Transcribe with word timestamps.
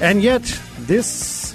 And 0.00 0.22
yet, 0.22 0.42
this 0.80 1.54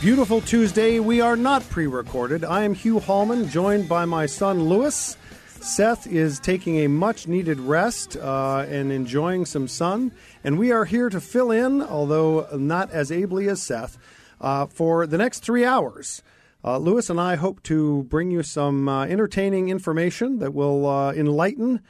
beautiful 0.00 0.40
Tuesday, 0.40 0.98
we 0.98 1.20
are 1.20 1.36
not 1.36 1.68
pre 1.68 1.86
recorded. 1.86 2.42
I 2.42 2.62
am 2.62 2.72
Hugh 2.72 3.00
Hallman, 3.00 3.50
joined 3.50 3.86
by 3.86 4.06
my 4.06 4.24
son 4.24 4.64
Lewis. 4.64 5.18
Seth 5.60 6.06
is 6.06 6.40
taking 6.40 6.78
a 6.78 6.88
much 6.88 7.28
needed 7.28 7.60
rest 7.60 8.16
uh, 8.16 8.64
and 8.68 8.90
enjoying 8.90 9.44
some 9.44 9.68
sun. 9.68 10.12
And 10.42 10.58
we 10.58 10.72
are 10.72 10.86
here 10.86 11.10
to 11.10 11.20
fill 11.20 11.50
in, 11.50 11.82
although 11.82 12.46
not 12.56 12.90
as 12.92 13.12
ably 13.12 13.46
as 13.48 13.62
Seth, 13.62 13.98
uh, 14.40 14.66
for 14.66 15.06
the 15.06 15.18
next 15.18 15.40
three 15.40 15.64
hours. 15.64 16.22
Uh, 16.64 16.78
Lewis 16.78 17.10
and 17.10 17.20
I 17.20 17.36
hope 17.36 17.62
to 17.64 18.04
bring 18.04 18.30
you 18.30 18.42
some 18.42 18.88
uh, 18.88 19.04
entertaining 19.04 19.68
information 19.68 20.38
that 20.38 20.54
will 20.54 20.86
uh, 20.86 21.12
enlighten 21.12 21.82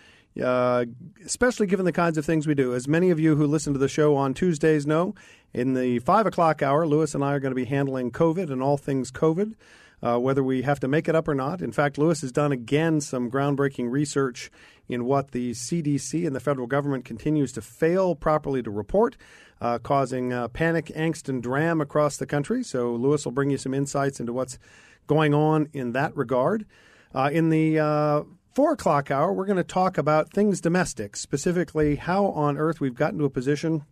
uh, 0.42 0.84
especially 1.24 1.66
given 1.66 1.84
the 1.84 1.92
kinds 1.92 2.18
of 2.18 2.24
things 2.24 2.46
we 2.46 2.54
do. 2.54 2.74
As 2.74 2.86
many 2.88 3.10
of 3.10 3.20
you 3.20 3.36
who 3.36 3.46
listen 3.46 3.72
to 3.72 3.78
the 3.78 3.88
show 3.88 4.16
on 4.16 4.34
Tuesdays 4.34 4.86
know, 4.86 5.14
in 5.52 5.74
the 5.74 5.98
5 6.00 6.27
o'clock 6.27 6.62
hour, 6.62 6.86
Lewis 6.86 7.14
and 7.14 7.24
I 7.24 7.32
are 7.32 7.40
going 7.40 7.52
to 7.52 7.56
be 7.56 7.64
handling 7.64 8.10
COVID 8.10 8.50
and 8.50 8.62
all 8.62 8.77
things 8.77 9.11
COVID, 9.11 9.55
uh, 10.02 10.19
whether 10.19 10.42
we 10.42 10.62
have 10.62 10.80
to 10.80 10.88
make 10.88 11.08
it 11.08 11.14
up 11.14 11.28
or 11.28 11.34
not. 11.34 11.62
In 11.62 11.72
fact, 11.72 11.96
Lewis 11.96 12.20
has 12.20 12.33
done 12.33 12.52
again 12.52 13.00
some 13.00 13.30
groundbreaking 13.30 13.91
research 13.91 14.50
in 14.88 15.05
what 15.05 15.30
the 15.30 15.52
CDC 15.52 16.27
and 16.27 16.36
the 16.36 16.41
federal 16.41 16.66
government 16.66 17.05
continues 17.05 17.52
to 17.52 17.62
fail 17.62 18.14
properly 18.14 18.62
to 18.62 18.70
report. 18.70 19.16
Uh, 19.58 19.78
causing 19.78 20.34
uh, 20.34 20.48
panic, 20.48 20.92
angst, 20.94 21.30
and 21.30 21.42
dram 21.42 21.80
across 21.80 22.18
the 22.18 22.27
country. 22.27 22.62
So, 22.62 22.92
Lewis 22.92 23.24
will 23.24 23.33
bring 23.33 23.48
you 23.48 23.56
some 23.56 23.72
insights 23.72 24.20
into 24.20 24.34
what's 24.34 24.58
going 25.06 25.33
on 25.33 25.68
in 25.72 25.92
that 25.92 26.14
regard. 26.14 26.66
Uh, 27.14 27.30
in 27.33 27.48
the 27.48 27.78
uh, 27.78 28.22
four 28.56 28.72
o'clock 28.72 29.10
hour, 29.10 29.34
we're 29.34 29.44
going 29.44 29.58
to 29.58 29.62
talk 29.62 29.98
about 29.98 30.32
things 30.32 30.62
domestic, 30.62 31.14
specifically 31.14 31.96
how 31.96 32.28
on 32.28 32.56
earth 32.56 32.80
we've 32.80 32.94
gotten 32.94 33.18
to 33.18 33.26
a 33.26 33.30
position 33.30 33.84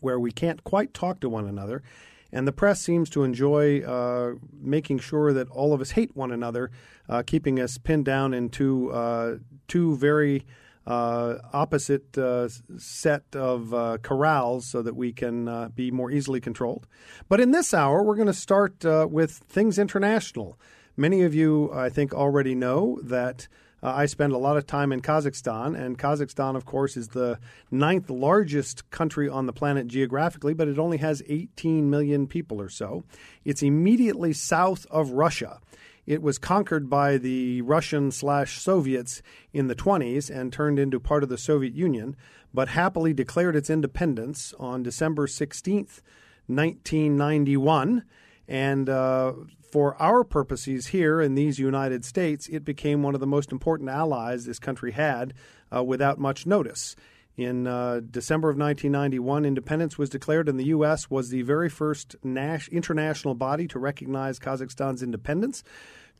where 0.00 0.18
we 0.18 0.32
can't 0.32 0.64
quite 0.64 0.92
talk 0.92 1.20
to 1.20 1.28
one 1.28 1.46
another. 1.46 1.84
And 2.32 2.44
the 2.44 2.50
press 2.50 2.80
seems 2.80 3.08
to 3.10 3.22
enjoy 3.22 3.80
uh, 3.82 4.32
making 4.60 4.98
sure 4.98 5.32
that 5.32 5.48
all 5.50 5.72
of 5.72 5.80
us 5.80 5.92
hate 5.92 6.16
one 6.16 6.32
another, 6.32 6.72
uh, 7.08 7.22
keeping 7.24 7.60
us 7.60 7.78
pinned 7.78 8.04
down 8.04 8.34
into 8.34 8.90
uh, 8.90 9.36
two 9.68 9.96
very 9.96 10.46
uh, 10.84 11.36
opposite 11.52 12.18
uh, 12.18 12.48
set 12.78 13.22
of 13.36 13.72
uh, 13.72 13.98
corrals 14.02 14.66
so 14.66 14.82
that 14.82 14.96
we 14.96 15.12
can 15.12 15.70
be 15.76 15.92
more 15.92 16.10
easily 16.10 16.40
controlled. 16.40 16.88
But 17.28 17.38
in 17.38 17.52
this 17.52 17.72
hour, 17.72 18.02
we're 18.02 18.16
going 18.16 18.26
to 18.26 18.34
start 18.34 18.82
with 18.82 19.30
things 19.30 19.78
international. 19.78 20.58
Many 20.96 21.22
of 21.22 21.36
you, 21.36 21.70
I 21.72 21.88
think, 21.88 22.12
already 22.12 22.56
know 22.56 22.98
that 23.04 23.46
uh, 23.82 23.92
I 23.96 24.06
spend 24.06 24.32
a 24.32 24.38
lot 24.38 24.56
of 24.56 24.66
time 24.66 24.92
in 24.92 25.00
Kazakhstan, 25.00 25.78
and 25.78 25.98
Kazakhstan, 25.98 26.56
of 26.56 26.64
course, 26.64 26.96
is 26.96 27.08
the 27.08 27.38
ninth 27.70 28.08
largest 28.08 28.88
country 28.90 29.28
on 29.28 29.46
the 29.46 29.52
planet 29.52 29.88
geographically, 29.88 30.54
but 30.54 30.68
it 30.68 30.78
only 30.78 30.98
has 30.98 31.22
18 31.28 31.90
million 31.90 32.26
people 32.26 32.60
or 32.60 32.68
so. 32.68 33.04
It's 33.44 33.62
immediately 33.62 34.32
south 34.32 34.86
of 34.90 35.10
Russia. 35.10 35.60
It 36.06 36.22
was 36.22 36.38
conquered 36.38 36.90
by 36.90 37.16
the 37.16 37.62
Russian 37.62 38.10
slash 38.10 38.60
Soviets 38.60 39.22
in 39.52 39.68
the 39.68 39.76
20s 39.76 40.30
and 40.30 40.52
turned 40.52 40.78
into 40.78 40.98
part 40.98 41.22
of 41.22 41.28
the 41.28 41.38
Soviet 41.38 41.74
Union, 41.74 42.16
but 42.52 42.68
happily 42.68 43.12
declared 43.12 43.56
its 43.56 43.70
independence 43.70 44.52
on 44.58 44.82
December 44.82 45.26
16th, 45.26 46.00
1991. 46.46 48.04
And 48.48 48.88
uh, 48.88 49.32
for 49.72 50.00
our 50.00 50.22
purposes 50.22 50.88
here 50.88 51.22
in 51.22 51.34
these 51.34 51.58
United 51.58 52.04
States, 52.04 52.46
it 52.48 52.62
became 52.62 53.02
one 53.02 53.14
of 53.14 53.20
the 53.20 53.26
most 53.26 53.50
important 53.50 53.88
allies 53.88 54.44
this 54.44 54.58
country 54.58 54.92
had 54.92 55.32
uh, 55.74 55.82
without 55.82 56.18
much 56.18 56.44
notice. 56.44 56.94
In 57.38 57.66
uh, 57.66 58.02
December 58.10 58.50
of 58.50 58.58
1991, 58.58 59.46
independence 59.46 59.96
was 59.96 60.10
declared, 60.10 60.50
and 60.50 60.60
the 60.60 60.66
U.S. 60.66 61.08
was 61.08 61.30
the 61.30 61.40
very 61.40 61.70
first 61.70 62.14
nas- 62.22 62.68
international 62.68 63.34
body 63.34 63.66
to 63.68 63.78
recognize 63.78 64.38
Kazakhstan's 64.38 65.02
independence. 65.02 65.64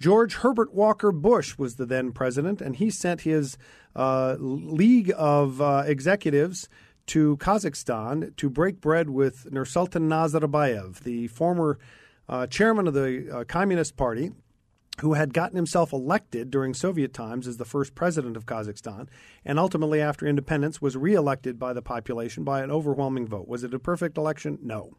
George 0.01 0.37
Herbert 0.37 0.73
Walker 0.73 1.13
Bush 1.13 1.59
was 1.59 1.77
the 1.77 1.85
then 1.85 2.13
president, 2.13 2.63
and 2.63 2.77
he 2.77 2.89
sent 2.89 3.21
his 3.21 3.59
uh, 3.95 4.37
league 4.39 5.13
of 5.15 5.61
uh, 5.61 5.83
executives 5.85 6.71
to 7.09 7.37
Kazakhstan 7.37 8.35
to 8.37 8.49
break 8.49 8.81
bread 8.81 9.11
with 9.11 9.47
Nursultan 9.51 10.09
Nazarbayev, 10.09 11.01
the 11.01 11.29
former 11.29 11.79
uh, 12.29 12.47
chairman 12.47 12.87
of 12.87 12.95
the 12.95 13.29
uh, 13.33 13.45
Communist 13.45 13.97
Party, 13.97 14.31
who 15.01 15.15
had 15.15 15.33
gotten 15.33 15.57
himself 15.57 15.93
elected 15.93 16.51
during 16.51 16.75
Soviet 16.75 17.15
times 17.15 17.47
as 17.47 17.57
the 17.57 17.65
first 17.65 17.95
president 17.95 18.37
of 18.37 18.47
Kazakhstan, 18.47 19.09
and 19.45 19.59
ultimately, 19.59 20.01
after 20.01 20.27
independence, 20.27 20.83
was 20.83 20.97
reelected 20.97 21.59
by 21.59 21.73
the 21.73 21.83
population 21.83 22.45
by 22.45 22.63
an 22.63 22.71
overwhelming 22.71 23.27
vote. 23.27 23.49
Was 23.49 23.65
it 23.65 23.75
a 23.75 23.79
perfect 23.79 24.19
election? 24.19 24.59
No. 24.63 24.93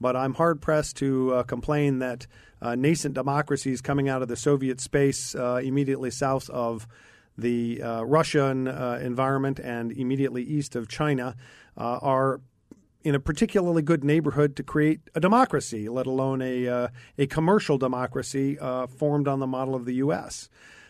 But 0.00 0.16
I'm 0.16 0.34
hard 0.34 0.60
pressed 0.60 0.96
to 0.98 1.34
uh, 1.34 1.42
complain 1.44 1.98
that 1.98 2.26
uh, 2.62 2.74
nascent 2.74 3.14
democracies 3.14 3.80
coming 3.80 4.08
out 4.08 4.22
of 4.22 4.28
the 4.28 4.36
Soviet 4.36 4.80
space 4.80 5.34
uh, 5.34 5.60
immediately 5.62 6.10
south 6.10 6.48
of 6.50 6.86
the 7.36 7.82
uh, 7.82 8.02
Russian 8.02 8.66
environment 8.66 9.60
and 9.60 9.92
immediately 9.92 10.42
east 10.42 10.74
of 10.74 10.88
China 10.88 11.36
are 11.76 12.40
in 13.04 13.14
a 13.14 13.20
particularly 13.20 13.82
good 13.82 14.04
neighborhood 14.04 14.56
to 14.56 14.62
create 14.62 15.00
a 15.14 15.20
democracy, 15.20 15.88
let 15.88 16.06
alone 16.06 16.42
a, 16.42 16.66
uh, 16.66 16.88
a 17.16 17.26
commercial 17.26 17.78
democracy 17.78 18.58
uh, 18.58 18.86
formed 18.86 19.28
on 19.28 19.38
the 19.38 19.46
model 19.46 19.74
of 19.74 19.84
the 19.84 19.94
U.S. 19.94 20.48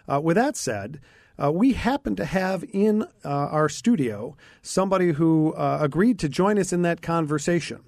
Uh, 0.09 0.21
with 0.21 0.37
that 0.37 0.57
said, 0.57 1.01
uh, 1.43 1.53
we 1.53 1.75
happen 1.75 2.17
to 2.17 2.25
have 2.25 2.65
in 2.73 3.03
uh, 3.03 3.07
our 3.25 3.69
studio 3.69 4.37
somebody 4.63 5.13
who 5.13 5.53
uh, 5.53 5.79
agreed 5.81 6.19
to 6.19 6.29
join 6.29 6.59
us 6.59 6.73
in 6.73 6.83
that 6.83 7.03
conversation. 7.03 7.81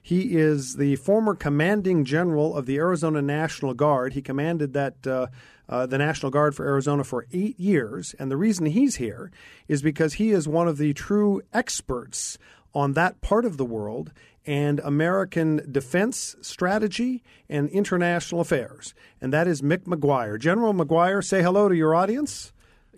He 0.00 0.36
is 0.36 0.76
the 0.76 0.96
former 0.96 1.34
commanding 1.34 2.04
general 2.04 2.56
of 2.56 2.66
the 2.66 2.76
Arizona 2.76 3.22
National 3.22 3.72
Guard. 3.72 4.12
He 4.14 4.22
commanded 4.22 4.72
that 4.72 5.06
uh, 5.06 5.86
the 5.86 5.96
National 5.98 6.30
Guard 6.30 6.56
for 6.56 6.66
Arizona 6.66 7.04
for 7.04 7.26
eight 7.32 7.58
years. 7.58 8.14
And 8.18 8.28
the 8.28 8.36
reason 8.36 8.66
he's 8.66 8.96
here 8.96 9.30
is 9.68 9.80
because 9.80 10.14
he 10.14 10.30
is 10.30 10.48
one 10.48 10.66
of 10.66 10.76
the 10.76 10.92
true 10.92 11.40
experts 11.52 12.36
on 12.74 12.92
that 12.94 13.20
part 13.20 13.44
of 13.44 13.56
the 13.56 13.64
world 13.64 14.12
and 14.44 14.80
American 14.80 15.62
defense 15.70 16.34
strategy 16.40 17.22
and 17.48 17.68
international 17.70 18.40
affairs. 18.40 18.94
And 19.20 19.32
that 19.32 19.46
is 19.46 19.62
Mick 19.62 19.84
McGuire. 19.84 20.38
General 20.38 20.74
McGuire, 20.74 21.24
say 21.24 21.42
hello 21.42 21.68
to 21.68 21.76
your 21.76 21.94
audience. 21.94 22.52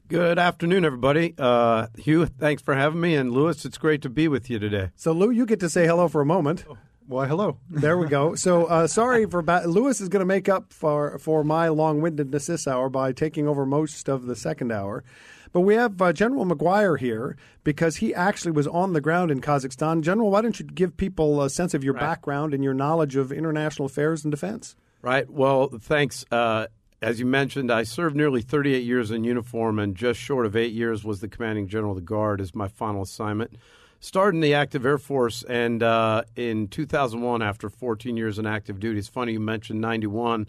Good 0.08 0.38
afternoon, 0.38 0.84
everybody. 0.84 1.34
Uh, 1.38 1.86
Hugh, 1.96 2.26
thanks 2.26 2.62
for 2.62 2.74
having 2.74 3.00
me. 3.00 3.14
And 3.16 3.32
Lewis, 3.32 3.64
it's 3.64 3.78
great 3.78 4.02
to 4.02 4.10
be 4.10 4.28
with 4.28 4.50
you 4.50 4.58
today. 4.58 4.90
So, 4.96 5.12
Lou, 5.12 5.30
you 5.30 5.46
get 5.46 5.60
to 5.60 5.68
say 5.70 5.86
hello 5.86 6.08
for 6.08 6.20
a 6.20 6.26
moment. 6.26 6.64
Oh, 6.68 6.76
why, 7.06 7.26
hello. 7.26 7.58
There 7.70 7.96
we 7.98 8.06
go. 8.08 8.34
So, 8.34 8.66
uh, 8.66 8.86
sorry 8.86 9.26
for 9.26 9.42
ba- 9.42 9.64
Lewis 9.66 10.00
is 10.00 10.08
going 10.08 10.20
to 10.20 10.26
make 10.26 10.48
up 10.48 10.72
for 10.72 11.18
for 11.18 11.42
my 11.42 11.68
long 11.68 12.00
windedness 12.00 12.46
this 12.46 12.66
hour 12.68 12.88
by 12.88 13.12
taking 13.12 13.48
over 13.48 13.64
most 13.66 14.08
of 14.08 14.26
the 14.26 14.36
second 14.36 14.72
hour. 14.72 15.04
But 15.54 15.60
we 15.60 15.76
have 15.76 16.02
uh, 16.02 16.12
General 16.12 16.44
McGuire 16.44 16.98
here 16.98 17.36
because 17.62 17.96
he 17.96 18.12
actually 18.12 18.50
was 18.50 18.66
on 18.66 18.92
the 18.92 19.00
ground 19.00 19.30
in 19.30 19.40
Kazakhstan. 19.40 20.00
General, 20.00 20.28
why 20.28 20.42
don't 20.42 20.58
you 20.58 20.66
give 20.66 20.96
people 20.96 21.40
a 21.40 21.48
sense 21.48 21.74
of 21.74 21.84
your 21.84 21.94
right. 21.94 22.00
background 22.00 22.54
and 22.54 22.64
your 22.64 22.74
knowledge 22.74 23.14
of 23.14 23.30
international 23.30 23.86
affairs 23.86 24.24
and 24.24 24.32
defense? 24.32 24.74
Right. 25.00 25.30
Well, 25.30 25.68
thanks. 25.80 26.24
Uh, 26.32 26.66
as 27.00 27.20
you 27.20 27.26
mentioned, 27.26 27.70
I 27.70 27.84
served 27.84 28.16
nearly 28.16 28.42
38 28.42 28.82
years 28.82 29.12
in 29.12 29.22
uniform, 29.22 29.78
and 29.78 29.94
just 29.94 30.18
short 30.18 30.44
of 30.44 30.56
eight 30.56 30.72
years 30.72 31.04
was 31.04 31.20
the 31.20 31.28
commanding 31.28 31.68
general 31.68 31.92
of 31.92 31.98
the 31.98 32.02
Guard 32.02 32.40
as 32.40 32.52
my 32.52 32.66
final 32.66 33.02
assignment. 33.02 33.52
Started 34.00 34.38
in 34.38 34.40
the 34.40 34.54
active 34.54 34.84
Air 34.84 34.98
Force, 34.98 35.44
and 35.44 35.84
uh, 35.84 36.24
in 36.34 36.66
2001, 36.66 37.42
after 37.42 37.70
14 37.70 38.16
years 38.16 38.40
in 38.40 38.46
active 38.46 38.80
duty, 38.80 38.98
it's 38.98 39.06
funny 39.06 39.34
you 39.34 39.40
mentioned 39.40 39.80
91. 39.80 40.48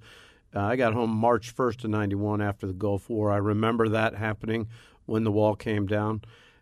Uh, 0.55 0.61
I 0.61 0.77
got 0.77 0.93
home 0.93 1.11
March 1.11 1.55
1st 1.55 1.83
of 1.83 1.89
91 1.91 2.41
after 2.41 2.65
the 2.65 2.73
Gulf 2.73 3.09
War. 3.09 3.31
I 3.31 3.37
remember 3.37 3.89
that 3.89 4.15
happening 4.15 4.67
when 5.05 5.23
the 5.23 5.31
wall 5.31 5.55
came 5.55 5.87
down. 5.87 6.21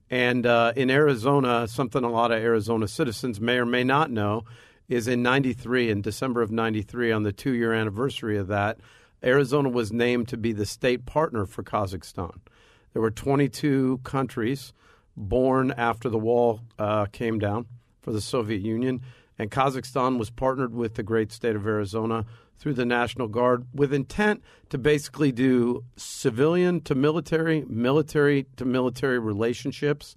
And 0.09 0.45
uh, 0.45 0.73
in 0.75 0.89
Arizona, 0.91 1.67
something 1.67 2.03
a 2.03 2.09
lot 2.09 2.31
of 2.31 2.41
Arizona 2.41 2.87
citizens 2.87 3.41
may 3.41 3.57
or 3.57 3.65
may 3.65 3.83
not 3.83 4.11
know 4.11 4.43
is 4.89 5.07
in 5.07 5.23
93, 5.23 5.89
in 5.89 6.01
December 6.01 6.41
of 6.41 6.51
93, 6.51 7.11
on 7.11 7.23
the 7.23 7.31
two 7.31 7.53
year 7.53 7.73
anniversary 7.73 8.37
of 8.37 8.47
that, 8.47 8.77
Arizona 9.23 9.69
was 9.69 9.91
named 9.91 10.27
to 10.27 10.37
be 10.37 10.51
the 10.51 10.65
state 10.65 11.05
partner 11.05 11.45
for 11.45 11.63
Kazakhstan. 11.63 12.37
There 12.91 13.01
were 13.01 13.11
22 13.11 14.01
countries 14.03 14.73
born 15.15 15.71
after 15.71 16.09
the 16.09 16.17
wall 16.17 16.61
uh, 16.77 17.05
came 17.05 17.39
down 17.39 17.65
for 18.01 18.11
the 18.11 18.21
Soviet 18.21 18.61
Union. 18.61 19.01
And 19.39 19.49
Kazakhstan 19.49 20.19
was 20.19 20.29
partnered 20.29 20.73
with 20.73 20.95
the 20.95 21.03
great 21.03 21.31
state 21.31 21.55
of 21.55 21.65
Arizona 21.65 22.25
through 22.63 22.73
the 22.73 22.85
National 22.85 23.27
Guard 23.27 23.67
with 23.73 23.93
intent 23.93 24.41
to 24.69 24.77
basically 24.77 25.33
do 25.33 25.83
civilian 25.97 26.79
to 26.79 26.95
military, 26.95 27.65
military 27.67 28.45
to 28.55 28.63
military 28.63 29.19
relationships. 29.19 30.15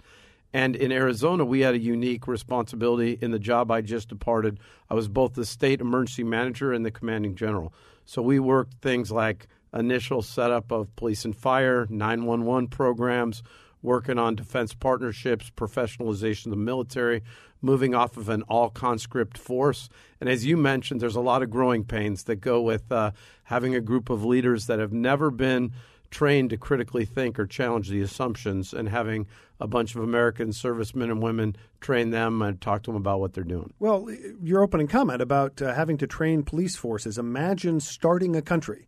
And 0.53 0.77
in 0.77 0.93
Arizona, 0.93 1.45
we 1.45 1.63
had 1.63 1.75
a 1.75 1.81
unique 1.81 2.29
responsibility 2.29 3.19
in 3.21 3.33
the 3.33 3.41
job 3.41 3.73
I 3.73 3.81
just 3.81 4.09
departed. 4.09 4.61
I 4.89 4.95
was 4.95 5.09
both 5.09 5.35
the 5.35 5.45
state 5.45 5.81
emergency 5.81 6.23
manager 6.23 6.73
and 6.73 6.87
the 6.87 6.93
commanding 6.93 7.35
general. 7.35 7.75
So 8.05 8.23
we 8.23 8.39
worked 8.39 8.75
things 8.75 9.11
like 9.11 9.49
initial 9.75 10.23
setup 10.23 10.71
of 10.71 10.95
police 10.95 11.25
and 11.25 11.35
fire, 11.35 11.89
911 11.91 12.69
programs, 12.69 13.43
working 13.83 14.21
on 14.21 14.37
defense 14.37 14.73
partnerships, 14.73 15.51
professionalization 15.51 16.47
of 16.47 16.51
the 16.51 16.57
military, 16.57 17.25
moving 17.63 17.95
off 17.95 18.17
of 18.17 18.29
an 18.29 18.43
all 18.43 18.71
conscript 18.71 19.39
force. 19.39 19.89
And 20.21 20.29
as 20.29 20.45
you 20.45 20.57
mentioned, 20.57 21.01
there's 21.01 21.17
a 21.17 21.21
lot 21.21 21.43
of 21.43 21.51
growing 21.51 21.85
pains 21.85 22.25
that 22.25 22.37
go 22.37 22.61
with 22.61 22.91
uh, 22.91 23.13
having 23.45 23.75
a 23.75 23.81
group 23.81 24.11
of 24.11 24.25
leaders 24.25 24.67
that 24.67 24.79
have 24.79 24.93
never 24.93 25.31
been 25.31 25.73
trained 26.11 26.51
to 26.51 26.57
critically 26.57 27.05
think 27.05 27.39
or 27.39 27.47
challenge 27.47 27.89
the 27.89 28.01
assumptions 28.01 28.73
and 28.73 28.89
having 28.89 29.27
a 29.59 29.67
bunch 29.67 29.95
of 29.95 30.03
American 30.03 30.53
servicemen 30.53 31.11
and 31.11 31.23
women 31.23 31.57
train 31.81 32.11
them 32.11 32.43
and 32.43 32.61
talk 32.61 32.83
to 32.83 32.91
them 32.91 32.97
about 32.97 33.21
what 33.21 33.33
they're 33.33 33.45
doing. 33.45 33.73
Well, 33.79 34.09
your 34.43 34.63
opening 34.63 34.87
comment 34.87 35.21
about 35.21 35.61
uh, 35.61 35.75
having 35.75 35.97
to 35.99 36.07
train 36.07 36.43
police 36.43 36.77
forces, 36.77 37.19
imagine 37.19 37.81
starting 37.81 38.37
a 38.37 38.43
country 38.43 38.87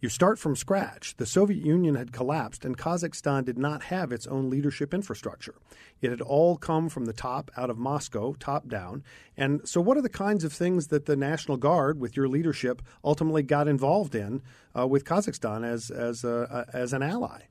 you 0.00 0.08
start 0.08 0.38
from 0.38 0.54
scratch. 0.54 1.16
The 1.16 1.26
Soviet 1.26 1.64
Union 1.64 1.96
had 1.96 2.12
collapsed, 2.12 2.64
and 2.64 2.78
Kazakhstan 2.78 3.44
did 3.44 3.58
not 3.58 3.84
have 3.84 4.12
its 4.12 4.26
own 4.26 4.48
leadership 4.48 4.94
infrastructure. 4.94 5.54
It 6.00 6.10
had 6.10 6.20
all 6.20 6.56
come 6.56 6.88
from 6.88 7.06
the 7.06 7.12
top, 7.12 7.50
out 7.56 7.70
of 7.70 7.78
Moscow, 7.78 8.34
top 8.34 8.68
down. 8.68 9.02
And 9.36 9.66
so, 9.68 9.80
what 9.80 9.96
are 9.96 10.02
the 10.02 10.08
kinds 10.08 10.44
of 10.44 10.52
things 10.52 10.88
that 10.88 11.06
the 11.06 11.16
National 11.16 11.56
Guard, 11.56 11.98
with 11.98 12.16
your 12.16 12.28
leadership, 12.28 12.82
ultimately 13.04 13.42
got 13.42 13.66
involved 13.66 14.14
in 14.14 14.42
uh, 14.78 14.86
with 14.86 15.04
Kazakhstan 15.04 15.64
as 15.64 15.90
as 15.90 16.22
a, 16.24 16.66
as 16.72 16.92
an 16.92 17.02
ally? 17.02 17.42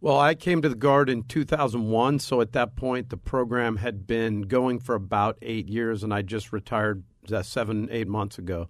Well, 0.00 0.18
I 0.18 0.34
came 0.34 0.60
to 0.60 0.68
the 0.68 0.74
Guard 0.74 1.08
in 1.08 1.22
2001, 1.22 2.18
so 2.18 2.42
at 2.42 2.52
that 2.52 2.76
point 2.76 3.08
the 3.08 3.16
program 3.16 3.76
had 3.76 4.06
been 4.06 4.42
going 4.42 4.78
for 4.78 4.94
about 4.94 5.38
eight 5.40 5.68
years, 5.68 6.02
and 6.02 6.12
I 6.12 6.20
just 6.20 6.52
retired 6.52 7.04
uh, 7.32 7.42
seven, 7.42 7.88
eight 7.90 8.08
months 8.08 8.38
ago. 8.38 8.68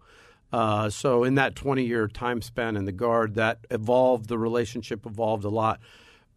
Uh, 0.55 0.89
so 0.89 1.25
in 1.25 1.35
that 1.35 1.57
20 1.57 1.85
year 1.85 2.07
time 2.07 2.41
span 2.41 2.77
in 2.77 2.85
the 2.85 2.93
Guard, 2.93 3.35
that 3.35 3.67
evolved. 3.73 4.29
The 4.29 4.39
relationship 4.39 5.05
evolved 5.05 5.43
a 5.43 5.49
lot. 5.49 5.81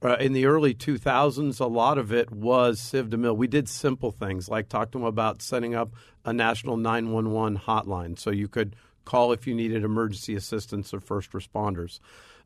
Uh, 0.02 0.16
in 0.16 0.34
the 0.34 0.48
early 0.48 0.74
2000s, 0.74 1.60
a 1.60 1.66
lot 1.68 2.00
of 2.00 2.12
it 2.12 2.32
was 2.32 2.80
civ 2.80 3.14
mil. 3.14 3.38
We 3.38 3.46
did 3.46 3.70
simple 3.70 4.12
things 4.12 4.50
like 4.50 4.70
talk 4.70 4.90
to 4.92 4.98
them 4.98 5.06
about 5.06 5.44
setting 5.44 5.76
up 5.76 5.92
a 6.26 6.34
national 6.34 6.78
911 6.78 7.60
hotline 7.60 8.18
so 8.18 8.32
you 8.32 8.48
could 8.48 8.76
call 9.06 9.34
if 9.34 9.46
you 9.46 9.54
needed 9.54 9.84
emergency 9.84 10.34
assistance 10.34 10.96
or 10.96 11.00
first 11.00 11.32
responders. 11.34 12.00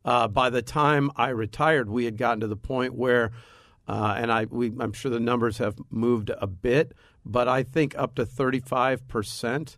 Uh, 0.03 0.27
by 0.27 0.49
the 0.49 0.61
time 0.61 1.09
I 1.15 1.29
retired, 1.29 1.89
we 1.89 2.03
had 2.03 2.17
gotten 2.17 2.41
to 2.41 2.47
the 2.47 2.57
point 2.57 2.95
where, 2.95 3.31
uh, 3.87 4.15
and 4.17 4.29
I, 4.29 4.43
we, 4.43 4.73
I'm 4.77 4.91
sure 4.91 5.09
the 5.09 5.21
numbers 5.21 5.59
have 5.59 5.75
moved 5.89 6.31
a 6.37 6.47
bit, 6.47 6.91
but 7.25 7.47
I 7.47 7.63
think 7.63 7.97
up 7.97 8.15
to 8.15 8.25
35 8.25 9.07
percent 9.07 9.77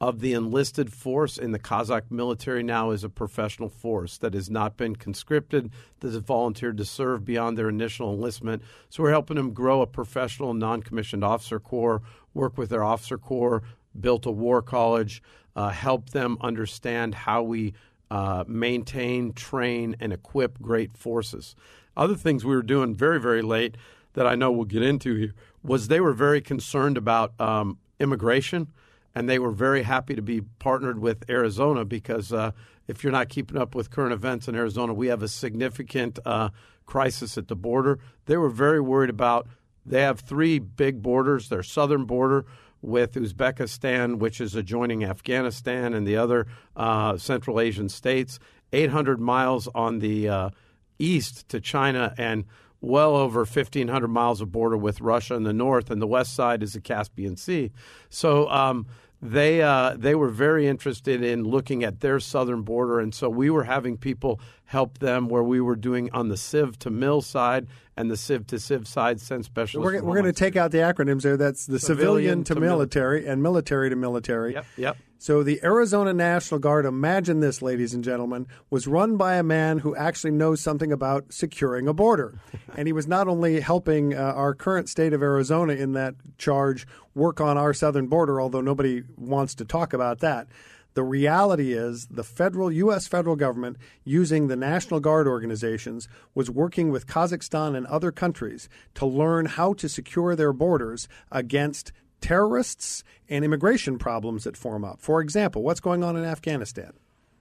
of 0.00 0.20
the 0.20 0.32
enlisted 0.32 0.92
force 0.92 1.36
in 1.36 1.52
the 1.52 1.58
Kazakh 1.58 2.10
military 2.10 2.62
now 2.62 2.90
is 2.90 3.04
a 3.04 3.10
professional 3.10 3.68
force 3.68 4.16
that 4.18 4.32
has 4.32 4.48
not 4.48 4.78
been 4.78 4.96
conscripted, 4.96 5.70
that 6.00 6.12
has 6.12 6.16
volunteered 6.16 6.78
to 6.78 6.86
serve 6.86 7.24
beyond 7.24 7.58
their 7.58 7.68
initial 7.68 8.12
enlistment. 8.12 8.62
So 8.88 9.02
we're 9.02 9.10
helping 9.10 9.36
them 9.36 9.52
grow 9.52 9.82
a 9.82 9.86
professional 9.86 10.54
non 10.54 10.82
commissioned 10.82 11.22
officer 11.22 11.60
corps, 11.60 12.00
work 12.32 12.56
with 12.56 12.70
their 12.70 12.82
officer 12.82 13.18
corps, 13.18 13.62
built 13.98 14.24
a 14.24 14.30
war 14.30 14.62
college, 14.62 15.22
uh, 15.54 15.68
help 15.68 16.10
them 16.10 16.38
understand 16.40 17.14
how 17.14 17.42
we 17.42 17.74
uh, 18.10 18.44
maintain, 18.46 19.34
train, 19.34 19.96
and 20.00 20.14
equip 20.14 20.60
great 20.62 20.96
forces. 20.96 21.54
Other 21.94 22.14
things 22.14 22.44
we 22.44 22.54
were 22.54 22.62
doing 22.62 22.94
very, 22.94 23.20
very 23.20 23.42
late 23.42 23.76
that 24.14 24.26
I 24.26 24.34
know 24.34 24.50
we'll 24.50 24.64
get 24.64 24.82
into 24.82 25.14
here 25.14 25.34
was 25.62 25.88
they 25.88 26.00
were 26.00 26.14
very 26.14 26.40
concerned 26.40 26.96
about 26.96 27.38
um, 27.38 27.78
immigration 27.98 28.68
and 29.14 29.28
they 29.28 29.38
were 29.38 29.50
very 29.50 29.82
happy 29.82 30.14
to 30.14 30.22
be 30.22 30.40
partnered 30.40 31.00
with 31.00 31.28
Arizona 31.28 31.84
because 31.84 32.32
uh, 32.32 32.52
if 32.86 33.02
you're 33.02 33.12
not 33.12 33.28
keeping 33.28 33.56
up 33.56 33.74
with 33.74 33.90
current 33.90 34.12
events 34.12 34.48
in 34.48 34.54
Arizona, 34.54 34.94
we 34.94 35.08
have 35.08 35.22
a 35.22 35.28
significant 35.28 36.18
uh, 36.24 36.50
crisis 36.86 37.36
at 37.38 37.48
the 37.48 37.56
border. 37.56 37.98
They 38.26 38.36
were 38.36 38.50
very 38.50 38.80
worried 38.80 39.10
about. 39.10 39.48
They 39.84 40.02
have 40.02 40.20
three 40.20 40.58
big 40.58 41.02
borders. 41.02 41.48
Their 41.48 41.62
southern 41.62 42.04
border 42.04 42.46
with 42.82 43.14
Uzbekistan, 43.14 44.18
which 44.18 44.40
is 44.40 44.54
adjoining 44.54 45.04
Afghanistan 45.04 45.92
and 45.94 46.06
the 46.06 46.16
other 46.16 46.46
uh, 46.76 47.16
Central 47.16 47.60
Asian 47.60 47.88
states, 47.88 48.38
800 48.72 49.20
miles 49.20 49.68
on 49.74 49.98
the 49.98 50.28
uh, 50.28 50.50
east 50.98 51.48
to 51.48 51.60
China, 51.60 52.14
and 52.16 52.44
well 52.80 53.14
over 53.14 53.40
1,500 53.40 54.08
miles 54.08 54.40
of 54.40 54.50
border 54.50 54.76
with 54.76 55.00
Russia 55.00 55.34
in 55.34 55.42
the 55.42 55.52
north, 55.52 55.90
and 55.90 56.00
the 56.00 56.06
west 56.06 56.34
side 56.34 56.62
is 56.62 56.72
the 56.72 56.80
Caspian 56.80 57.36
Sea. 57.36 57.70
So 58.08 58.48
um, 58.48 58.86
they 59.22 59.60
uh, 59.60 59.96
they 59.98 60.14
were 60.14 60.30
very 60.30 60.66
interested 60.66 61.22
in 61.22 61.44
looking 61.44 61.84
at 61.84 62.00
their 62.00 62.20
southern 62.20 62.62
border, 62.62 63.00
and 63.00 63.14
so 63.14 63.28
we 63.28 63.50
were 63.50 63.64
having 63.64 63.98
people 63.98 64.40
help 64.64 64.98
them 64.98 65.28
where 65.28 65.42
we 65.42 65.60
were 65.60 65.76
doing 65.76 66.10
on 66.12 66.28
the 66.28 66.36
civ 66.36 66.78
to 66.78 66.90
Mill 66.90 67.20
side 67.20 67.66
and 67.96 68.10
the 68.10 68.16
civ 68.16 68.46
to 68.46 68.58
civ 68.58 68.88
side 68.88 69.20
send 69.20 69.44
specialists. 69.44 69.84
We're, 69.84 70.02
we're 70.02 70.14
going 70.14 70.32
to 70.32 70.38
take 70.38 70.56
out 70.56 70.70
the 70.70 70.78
acronyms 70.78 71.22
there. 71.22 71.36
That's 71.36 71.66
the 71.66 71.78
civilian, 71.78 72.44
civilian 72.44 72.44
to, 72.44 72.54
military 72.60 73.20
mil- 73.22 73.32
and 73.32 73.42
military 73.42 73.90
to 73.90 73.96
military. 73.96 74.54
Yep. 74.54 74.66
Yep. 74.76 74.96
So 75.22 75.42
the 75.42 75.60
Arizona 75.62 76.14
National 76.14 76.58
Guard, 76.58 76.86
imagine 76.86 77.40
this, 77.40 77.60
ladies 77.60 77.92
and 77.92 78.02
gentlemen, 78.02 78.46
was 78.70 78.86
run 78.86 79.18
by 79.18 79.34
a 79.34 79.42
man 79.42 79.80
who 79.80 79.94
actually 79.94 80.30
knows 80.30 80.62
something 80.62 80.90
about 80.90 81.30
securing 81.30 81.86
a 81.86 81.92
border. 81.92 82.38
and 82.74 82.88
he 82.88 82.94
was 82.94 83.06
not 83.06 83.28
only 83.28 83.60
helping 83.60 84.14
uh, 84.14 84.18
our 84.18 84.54
current 84.54 84.88
state 84.88 85.12
of 85.12 85.20
Arizona 85.20 85.74
in 85.74 85.92
that 85.92 86.14
charge 86.38 86.86
work 87.14 87.38
on 87.38 87.58
our 87.58 87.74
southern 87.74 88.06
border, 88.06 88.40
although 88.40 88.62
nobody 88.62 89.02
wants 89.18 89.54
to 89.56 89.66
talk 89.66 89.92
about 89.92 90.20
that. 90.20 90.48
The 90.94 91.02
reality 91.04 91.74
is 91.74 92.06
the 92.06 92.24
federal 92.24 92.72
U.S. 92.72 93.06
federal 93.06 93.36
government, 93.36 93.76
using 94.04 94.48
the 94.48 94.56
National 94.56 95.00
Guard 95.00 95.28
organizations, 95.28 96.08
was 96.34 96.50
working 96.50 96.90
with 96.90 97.06
Kazakhstan 97.06 97.76
and 97.76 97.86
other 97.88 98.10
countries 98.10 98.70
to 98.94 99.04
learn 99.04 99.44
how 99.44 99.74
to 99.74 99.88
secure 99.88 100.34
their 100.34 100.54
borders 100.54 101.08
against 101.30 101.92
terrorists 102.20 103.04
and 103.28 103.44
immigration 103.44 103.98
problems 103.98 104.44
that 104.44 104.56
form 104.56 104.84
up. 104.84 105.00
For 105.00 105.20
example, 105.20 105.62
what's 105.62 105.80
going 105.80 106.04
on 106.04 106.16
in 106.16 106.24
Afghanistan? 106.24 106.92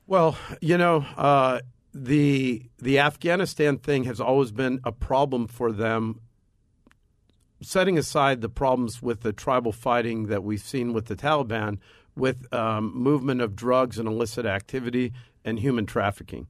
Well, 0.07 0.37
you 0.61 0.77
know, 0.77 1.05
uh, 1.17 1.59
the 1.93 2.63
the 2.77 2.99
Afghanistan 2.99 3.77
thing 3.77 4.05
has 4.05 4.19
always 4.19 4.51
been 4.51 4.79
a 4.83 4.91
problem 4.91 5.47
for 5.47 5.71
them. 5.71 6.21
Setting 7.61 7.97
aside 7.97 8.41
the 8.41 8.49
problems 8.49 9.01
with 9.01 9.21
the 9.21 9.33
tribal 9.33 9.73
fighting 9.73 10.27
that 10.27 10.43
we've 10.43 10.61
seen 10.61 10.93
with 10.93 11.07
the 11.07 11.15
Taliban, 11.15 11.77
with 12.15 12.51
um, 12.53 12.93
movement 12.95 13.41
of 13.41 13.55
drugs 13.55 13.99
and 13.99 14.07
illicit 14.07 14.45
activity 14.45 15.11
and 15.43 15.59
human 15.59 15.85
trafficking. 15.85 16.47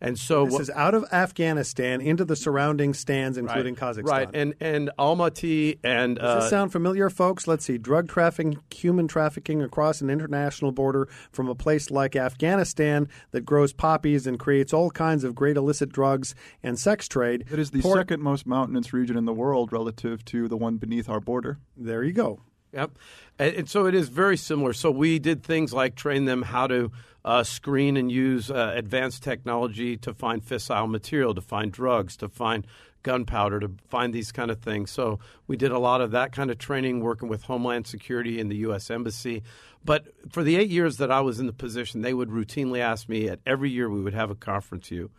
And 0.00 0.18
so 0.18 0.46
this 0.46 0.60
is 0.60 0.70
out 0.70 0.94
of 0.94 1.04
Afghanistan 1.10 2.00
into 2.00 2.24
the 2.24 2.36
surrounding 2.36 2.94
stands, 2.94 3.36
including 3.36 3.74
right, 3.74 3.96
Kazakhstan. 3.96 4.04
Right, 4.04 4.28
and 4.32 4.54
and 4.60 4.90
Almaty 4.98 5.78
and 5.82 6.16
does 6.16 6.34
this 6.36 6.44
uh, 6.44 6.50
sound 6.50 6.72
familiar, 6.72 7.10
folks? 7.10 7.46
Let's 7.46 7.64
see: 7.64 7.78
drug 7.78 8.08
trafficking, 8.08 8.58
human 8.72 9.08
trafficking 9.08 9.62
across 9.62 10.00
an 10.00 10.10
international 10.10 10.72
border 10.72 11.08
from 11.32 11.48
a 11.48 11.54
place 11.54 11.90
like 11.90 12.14
Afghanistan 12.14 13.08
that 13.32 13.44
grows 13.44 13.72
poppies 13.72 14.26
and 14.26 14.38
creates 14.38 14.72
all 14.72 14.90
kinds 14.90 15.24
of 15.24 15.34
great 15.34 15.56
illicit 15.56 15.90
drugs 15.90 16.34
and 16.62 16.78
sex 16.78 17.08
trade. 17.08 17.44
It 17.50 17.58
is 17.58 17.72
the 17.72 17.80
Port- 17.80 17.98
second 17.98 18.22
most 18.22 18.46
mountainous 18.46 18.92
region 18.92 19.16
in 19.16 19.24
the 19.24 19.34
world 19.34 19.72
relative 19.72 20.24
to 20.26 20.48
the 20.48 20.56
one 20.56 20.76
beneath 20.76 21.08
our 21.08 21.20
border. 21.20 21.58
There 21.76 22.04
you 22.04 22.12
go. 22.12 22.40
Yep. 22.72 22.98
And, 23.38 23.54
and, 23.54 23.68
so 23.68 23.86
it 23.86 23.94
is 23.94 24.08
very 24.08 24.36
similar. 24.36 24.72
So 24.72 24.90
we 24.90 25.18
did 25.18 25.42
things 25.42 25.72
like 25.72 25.94
train 25.94 26.26
them 26.26 26.42
how 26.42 26.66
to 26.66 26.90
uh, 27.24 27.42
screen 27.42 27.96
and 27.96 28.10
use 28.10 28.50
uh, 28.50 28.72
advanced 28.74 29.22
technology 29.22 29.96
to 29.96 30.14
find 30.14 30.44
fissile 30.44 30.88
material, 30.88 31.34
to 31.34 31.40
find 31.40 31.72
drugs, 31.72 32.16
to 32.16 32.28
find 32.28 32.66
gunpowder, 33.02 33.60
to 33.60 33.70
find 33.88 34.12
these 34.12 34.32
kind 34.32 34.50
of 34.50 34.60
things. 34.60 34.90
So 34.90 35.18
we 35.46 35.56
did 35.56 35.72
a 35.72 35.78
lot 35.78 36.00
of 36.00 36.10
that 36.12 36.32
kind 36.32 36.50
of 36.50 36.58
training 36.58 37.00
working 37.00 37.28
with 37.28 37.42
Homeland 37.44 37.86
Security 37.86 38.40
and 38.40 38.50
the 38.50 38.56
U.S. 38.56 38.90
Embassy. 38.90 39.42
But 39.84 40.06
for 40.30 40.42
the 40.42 40.56
eight 40.56 40.70
years 40.70 40.96
that 40.98 41.10
I 41.10 41.20
was 41.20 41.40
in 41.40 41.46
the 41.46 41.52
position, 41.52 42.02
they 42.02 42.14
would 42.14 42.30
routinely 42.30 42.80
ask 42.80 43.08
me 43.08 43.28
at 43.28 43.40
every 43.46 43.70
year 43.70 43.88
we 43.88 44.00
would 44.00 44.14
have 44.14 44.30
a 44.30 44.34
conference 44.34 44.90
you. 44.90 45.10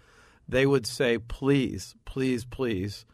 They 0.47 0.65
would 0.65 0.87
say, 0.87 1.19
please, 1.19 1.95
please, 2.05 2.43
please, 2.43 3.05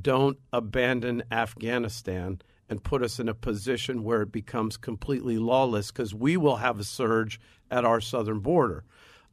don't 0.00 0.38
abandon 0.52 1.22
Afghanistan 1.30 2.40
and 2.68 2.82
put 2.82 3.02
us 3.02 3.18
in 3.18 3.28
a 3.28 3.34
position 3.34 4.04
where 4.04 4.22
it 4.22 4.32
becomes 4.32 4.76
completely 4.76 5.38
lawless 5.38 5.90
because 5.90 6.14
we 6.14 6.36
will 6.36 6.56
have 6.56 6.78
a 6.78 6.84
surge 6.84 7.40
at 7.70 7.84
our 7.84 8.00
southern 8.00 8.40
border. 8.40 8.84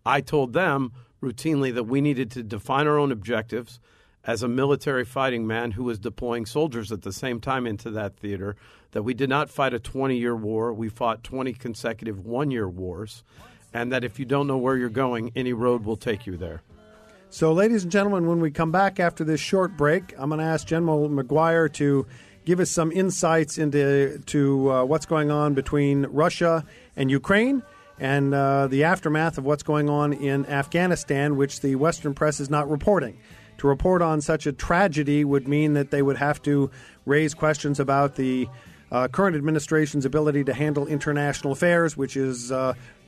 I 0.05 0.21
told 0.21 0.53
them 0.53 0.93
routinely 1.21 1.73
that 1.73 1.85
we 1.85 2.01
needed 2.01 2.31
to 2.31 2.43
define 2.43 2.87
our 2.87 2.97
own 2.97 3.11
objectives 3.11 3.79
as 4.23 4.41
a 4.41 4.47
military 4.47 5.05
fighting 5.05 5.45
man 5.45 5.71
who 5.71 5.83
was 5.83 5.99
deploying 5.99 6.45
soldiers 6.45 6.91
at 6.91 7.03
the 7.03 7.13
same 7.13 7.39
time 7.39 7.67
into 7.67 7.91
that 7.91 8.17
theater 8.17 8.55
that 8.91 9.03
we 9.03 9.13
did 9.13 9.29
not 9.29 9.49
fight 9.49 9.73
a 9.73 9.79
20 9.79 10.17
year 10.17 10.35
war. 10.35 10.73
We 10.73 10.89
fought 10.89 11.23
20 11.23 11.53
consecutive 11.53 12.25
one 12.25 12.51
year 12.51 12.67
wars. 12.67 13.23
And 13.73 13.91
that 13.91 14.05
if 14.05 14.19
you 14.19 14.25
don't 14.25 14.47
know 14.47 14.57
where 14.57 14.77
you're 14.77 14.89
going, 14.89 15.31
any 15.35 15.51
road 15.51 15.83
will 15.83 15.97
take 15.97 16.25
you 16.25 16.37
there. 16.37 16.61
So, 17.29 17.51
ladies 17.51 17.83
and 17.83 17.91
gentlemen, 17.91 18.25
when 18.25 18.39
we 18.39 18.51
come 18.51 18.71
back 18.71 18.97
after 19.01 19.25
this 19.25 19.41
short 19.41 19.75
break, 19.75 20.13
I'm 20.17 20.29
going 20.29 20.39
to 20.39 20.45
ask 20.45 20.65
General 20.65 21.09
McGuire 21.09 21.71
to 21.73 22.07
give 22.45 22.59
us 22.59 22.69
some 22.69 22.91
insights 22.91 23.57
into 23.57 24.19
to 24.27 24.71
uh, 24.71 24.85
what's 24.85 25.05
going 25.05 25.31
on 25.31 25.53
between 25.53 26.05
Russia 26.05 26.63
and 26.95 27.11
Ukraine 27.11 27.63
and 27.99 28.33
uh, 28.33 28.67
the 28.67 28.83
aftermath 28.83 29.37
of 29.37 29.45
what's 29.45 29.63
going 29.63 29.89
on 29.89 30.13
in 30.13 30.45
Afghanistan, 30.45 31.37
which 31.37 31.61
the 31.61 31.75
Western 31.75 32.13
press 32.13 32.39
is 32.39 32.49
not 32.49 32.69
reporting. 32.69 33.17
To 33.59 33.67
report 33.67 34.01
on 34.01 34.21
such 34.21 34.45
a 34.45 34.51
tragedy 34.51 35.23
would 35.23 35.47
mean 35.47 35.73
that 35.73 35.91
they 35.91 36.01
would 36.01 36.17
have 36.17 36.41
to 36.43 36.69
raise 37.05 37.33
questions 37.33 37.79
about 37.79 38.15
the 38.15 38.47
uh, 38.91 39.07
current 39.07 39.35
administration's 39.35 40.05
ability 40.05 40.43
to 40.43 40.53
handle 40.53 40.87
international 40.87 41.53
affairs, 41.53 41.95
which 41.97 42.17
is 42.17 42.51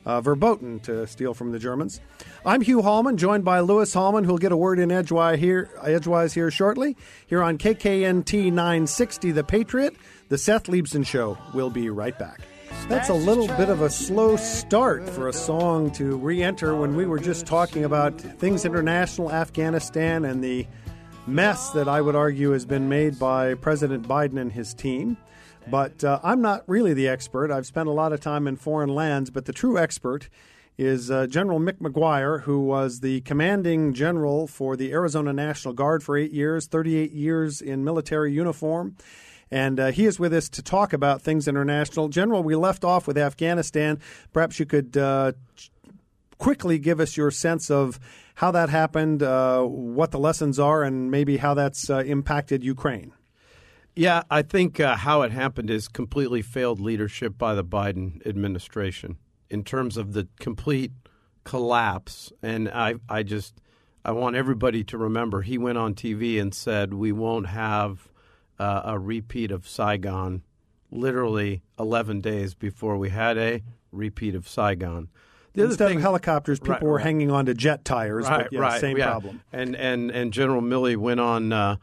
uh, 0.08 0.22
verboten, 0.22 0.80
to 0.80 1.06
steal 1.06 1.34
from 1.34 1.52
the 1.52 1.58
Germans. 1.58 2.00
I'm 2.44 2.62
Hugh 2.62 2.80
Hallman, 2.80 3.18
joined 3.18 3.44
by 3.44 3.60
Lewis 3.60 3.92
Hallman, 3.92 4.24
who'll 4.24 4.38
get 4.38 4.52
a 4.52 4.56
word 4.56 4.78
in 4.78 4.90
edgewise 4.90 5.38
here, 5.38 5.70
edgewise 5.84 6.32
here 6.32 6.50
shortly. 6.50 6.96
Here 7.26 7.42
on 7.42 7.58
KKNT 7.58 8.46
960, 8.50 9.32
The 9.32 9.44
Patriot, 9.44 9.94
The 10.30 10.38
Seth 10.38 10.64
Leibsohn 10.64 11.06
Show. 11.06 11.36
We'll 11.52 11.68
be 11.68 11.90
right 11.90 12.18
back. 12.18 12.40
That's 12.88 13.10
a 13.10 13.14
little 13.14 13.48
bit 13.48 13.68
of 13.68 13.82
a 13.82 13.90
slow 13.90 14.36
start 14.36 15.06
for 15.10 15.28
a 15.28 15.32
song 15.32 15.90
to 15.92 16.16
re 16.16 16.42
enter 16.42 16.74
when 16.74 16.96
we 16.96 17.04
were 17.04 17.18
just 17.18 17.44
talking 17.44 17.84
about 17.84 18.18
things 18.18 18.64
international, 18.64 19.30
Afghanistan, 19.30 20.24
and 20.24 20.42
the 20.42 20.66
mess 21.26 21.70
that 21.72 21.86
I 21.86 22.00
would 22.00 22.16
argue 22.16 22.52
has 22.52 22.64
been 22.64 22.88
made 22.88 23.18
by 23.18 23.54
President 23.54 24.08
Biden 24.08 24.40
and 24.40 24.50
his 24.50 24.72
team. 24.72 25.18
But 25.70 26.02
uh, 26.04 26.20
I'm 26.22 26.40
not 26.40 26.64
really 26.66 26.94
the 26.94 27.08
expert. 27.08 27.50
I've 27.50 27.66
spent 27.66 27.88
a 27.88 27.92
lot 27.92 28.12
of 28.12 28.20
time 28.20 28.46
in 28.46 28.56
foreign 28.56 28.88
lands, 28.88 29.30
but 29.30 29.44
the 29.44 29.52
true 29.52 29.78
expert 29.78 30.28
is 30.78 31.10
uh, 31.10 31.26
General 31.26 31.58
Mick 31.58 31.78
McGuire, 31.78 32.42
who 32.42 32.60
was 32.60 33.00
the 33.00 33.20
commanding 33.22 33.92
general 33.92 34.46
for 34.46 34.76
the 34.76 34.92
Arizona 34.92 35.32
National 35.32 35.74
Guard 35.74 36.04
for 36.04 36.16
eight 36.16 36.30
years, 36.30 36.66
38 36.66 37.10
years 37.10 37.60
in 37.60 37.84
military 37.84 38.32
uniform. 38.32 38.96
And 39.50 39.80
uh, 39.80 39.90
he 39.90 40.06
is 40.06 40.20
with 40.20 40.32
us 40.32 40.48
to 40.50 40.62
talk 40.62 40.92
about 40.92 41.22
things 41.22 41.48
international. 41.48 42.08
General, 42.08 42.42
we 42.42 42.54
left 42.54 42.84
off 42.84 43.06
with 43.06 43.18
Afghanistan. 43.18 43.98
Perhaps 44.32 44.60
you 44.60 44.66
could 44.66 44.96
uh, 44.96 45.32
quickly 46.38 46.78
give 46.78 47.00
us 47.00 47.16
your 47.16 47.30
sense 47.30 47.70
of 47.70 47.98
how 48.36 48.52
that 48.52 48.68
happened, 48.68 49.22
uh, 49.22 49.62
what 49.62 50.12
the 50.12 50.18
lessons 50.18 50.60
are, 50.60 50.84
and 50.84 51.10
maybe 51.10 51.38
how 51.38 51.54
that's 51.54 51.90
uh, 51.90 51.98
impacted 51.98 52.62
Ukraine. 52.62 53.12
Yeah, 53.98 54.22
I 54.30 54.42
think 54.42 54.78
uh, 54.78 54.94
how 54.94 55.22
it 55.22 55.32
happened 55.32 55.70
is 55.70 55.88
completely 55.88 56.40
failed 56.40 56.78
leadership 56.78 57.36
by 57.36 57.56
the 57.56 57.64
Biden 57.64 58.24
administration 58.24 59.18
in 59.50 59.64
terms 59.64 59.96
of 59.96 60.12
the 60.12 60.28
complete 60.38 60.92
collapse. 61.42 62.32
And 62.40 62.68
I, 62.68 62.94
I 63.08 63.24
just, 63.24 63.60
I 64.04 64.12
want 64.12 64.36
everybody 64.36 64.84
to 64.84 64.96
remember 64.96 65.42
he 65.42 65.58
went 65.58 65.78
on 65.78 65.94
TV 65.94 66.40
and 66.40 66.54
said 66.54 66.94
we 66.94 67.10
won't 67.10 67.48
have 67.48 68.12
uh, 68.60 68.82
a 68.84 69.00
repeat 69.00 69.50
of 69.50 69.66
Saigon. 69.66 70.44
Literally 70.92 71.64
11 71.76 72.20
days 72.20 72.54
before 72.54 72.96
we 72.98 73.08
had 73.08 73.36
a 73.36 73.64
repeat 73.90 74.36
of 74.36 74.48
Saigon. 74.48 75.08
The 75.54 75.64
Instead 75.64 75.88
thing, 75.88 75.96
of 75.96 76.02
helicopters, 76.02 76.60
people 76.60 76.74
right, 76.74 76.82
were 76.84 76.94
right. 76.98 77.04
hanging 77.04 77.32
on 77.32 77.46
to 77.46 77.54
jet 77.54 77.84
tires. 77.84 78.28
Right, 78.28 78.44
but 78.44 78.52
yeah, 78.52 78.60
right, 78.60 78.80
same 78.80 78.96
yeah. 78.96 79.10
problem. 79.10 79.42
And 79.52 79.74
and 79.74 80.12
and 80.12 80.32
General 80.32 80.62
Milley 80.62 80.96
went 80.96 81.18
on. 81.18 81.52
Uh, 81.52 81.76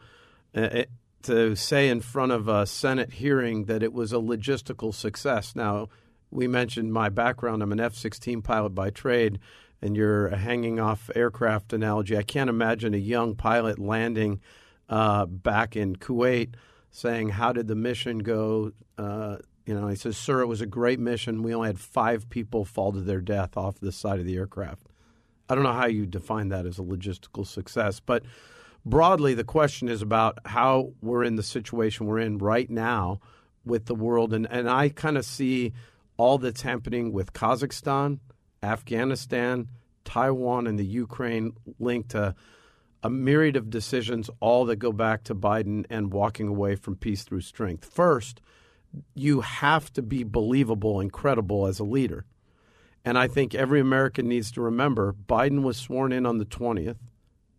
to 1.26 1.56
say 1.56 1.88
in 1.88 2.00
front 2.00 2.30
of 2.30 2.46
a 2.46 2.66
Senate 2.66 3.14
hearing 3.14 3.64
that 3.64 3.82
it 3.82 3.92
was 3.92 4.12
a 4.12 4.16
logistical 4.16 4.94
success. 4.94 5.56
Now, 5.56 5.88
we 6.30 6.46
mentioned 6.46 6.92
my 6.92 7.08
background. 7.08 7.62
I'm 7.62 7.72
an 7.72 7.80
F 7.80 7.94
16 7.94 8.42
pilot 8.42 8.70
by 8.70 8.90
trade, 8.90 9.40
and 9.82 9.96
you're 9.96 10.28
hanging 10.28 10.78
off 10.78 11.10
aircraft 11.16 11.72
analogy. 11.72 12.16
I 12.16 12.22
can't 12.22 12.48
imagine 12.48 12.94
a 12.94 12.98
young 12.98 13.34
pilot 13.34 13.78
landing 13.78 14.40
uh, 14.88 15.26
back 15.26 15.74
in 15.74 15.96
Kuwait 15.96 16.54
saying, 16.92 17.30
How 17.30 17.52
did 17.52 17.66
the 17.66 17.74
mission 17.74 18.20
go? 18.20 18.70
Uh, 18.96 19.38
you 19.66 19.74
know, 19.74 19.88
he 19.88 19.96
says, 19.96 20.16
Sir, 20.16 20.42
it 20.42 20.46
was 20.46 20.60
a 20.60 20.66
great 20.66 21.00
mission. 21.00 21.42
We 21.42 21.54
only 21.54 21.68
had 21.68 21.80
five 21.80 22.28
people 22.28 22.64
fall 22.64 22.92
to 22.92 23.00
their 23.00 23.20
death 23.20 23.56
off 23.56 23.80
the 23.80 23.90
side 23.90 24.20
of 24.20 24.26
the 24.26 24.36
aircraft. 24.36 24.86
I 25.48 25.56
don't 25.56 25.64
know 25.64 25.72
how 25.72 25.86
you 25.86 26.06
define 26.06 26.50
that 26.50 26.66
as 26.66 26.78
a 26.78 26.82
logistical 26.82 27.46
success, 27.46 27.98
but 27.98 28.22
broadly, 28.86 29.34
the 29.34 29.44
question 29.44 29.88
is 29.88 30.00
about 30.00 30.38
how 30.46 30.92
we're 31.02 31.24
in 31.24 31.36
the 31.36 31.42
situation 31.42 32.06
we're 32.06 32.20
in 32.20 32.38
right 32.38 32.70
now 32.70 33.20
with 33.64 33.86
the 33.86 33.94
world. 33.94 34.32
And, 34.32 34.46
and 34.50 34.70
I 34.70 34.88
kind 34.88 35.18
of 35.18 35.26
see 35.26 35.72
all 36.16 36.38
that's 36.38 36.62
happening 36.62 37.12
with 37.12 37.34
Kazakhstan, 37.34 38.20
Afghanistan, 38.62 39.68
Taiwan, 40.04 40.66
and 40.66 40.78
the 40.78 40.86
Ukraine 40.86 41.52
linked 41.78 42.10
to 42.10 42.34
a 43.02 43.10
myriad 43.10 43.56
of 43.56 43.68
decisions, 43.68 44.30
all 44.40 44.64
that 44.64 44.76
go 44.76 44.92
back 44.92 45.24
to 45.24 45.34
Biden 45.34 45.84
and 45.90 46.12
walking 46.12 46.48
away 46.48 46.76
from 46.76 46.96
peace 46.96 47.24
through 47.24 47.42
strength. 47.42 47.84
First, 47.84 48.40
you 49.14 49.42
have 49.42 49.92
to 49.92 50.02
be 50.02 50.24
believable 50.24 51.00
and 51.00 51.12
credible 51.12 51.66
as 51.66 51.78
a 51.78 51.84
leader. 51.84 52.24
And 53.04 53.18
I 53.18 53.28
think 53.28 53.54
every 53.54 53.80
American 53.80 54.26
needs 54.26 54.50
to 54.52 54.60
remember 54.60 55.12
Biden 55.12 55.62
was 55.62 55.76
sworn 55.76 56.12
in 56.12 56.24
on 56.24 56.38
the 56.38 56.44
20th 56.44 56.96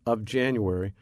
of 0.04 0.24
January. 0.24 0.92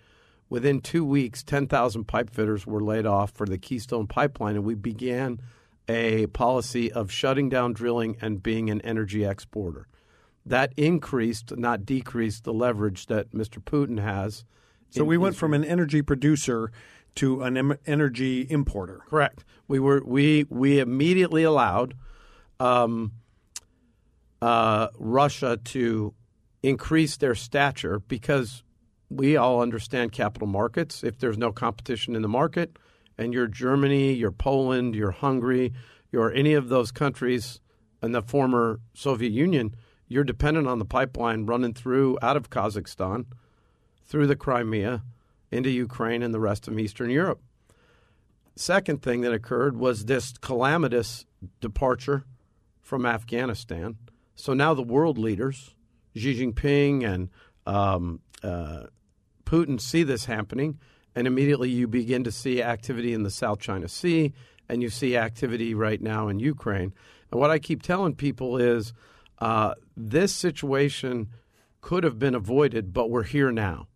Within 0.49 0.81
two 0.81 1.05
weeks, 1.05 1.43
10,000 1.43 2.05
pipe 2.05 2.31
fitters 2.31 2.67
were 2.67 2.83
laid 2.83 3.07
off 3.07 3.33
for 3.33 3.47
the 3.47 3.59
Keystone 3.59 4.07
Pipeline, 4.07 4.55
and 4.55 4.65
we 4.65 4.75
began 4.75 5.41
a 5.89 6.27
policy 6.29 6.91
of 6.91 7.11
shutting 7.11 7.49
down 7.49 7.73
drilling 7.73 8.17
and 8.21 8.43
being 8.43 8.71
an 8.71 8.81
energy 8.83 9.25
exporter. 9.25 9.87
That 10.45 10.73
increased, 10.77 11.57
not 11.57 11.85
decreased, 11.85 12.45
the 12.45 12.53
leverage 12.53 13.07
that 13.07 13.33
Mr. 13.33 13.59
Putin 13.63 14.01
has. 14.01 14.45
So 14.91 15.05
we 15.05 15.19
went 15.19 15.37
from 15.37 15.53
an 15.53 15.65
energy 15.65 16.01
producer 16.01 16.71
to 17.17 17.43
an 17.43 17.77
energy 17.87 18.47
importer. 18.49 19.01
Correct. 19.09 19.45
We 19.67 19.81
were 19.81 20.03
we 20.05 20.47
we 20.49 20.79
immediately 20.79 21.43
allowed 21.43 21.95
um, 22.61 23.13
uh, 24.41 24.89
Russia 24.97 25.59
to 25.65 26.15
increase 26.63 27.17
their 27.17 27.35
stature 27.35 27.99
because 27.99 28.63
we 29.11 29.37
all 29.37 29.61
understand 29.63 30.13
capital 30.13 30.49
markets. 30.49 31.05
If 31.05 31.19
there's 31.19 31.39
no 31.39 31.53
competition 31.53 32.17
in 32.17 32.23
the 32.23 32.29
market, 32.29 32.79
and 33.19 33.33
you're 33.33 33.47
Germany, 33.47 34.13
you're 34.13 34.33
Poland, 34.33 34.95
you're 34.95 35.11
Hungary, 35.11 35.73
you're 36.13 36.33
any 36.33 36.55
of 36.55 36.69
those 36.69 36.93
countries 36.93 37.61
in 38.03 38.13
the 38.13 38.23
former 38.23 38.81
Soviet 38.95 39.33
Union, 39.33 39.75
you're 40.09 40.25
dependent 40.25 40.69
on 40.69 40.79
the 40.79 40.85
pipeline 40.85 41.47
running 41.47 41.75
through 41.75 42.19
out 42.23 42.37
of 42.37 42.51
Kazakhstan, 42.51 43.27
through 44.05 44.27
the 44.27 44.37
Crimea, 44.37 45.03
into 45.51 45.71
Ukraine 45.71 46.23
and 46.23 46.35
the 46.35 46.41
rest 46.41 46.69
of 46.69 46.79
Eastern 46.79 47.11
Europe. 47.11 47.41
Second 48.55 49.03
thing 49.03 49.21
that 49.23 49.33
occurred 49.33 49.77
was 49.77 50.05
this 50.05 50.33
calamitous 50.39 51.27
departure 51.61 52.25
from 52.81 53.05
Afghanistan. 53.05 53.97
So 54.35 54.55
now 54.55 54.75
the 54.75 54.83
world 54.83 55.19
leaders, 55.19 55.75
Xi 56.15 56.35
Jinping 56.41 57.05
and 57.05 57.31
um, 57.67 58.21
uh, 58.43 58.85
Putin, 59.47 59.81
see 59.81 60.03
this 60.03 60.27
happening 60.27 60.79
and 61.17 61.27
immediately 61.27 61.71
you 61.71 61.89
begin 61.89 62.23
to 62.25 62.31
see 62.31 62.63
activity 62.63 63.15
in 63.15 63.23
the 63.23 63.31
South 63.31 63.59
China 63.59 63.89
Sea, 63.89 64.35
and 64.69 64.83
you 64.83 64.91
see 64.91 65.17
activity 65.17 65.73
right 65.75 66.01
now 66.01 66.29
in 66.29 66.39
Ukraine. 66.39 66.93
And 67.33 67.41
what 67.41 67.51
I 67.51 67.59
keep 67.59 67.83
telling 67.83 68.15
people 68.15 68.59
is 68.59 68.93
uh, 69.39 69.75
this 69.97 70.35
situation 70.35 71.29
could 71.81 72.05
have 72.05 72.19
been 72.19 72.35
avoided, 72.35 72.93
but 72.93 73.09
we're 73.09 73.23
here 73.23 73.51
now. 73.51 73.89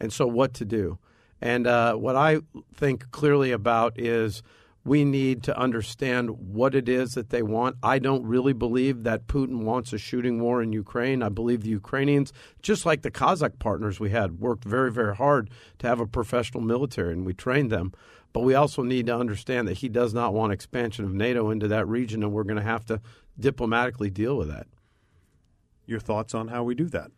And 0.00 0.12
so, 0.12 0.26
what 0.26 0.54
to 0.54 0.64
do? 0.64 0.98
And 1.42 1.66
uh, 1.66 1.94
what 1.94 2.16
I 2.16 2.38
think 2.74 3.10
clearly 3.10 3.52
about 3.52 4.00
is 4.00 4.42
we 4.84 5.04
need 5.04 5.44
to 5.44 5.56
understand 5.56 6.30
what 6.30 6.74
it 6.74 6.88
is 6.88 7.14
that 7.14 7.30
they 7.30 7.42
want. 7.42 7.76
I 7.82 7.98
don't 7.98 8.26
really 8.26 8.52
believe 8.52 9.04
that 9.04 9.28
Putin 9.28 9.62
wants 9.62 9.92
a 9.92 9.98
shooting 9.98 10.40
war 10.40 10.60
in 10.60 10.72
Ukraine. 10.72 11.22
I 11.22 11.28
believe 11.28 11.62
the 11.62 11.70
Ukrainians, 11.70 12.32
just 12.62 12.84
like 12.84 13.02
the 13.02 13.10
Kazakh 13.10 13.58
partners 13.60 14.00
we 14.00 14.10
had, 14.10 14.40
worked 14.40 14.64
very, 14.64 14.90
very 14.90 15.14
hard 15.14 15.50
to 15.78 15.86
have 15.86 16.00
a 16.00 16.06
professional 16.06 16.62
military, 16.62 17.12
and 17.12 17.24
we 17.24 17.32
trained 17.32 17.70
them. 17.70 17.92
But 18.32 18.40
we 18.40 18.54
also 18.54 18.82
need 18.82 19.06
to 19.06 19.16
understand 19.16 19.68
that 19.68 19.78
he 19.78 19.88
does 19.88 20.12
not 20.14 20.34
want 20.34 20.52
expansion 20.52 21.04
of 21.04 21.12
NATO 21.12 21.50
into 21.50 21.68
that 21.68 21.86
region, 21.86 22.22
and 22.22 22.32
we're 22.32 22.44
going 22.44 22.56
to 22.56 22.62
have 22.62 22.84
to 22.86 23.00
diplomatically 23.38 24.10
deal 24.10 24.36
with 24.36 24.48
that. 24.48 24.66
Your 25.86 26.00
thoughts 26.00 26.34
on 26.34 26.48
how 26.48 26.64
we 26.64 26.74
do 26.74 26.88
that? 26.88 27.10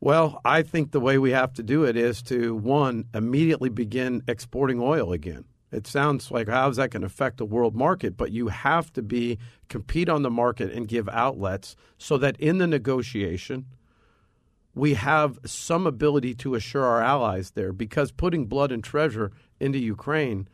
Well, 0.00 0.40
I 0.44 0.62
think 0.62 0.92
the 0.92 1.00
way 1.00 1.18
we 1.18 1.32
have 1.32 1.52
to 1.54 1.62
do 1.62 1.84
it 1.84 1.96
is 1.96 2.22
to, 2.24 2.54
one, 2.54 3.06
immediately 3.12 3.68
begin 3.68 4.22
exporting 4.28 4.80
oil 4.80 5.12
again. 5.12 5.44
It 5.72 5.86
sounds 5.86 6.30
like 6.30 6.48
how 6.48 6.68
is 6.68 6.76
that 6.76 6.90
going 6.90 7.02
to 7.02 7.06
affect 7.06 7.38
the 7.38 7.44
world 7.44 7.76
market? 7.76 8.16
But 8.16 8.32
you 8.32 8.48
have 8.48 8.92
to 8.94 9.02
be 9.02 9.38
compete 9.68 10.08
on 10.08 10.22
the 10.22 10.30
market 10.30 10.72
and 10.72 10.88
give 10.88 11.08
outlets 11.08 11.76
so 11.96 12.16
that 12.18 12.38
in 12.40 12.58
the 12.58 12.66
negotiation, 12.66 13.66
we 14.74 14.94
have 14.94 15.38
some 15.44 15.86
ability 15.86 16.34
to 16.34 16.54
assure 16.54 16.84
our 16.84 17.02
allies 17.02 17.52
there 17.52 17.72
because 17.72 18.12
putting 18.12 18.46
blood 18.46 18.72
and 18.72 18.82
treasure 18.82 19.30
into 19.58 19.78
Ukraine 19.78 20.48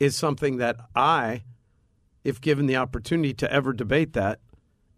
is 0.00 0.16
something 0.16 0.58
that 0.58 0.76
I, 0.94 1.44
if 2.24 2.40
given 2.40 2.66
the 2.66 2.76
opportunity 2.76 3.34
to 3.34 3.52
ever 3.52 3.72
debate 3.72 4.12
that, 4.14 4.40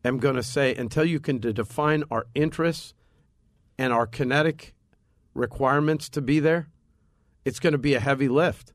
am 0.05 0.19
going 0.19 0.37
to 0.37 0.43
say 0.43 0.75
until 0.75 1.05
you 1.05 1.21
can 1.21 1.39
define 1.39 2.05
our 2.11 2.27
interests 2.35 2.95
and 3.79 3.93
our 3.93 4.07
kinetic 4.07 4.75
requirements 5.35 6.09
to 6.11 6.21
be 6.21 6.41
there, 6.41 6.69
it's 7.45 7.61
going 7.61 7.73
to 7.73 7.79
be 7.79 7.95
a 7.95 8.01
heavy 8.01 8.29
lift. 8.29 8.73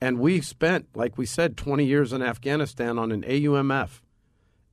And 0.00 0.18
we 0.18 0.40
spent, 0.40 0.88
like 0.94 1.18
we 1.18 1.26
said, 1.26 1.56
20 1.56 1.84
years 1.84 2.12
in 2.12 2.22
Afghanistan 2.22 2.98
on 2.98 3.12
an 3.12 3.22
AUMF. 3.22 4.00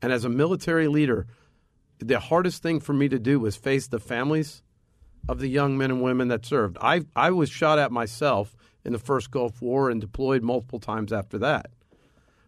And 0.01 0.13
as 0.13 0.23
a 0.23 0.29
military 0.29 0.87
leader, 0.87 1.27
the 1.99 2.19
hardest 2.19 2.63
thing 2.63 2.79
for 2.79 2.93
me 2.93 3.09
to 3.09 3.19
do 3.19 3.39
was 3.39 3.55
face 3.55 3.87
the 3.87 3.99
families 3.99 4.61
of 5.27 5.39
the 5.39 5.49
young 5.49 5.77
men 5.77 5.91
and 5.91 6.01
women 6.01 6.29
that 6.29 6.45
served. 6.45 6.77
I, 6.79 7.01
I 7.15 7.31
was 7.31 7.49
shot 7.49 7.79
at 7.79 7.91
myself 7.91 8.55
in 8.85 8.93
the 8.93 8.99
first 8.99 9.31
Gulf 9.31 9.61
War 9.61 9.89
and 9.89 9.99
deployed 9.99 10.43
multiple 10.43 10.79
times 10.79 11.11
after 11.11 11.37
that. 11.39 11.71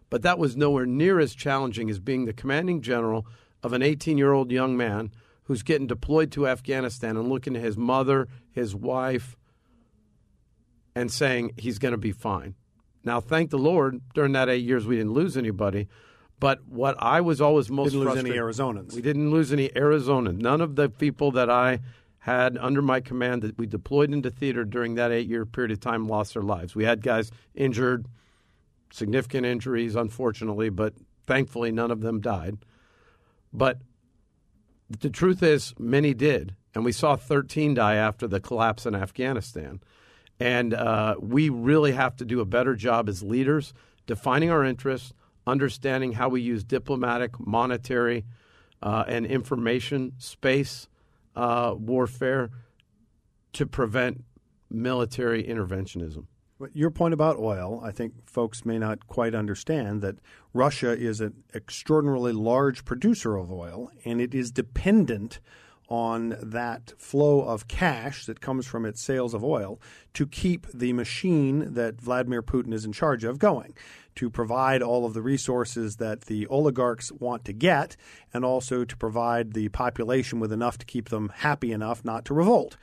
But 0.08 0.22
that 0.22 0.38
was 0.38 0.56
nowhere 0.56 0.86
near 0.86 1.20
as 1.20 1.34
challenging 1.34 1.90
as 1.90 2.00
being 2.00 2.24
the 2.24 2.32
commanding 2.32 2.80
general 2.80 3.26
of 3.62 3.72
an 3.72 3.82
18 3.82 4.16
year 4.16 4.32
old 4.32 4.50
young 4.50 4.76
man 4.76 5.10
who's 5.44 5.62
getting 5.62 5.86
deployed 5.86 6.32
to 6.32 6.48
Afghanistan 6.48 7.16
and 7.16 7.28
looking 7.28 7.56
at 7.56 7.62
his 7.62 7.76
mother, 7.76 8.28
his 8.52 8.74
wife, 8.74 9.36
and 10.94 11.12
saying 11.12 11.52
he's 11.56 11.78
going 11.78 11.92
to 11.92 11.98
be 11.98 12.12
fine. 12.12 12.54
Now, 13.04 13.20
thank 13.20 13.50
the 13.50 13.58
Lord, 13.58 14.00
during 14.14 14.32
that 14.32 14.48
eight 14.48 14.64
years, 14.64 14.86
we 14.86 14.96
didn't 14.96 15.12
lose 15.12 15.36
anybody. 15.36 15.88
But 16.38 16.66
what 16.66 16.96
I 16.98 17.20
was 17.20 17.40
always 17.40 17.70
most 17.70 17.92
Didn't 17.92 18.06
lose 18.06 18.18
any 18.18 18.30
Arizonans. 18.30 18.94
We 18.94 19.02
didn't 19.02 19.30
lose 19.30 19.52
any 19.52 19.68
Arizonans. 19.70 20.40
None 20.40 20.60
of 20.60 20.76
the 20.76 20.88
people 20.88 21.30
that 21.32 21.50
I 21.50 21.80
had 22.20 22.56
under 22.58 22.82
my 22.82 23.00
command 23.00 23.42
that 23.42 23.58
we 23.58 23.66
deployed 23.66 24.12
into 24.12 24.30
theater 24.30 24.64
during 24.64 24.94
that 24.94 25.10
eight-year 25.10 25.46
period 25.46 25.70
of 25.70 25.80
time 25.80 26.06
lost 26.06 26.34
their 26.34 26.42
lives. 26.42 26.74
We 26.74 26.84
had 26.84 27.02
guys 27.02 27.30
injured, 27.54 28.06
significant 28.90 29.46
injuries, 29.46 29.94
unfortunately, 29.94 30.70
but 30.70 30.94
thankfully 31.26 31.72
none 31.72 31.90
of 31.90 32.00
them 32.00 32.20
died. 32.20 32.58
But 33.52 33.78
the 34.88 35.10
truth 35.10 35.42
is, 35.42 35.74
many 35.78 36.14
did, 36.14 36.54
and 36.74 36.84
we 36.84 36.92
saw 36.92 37.16
13 37.16 37.74
die 37.74 37.94
after 37.94 38.26
the 38.26 38.40
collapse 38.40 38.86
in 38.86 38.94
Afghanistan. 38.94 39.80
And 40.40 40.72
uh, 40.72 41.16
we 41.20 41.50
really 41.50 41.92
have 41.92 42.16
to 42.16 42.24
do 42.24 42.40
a 42.40 42.46
better 42.46 42.74
job 42.74 43.08
as 43.08 43.22
leaders 43.22 43.74
defining 44.06 44.50
our 44.50 44.64
interests, 44.64 45.12
understanding 45.46 46.12
how 46.14 46.30
we 46.30 46.40
use 46.40 46.64
diplomatic, 46.64 47.38
monetary, 47.38 48.24
uh, 48.82 49.04
and 49.06 49.26
information 49.26 50.12
space 50.18 50.88
uh, 51.36 51.74
warfare 51.76 52.50
to 53.52 53.66
prevent 53.66 54.24
military 54.70 55.44
interventionism. 55.44 56.24
Your 56.72 56.90
point 56.90 57.14
about 57.14 57.38
oil, 57.38 57.80
I 57.82 57.90
think 57.90 58.28
folks 58.28 58.66
may 58.66 58.78
not 58.78 59.06
quite 59.06 59.34
understand 59.34 60.02
that 60.02 60.16
Russia 60.52 60.90
is 60.90 61.20
an 61.20 61.42
extraordinarily 61.54 62.32
large 62.32 62.84
producer 62.84 63.36
of 63.36 63.50
oil, 63.50 63.90
and 64.04 64.20
it 64.20 64.34
is 64.34 64.50
dependent 64.50 65.40
on 65.90 66.36
that 66.40 66.92
flow 66.96 67.42
of 67.42 67.66
cash 67.66 68.24
that 68.24 68.40
comes 68.40 68.64
from 68.64 68.86
its 68.86 69.02
sales 69.02 69.34
of 69.34 69.44
oil 69.44 69.80
to 70.14 70.24
keep 70.26 70.66
the 70.72 70.92
machine 70.92 71.74
that 71.74 72.00
Vladimir 72.00 72.42
Putin 72.42 72.72
is 72.72 72.84
in 72.84 72.92
charge 72.92 73.24
of 73.24 73.40
going, 73.40 73.74
to 74.14 74.30
provide 74.30 74.82
all 74.82 75.04
of 75.04 75.14
the 75.14 75.20
resources 75.20 75.96
that 75.96 76.22
the 76.22 76.46
oligarchs 76.46 77.10
want 77.12 77.44
to 77.44 77.52
get, 77.52 77.96
and 78.32 78.44
also 78.44 78.84
to 78.84 78.96
provide 78.96 79.52
the 79.52 79.68
population 79.70 80.38
with 80.38 80.52
enough 80.52 80.78
to 80.78 80.86
keep 80.86 81.08
them 81.08 81.32
happy 81.36 81.72
enough 81.72 82.04
not 82.04 82.24
to 82.24 82.34
revolt. 82.34 82.76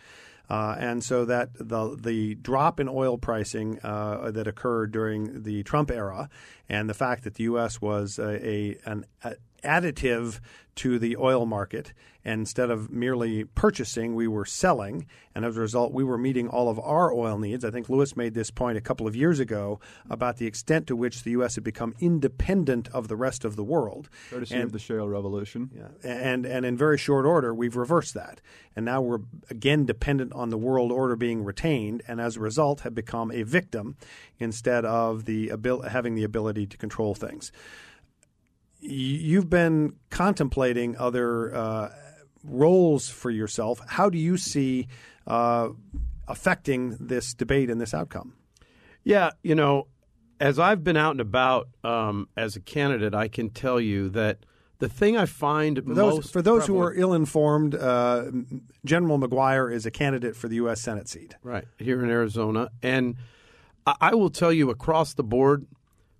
Uh, 0.49 0.75
and 0.79 1.03
so 1.03 1.25
that 1.25 1.49
the 1.55 1.97
the 1.99 2.35
drop 2.35 2.79
in 2.79 2.87
oil 2.87 3.17
pricing 3.17 3.79
uh, 3.83 4.31
that 4.31 4.47
occurred 4.47 4.91
during 4.91 5.43
the 5.43 5.61
Trump 5.63 5.91
era, 5.91 6.29
and 6.69 6.89
the 6.89 6.93
fact 6.93 7.25
that 7.25 7.33
the 7.33 7.43
U.S. 7.43 7.81
was 7.81 8.17
a, 8.17 8.47
a 8.47 8.77
an 8.85 9.05
a 9.25 9.35
additive 9.63 10.39
to 10.75 10.99
the 10.99 11.17
oil 11.17 11.45
market, 11.47 11.91
and 12.23 12.41
instead 12.41 12.69
of 12.69 12.91
merely 12.91 13.45
purchasing, 13.45 14.13
we 14.13 14.27
were 14.27 14.45
selling, 14.45 15.08
and 15.34 15.43
as 15.43 15.58
a 15.58 15.62
result, 15.62 15.91
we 15.91 16.03
were 16.03 16.19
meeting 16.19 16.47
all 16.47 16.69
of 16.69 16.77
our 16.79 17.12
oil 17.12 17.39
needs. 17.39 17.65
I 17.65 17.71
think 17.71 17.89
Lewis 17.89 18.15
made 18.15 18.36
this 18.36 18.51
point 18.51 18.77
a 18.77 18.82
couple 18.82 19.08
of 19.08 19.15
years 19.15 19.39
ago 19.39 19.79
about 20.08 20.38
the 20.38 20.45
extent 20.45 20.86
to 20.88 20.95
which 20.95 21.23
the 21.23 21.32
U.S. 21.32 21.55
had 21.55 21.63
become 21.63 21.95
independent 21.99 22.89
of 22.89 23.08
the 23.08 23.15
rest 23.15 23.43
of 23.43 23.55
the 23.55 23.63
world. 23.63 24.08
Courtesy 24.29 24.53
And- 24.53 24.65
of 24.65 24.71
the 24.71 24.77
shale 24.77 25.08
revolution. 25.08 25.71
yeah. 25.75 25.88
And 26.03 26.45
and 26.45 26.63
in 26.63 26.77
very 26.77 26.97
short 26.99 27.25
order, 27.25 27.55
we've 27.55 27.75
reversed 27.75 28.13
that, 28.13 28.39
and 28.75 28.86
now 28.86 29.01
we're 29.01 29.21
again 29.49 29.86
dependent 29.86 30.32
on 30.34 30.49
the 30.49 30.58
world 30.60 30.91
order 30.91 31.15
being 31.15 31.43
retained, 31.43 32.03
and 32.08 32.21
as 32.21 32.38
a 32.38 32.39
result, 32.39 32.82
have 32.82 32.93
become 32.93 33.32
a 33.32 33.41
victim 33.41 33.95
instead 34.38 34.86
of 34.86 35.25
the 35.25 35.49
abil- 35.51 35.82
having 35.84 36.13
the 36.13 36.23
ability 36.23 36.67
to 36.67 36.77
control 36.77 37.15
things. 37.15 37.51
You've 38.79 39.49
been 39.49 39.95
contemplating 40.09 40.97
other 40.97 41.53
uh, 41.53 41.89
roles 42.43 43.09
for 43.09 43.29
yourself. 43.31 43.81
How 43.87 44.09
do 44.09 44.17
you 44.17 44.37
see 44.37 44.87
uh, 45.25 45.69
affecting 46.27 46.97
this 46.99 47.33
debate 47.33 47.69
and 47.69 47.81
this 47.81 47.93
outcome? 47.93 48.33
Yeah, 49.03 49.31
you 49.41 49.55
know, 49.55 49.87
as 50.39 50.59
I've 50.59 50.83
been 50.83 50.97
out 50.97 51.11
and 51.11 51.21
about 51.21 51.69
um, 51.83 52.27
as 52.37 52.55
a 52.55 52.59
candidate, 52.59 53.13
I 53.13 53.27
can 53.27 53.49
tell 53.49 53.79
you 53.79 54.09
that 54.09 54.39
the 54.79 54.89
thing 54.89 55.17
I 55.17 55.25
find 55.25 55.77
For 55.77 55.93
those, 55.93 56.15
most 56.15 56.33
for 56.33 56.41
those 56.41 56.67
who 56.67 56.79
are 56.79 56.93
ill-informed, 56.93 57.73
uh, 57.73 58.25
General 58.85 59.17
McGuire 59.19 59.73
is 59.73 59.85
a 59.85 59.91
candidate 59.91 60.35
for 60.35 60.47
the 60.47 60.55
U.S. 60.57 60.81
Senate 60.81 61.09
seat. 61.09 61.35
right 61.41 61.65
here 61.79 62.03
in 62.03 62.09
Arizona, 62.09 62.69
and 62.83 63.15
I 64.01 64.13
will 64.15 64.29
tell 64.29 64.51
you 64.51 64.69
across 64.69 65.13
the 65.13 65.23
board, 65.23 65.65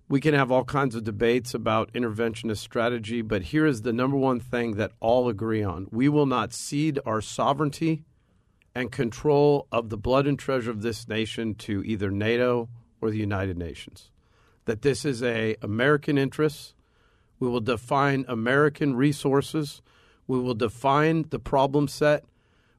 we 0.08 0.20
can 0.20 0.34
have 0.34 0.50
all 0.50 0.64
kinds 0.64 0.94
of 0.94 1.04
debates 1.04 1.52
about 1.52 1.92
interventionist 1.92 2.58
strategy, 2.58 3.20
but 3.20 3.42
here 3.42 3.66
is 3.66 3.82
the 3.82 3.92
number 3.92 4.16
one 4.16 4.40
thing 4.40 4.76
that 4.76 4.92
all 5.00 5.28
agree 5.28 5.62
on: 5.62 5.86
we 5.90 6.08
will 6.08 6.26
not 6.26 6.52
cede 6.52 6.98
our 7.04 7.20
sovereignty 7.20 8.04
and 8.74 8.92
control 8.92 9.66
of 9.70 9.88
the 9.90 9.98
blood 9.98 10.26
and 10.26 10.38
treasure 10.38 10.70
of 10.70 10.82
this 10.82 11.08
nation 11.08 11.54
to 11.54 11.82
either 11.84 12.10
NATO 12.10 12.68
or 13.00 13.10
the 13.10 13.18
United 13.18 13.58
Nations. 13.58 14.10
That 14.64 14.82
this 14.82 15.04
is 15.04 15.22
a 15.22 15.56
American 15.62 16.16
interest. 16.16 16.74
We 17.38 17.48
will 17.48 17.60
define 17.60 18.24
American 18.28 18.96
resources. 18.96 19.82
We 20.26 20.38
will 20.38 20.54
define 20.54 21.26
the 21.30 21.38
problem 21.38 21.88
set. 21.88 22.24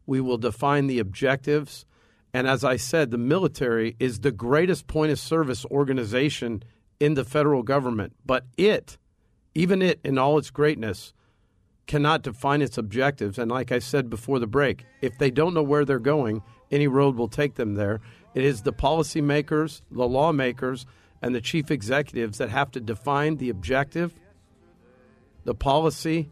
We 0.05 0.21
will 0.21 0.37
define 0.37 0.87
the 0.87 0.99
objectives. 0.99 1.85
And 2.33 2.47
as 2.47 2.63
I 2.63 2.77
said, 2.77 3.09
the 3.09 3.17
military 3.17 3.95
is 3.99 4.19
the 4.19 4.31
greatest 4.31 4.87
point 4.87 5.11
of 5.11 5.19
service 5.19 5.65
organization 5.65 6.63
in 6.99 7.13
the 7.13 7.23
federal 7.23 7.63
government. 7.63 8.15
But 8.25 8.45
it, 8.57 8.97
even 9.55 9.81
it 9.81 9.99
in 10.03 10.17
all 10.17 10.37
its 10.37 10.49
greatness, 10.49 11.13
cannot 11.87 12.21
define 12.21 12.61
its 12.61 12.77
objectives. 12.77 13.39
And 13.39 13.49
like 13.49 13.71
I 13.71 13.79
said 13.79 14.09
before 14.09 14.39
the 14.39 14.47
break, 14.47 14.85
if 15.01 15.17
they 15.17 15.31
don't 15.31 15.53
know 15.53 15.63
where 15.63 15.85
they're 15.85 15.99
going, 15.99 16.43
any 16.71 16.87
road 16.87 17.15
will 17.15 17.27
take 17.27 17.55
them 17.55 17.73
there. 17.73 17.99
It 18.35 18.43
is 18.43 18.61
the 18.61 18.73
policymakers, 18.73 19.81
the 19.89 20.07
lawmakers, 20.07 20.85
and 21.21 21.33
the 21.33 21.41
chief 21.41 21.71
executives 21.71 22.37
that 22.37 22.49
have 22.49 22.71
to 22.71 22.79
define 22.79 23.37
the 23.37 23.49
objective, 23.49 24.13
the 25.45 25.55
policy, 25.55 26.29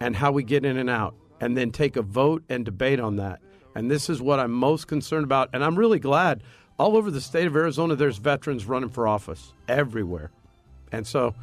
and 0.00 0.14
how 0.16 0.30
we 0.32 0.44
get 0.44 0.64
in 0.64 0.76
and 0.76 0.88
out, 0.88 1.14
and 1.40 1.56
then 1.56 1.70
take 1.70 1.96
a 1.96 2.02
vote 2.02 2.44
and 2.48 2.64
debate 2.64 3.00
on 3.00 3.16
that. 3.16 3.40
And 3.74 3.90
this 3.90 4.08
is 4.08 4.22
what 4.22 4.38
I'm 4.38 4.52
most 4.52 4.86
concerned 4.86 5.24
about. 5.24 5.50
And 5.52 5.64
I'm 5.64 5.76
really 5.76 5.98
glad 5.98 6.42
all 6.78 6.96
over 6.96 7.10
the 7.10 7.20
state 7.20 7.46
of 7.46 7.54
Arizona, 7.56 7.96
there's 7.96 8.18
veterans 8.18 8.66
running 8.66 8.88
for 8.88 9.06
office 9.06 9.52
everywhere. 9.68 10.30
And 10.92 11.06
so 11.06 11.34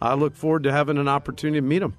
I 0.00 0.14
look 0.14 0.34
forward 0.34 0.64
to 0.64 0.72
having 0.72 0.98
an 0.98 1.08
opportunity 1.08 1.60
to 1.60 1.66
meet 1.66 1.80
them. 1.80 1.94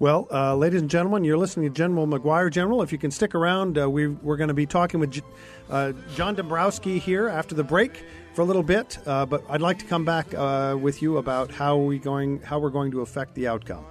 Well, 0.00 0.26
uh, 0.30 0.56
ladies 0.56 0.80
and 0.80 0.90
gentlemen, 0.90 1.22
you're 1.22 1.38
listening 1.38 1.68
to 1.68 1.74
General 1.74 2.06
McGuire. 2.06 2.50
General, 2.50 2.82
if 2.82 2.90
you 2.90 2.98
can 2.98 3.12
stick 3.12 3.34
around, 3.34 3.78
uh, 3.78 3.88
we, 3.88 4.08
we're 4.08 4.36
going 4.36 4.48
to 4.48 4.54
be 4.54 4.66
talking 4.66 4.98
with 4.98 5.22
uh, 5.70 5.92
John 6.16 6.34
Dombrowski 6.34 6.98
here 6.98 7.28
after 7.28 7.54
the 7.54 7.62
break 7.62 8.04
for 8.34 8.42
a 8.42 8.44
little 8.44 8.64
bit. 8.64 8.98
Uh, 9.06 9.24
but 9.24 9.44
I'd 9.48 9.60
like 9.60 9.78
to 9.78 9.84
come 9.84 10.04
back 10.04 10.34
uh, 10.34 10.76
with 10.78 11.00
you 11.00 11.18
about 11.18 11.52
how 11.52 11.76
we 11.76 12.00
going 12.00 12.40
how 12.40 12.58
we're 12.58 12.70
going 12.70 12.90
to 12.90 13.02
affect 13.02 13.36
the 13.36 13.46
outcome. 13.46 13.84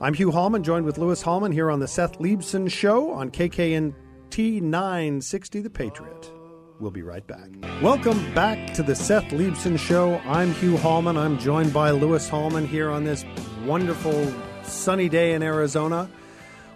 I'm 0.00 0.14
Hugh 0.14 0.30
Hallman, 0.30 0.64
joined 0.64 0.86
with 0.86 0.96
Lewis 0.96 1.20
Hallman 1.20 1.52
here 1.52 1.70
on 1.70 1.78
the 1.78 1.88
Seth 1.88 2.18
Leibsohn 2.18 2.70
Show 2.70 3.10
on 3.10 3.30
KKNT 3.30 4.62
960, 4.62 5.60
The 5.60 5.68
Patriot. 5.68 6.39
We'll 6.80 6.90
be 6.90 7.02
right 7.02 7.26
back. 7.26 7.50
Welcome 7.82 8.34
back 8.34 8.72
to 8.72 8.82
the 8.82 8.94
Seth 8.94 9.24
Leibsohn 9.24 9.78
Show. 9.78 10.16
I'm 10.24 10.54
Hugh 10.54 10.78
Hallman. 10.78 11.18
I'm 11.18 11.38
joined 11.38 11.74
by 11.74 11.90
Lewis 11.90 12.26
Hallman 12.26 12.66
here 12.66 12.90
on 12.90 13.04
this 13.04 13.22
wonderful 13.66 14.32
sunny 14.62 15.10
day 15.10 15.34
in 15.34 15.42
Arizona. 15.42 16.08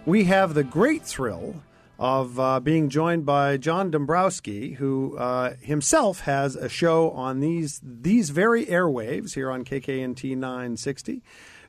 We 0.05 0.25
have 0.25 0.53
the 0.53 0.63
great 0.63 1.03
thrill 1.03 1.55
of 1.97 2.39
uh, 2.39 2.59
being 2.59 2.89
joined 2.89 3.25
by 3.25 3.57
John 3.57 3.89
Dombrowski, 3.89 4.73
who 4.73 5.17
uh, 5.17 5.55
himself 5.61 6.21
has 6.21 6.55
a 6.55 6.69
show 6.69 7.09
on 7.11 7.39
these 7.39 7.81
these 7.83 8.29
very 8.29 8.67
airwaves 8.67 9.33
here 9.33 9.49
on 9.49 9.65
KKNT 9.65 10.37
960. 10.37 11.23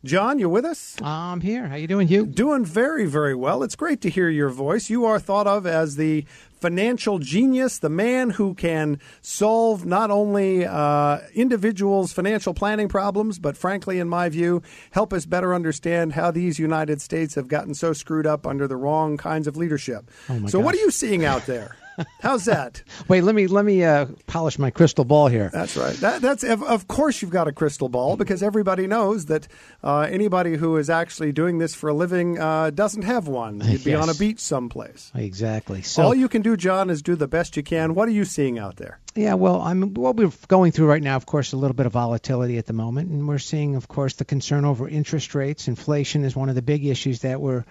John, 0.04 0.38
you 0.38 0.48
with 0.48 0.64
us? 0.64 0.96
I'm 1.02 1.40
here. 1.40 1.66
How 1.66 1.74
you 1.74 1.88
doing, 1.88 2.06
Hugh? 2.06 2.26
Doing 2.26 2.64
very, 2.64 3.06
very 3.06 3.34
well. 3.34 3.62
It's 3.64 3.74
great 3.74 4.00
to 4.02 4.10
hear 4.10 4.28
your 4.28 4.50
voice. 4.50 4.88
You 4.88 5.04
are 5.04 5.18
thought 5.18 5.48
of 5.48 5.66
as 5.66 5.96
the 5.96 6.24
financial 6.56 7.18
genius, 7.18 7.78
the 7.78 7.88
man 7.88 8.30
who 8.30 8.54
can 8.54 9.00
solve 9.20 9.84
not 9.86 10.10
only 10.10 10.64
uh, 10.64 11.18
individuals' 11.34 12.12
financial 12.12 12.54
planning 12.54 12.88
problems, 12.88 13.38
but 13.38 13.56
frankly, 13.56 13.98
in 13.98 14.08
my 14.08 14.28
view, 14.28 14.62
help 14.90 15.12
us 15.12 15.26
better 15.26 15.54
understand 15.54 16.14
how 16.14 16.30
these 16.30 16.58
United 16.58 17.00
States 17.00 17.34
have 17.34 17.48
gotten 17.48 17.74
so 17.74 17.92
screwed 17.92 18.26
up 18.26 18.46
under 18.46 18.66
the 18.66 18.76
wrong 18.76 19.16
kinds 19.16 19.46
of 19.46 19.56
leadership. 19.56 20.10
Oh 20.28 20.46
so, 20.46 20.58
gosh. 20.58 20.64
what 20.64 20.74
are 20.74 20.78
you 20.78 20.90
seeing 20.90 21.24
out 21.24 21.46
there? 21.46 21.76
How's 22.20 22.44
that? 22.44 22.82
Wait, 23.08 23.22
let 23.22 23.34
me 23.34 23.46
let 23.46 23.64
me 23.64 23.84
uh, 23.84 24.06
polish 24.26 24.58
my 24.58 24.70
crystal 24.70 25.04
ball 25.04 25.28
here. 25.28 25.50
That's 25.52 25.76
right. 25.76 25.94
That, 25.96 26.20
that's 26.22 26.44
of, 26.44 26.88
course 26.88 27.22
you've 27.22 27.30
got 27.30 27.48
a 27.48 27.52
crystal 27.52 27.88
ball 27.88 28.16
because 28.16 28.42
everybody 28.42 28.86
knows 28.86 29.26
that 29.26 29.48
uh, 29.82 30.00
anybody 30.10 30.56
who 30.56 30.76
is 30.76 30.88
actually 30.90 31.32
doing 31.32 31.58
this 31.58 31.74
for 31.74 31.88
a 31.88 31.94
living 31.94 32.38
uh, 32.38 32.70
doesn't 32.70 33.02
have 33.02 33.28
one. 33.28 33.60
You'd 33.64 33.84
be 33.84 33.90
Yes. 33.92 34.02
on 34.02 34.08
a 34.08 34.14
beach 34.14 34.40
someplace. 34.40 35.10
Exactly. 35.14 35.82
So 35.82 36.02
All 36.02 36.14
you 36.14 36.28
can 36.28 36.42
do, 36.42 36.56
John, 36.56 36.90
is 36.90 37.02
do 37.02 37.16
the 37.16 37.28
best 37.28 37.56
you 37.56 37.62
can. 37.62 37.94
What 37.94 38.08
are 38.08 38.12
you 38.12 38.24
seeing 38.24 38.58
out 38.58 38.76
there? 38.76 38.98
Yeah, 39.14 39.34
well, 39.34 39.62
I'm 39.62 39.94
what 39.94 40.16
we're 40.16 40.30
going 40.48 40.72
through 40.72 40.88
right 40.88 41.02
now. 41.02 41.16
Of 41.16 41.24
course, 41.24 41.52
a 41.52 41.56
little 41.56 41.74
bit 41.74 41.86
of 41.86 41.92
volatility 41.92 42.58
at 42.58 42.66
the 42.66 42.74
moment, 42.74 43.10
and 43.10 43.26
we're 43.26 43.38
seeing, 43.38 43.74
of 43.76 43.88
course, 43.88 44.14
the 44.14 44.24
concern 44.26 44.64
over 44.66 44.86
interest 44.86 45.34
rates. 45.34 45.68
Inflation 45.68 46.22
is 46.24 46.36
one 46.36 46.50
of 46.50 46.54
the 46.54 46.62
big 46.62 46.84
issues 46.84 47.20
that 47.20 47.40
we're 47.40 47.64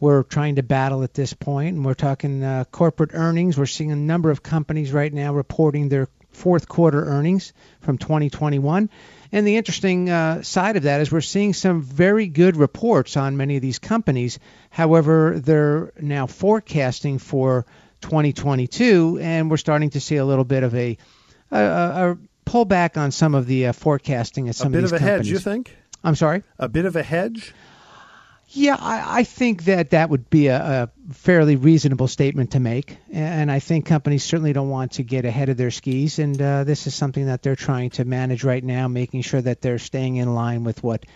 we're 0.00 0.22
trying 0.22 0.56
to 0.56 0.62
battle 0.62 1.04
at 1.04 1.14
this 1.14 1.34
point. 1.34 1.76
And 1.76 1.84
we're 1.84 1.94
talking 1.94 2.42
uh, 2.42 2.64
corporate 2.64 3.10
earnings. 3.12 3.56
We're 3.56 3.66
seeing 3.66 3.92
a 3.92 3.96
number 3.96 4.30
of 4.30 4.42
companies 4.42 4.92
right 4.92 5.12
now 5.12 5.34
reporting 5.34 5.88
their 5.88 6.08
fourth 6.32 6.68
quarter 6.68 7.04
earnings 7.04 7.52
from 7.80 7.98
2021. 7.98 8.88
And 9.32 9.46
the 9.46 9.56
interesting 9.56 10.10
uh, 10.10 10.42
side 10.42 10.76
of 10.76 10.84
that 10.84 11.00
is 11.00 11.12
we're 11.12 11.20
seeing 11.20 11.52
some 11.52 11.82
very 11.82 12.26
good 12.26 12.56
reports 12.56 13.16
on 13.16 13.36
many 13.36 13.56
of 13.56 13.62
these 13.62 13.78
companies. 13.78 14.38
However, 14.70 15.38
they're 15.38 15.92
now 16.00 16.26
forecasting 16.26 17.18
for 17.18 17.66
2022, 18.00 19.18
and 19.20 19.50
we're 19.50 19.56
starting 19.56 19.90
to 19.90 20.00
see 20.00 20.16
a 20.16 20.24
little 20.24 20.44
bit 20.44 20.62
of 20.62 20.74
a, 20.74 20.96
a, 21.50 21.58
a, 21.58 22.18
pullback 22.46 22.96
on 22.96 23.12
some 23.12 23.34
of 23.34 23.46
the 23.46 23.66
uh, 23.66 23.72
forecasting 23.72 24.48
at 24.48 24.56
some 24.56 24.68
a 24.68 24.70
bit 24.70 24.84
of 24.84 24.92
of 24.92 25.00
a 25.00 25.04
hedge, 25.04 25.28
you 25.28 25.38
think? 25.38 25.76
I'm 26.02 26.16
sorry. 26.16 26.42
A 26.58 26.68
bit 26.68 26.86
of 26.86 26.96
a 26.96 27.02
hedge? 27.02 27.54
Yeah, 28.52 28.76
I, 28.80 29.20
I 29.20 29.24
think 29.24 29.64
that 29.66 29.90
that 29.90 30.10
would 30.10 30.28
be 30.28 30.48
a, 30.48 30.56
a 30.58 31.12
fairly 31.12 31.54
reasonable 31.54 32.08
statement 32.08 32.52
to 32.52 32.60
make, 32.60 32.98
and 33.12 33.50
I 33.50 33.60
think 33.60 33.86
companies 33.86 34.24
certainly 34.24 34.52
don't 34.52 34.70
want 34.70 34.92
to 34.92 35.04
get 35.04 35.24
ahead 35.24 35.50
of 35.50 35.56
their 35.56 35.70
skis, 35.70 36.18
and 36.18 36.40
uh, 36.42 36.64
this 36.64 36.88
is 36.88 36.94
something 36.94 37.26
that 37.26 37.42
they're 37.42 37.54
trying 37.54 37.90
to 37.90 38.04
manage 38.04 38.42
right 38.42 38.62
now, 38.62 38.88
making 38.88 39.22
sure 39.22 39.40
that 39.40 39.60
they're 39.60 39.78
staying 39.78 40.16
in 40.16 40.34
line 40.34 40.64
with 40.64 40.82
what 40.82 41.06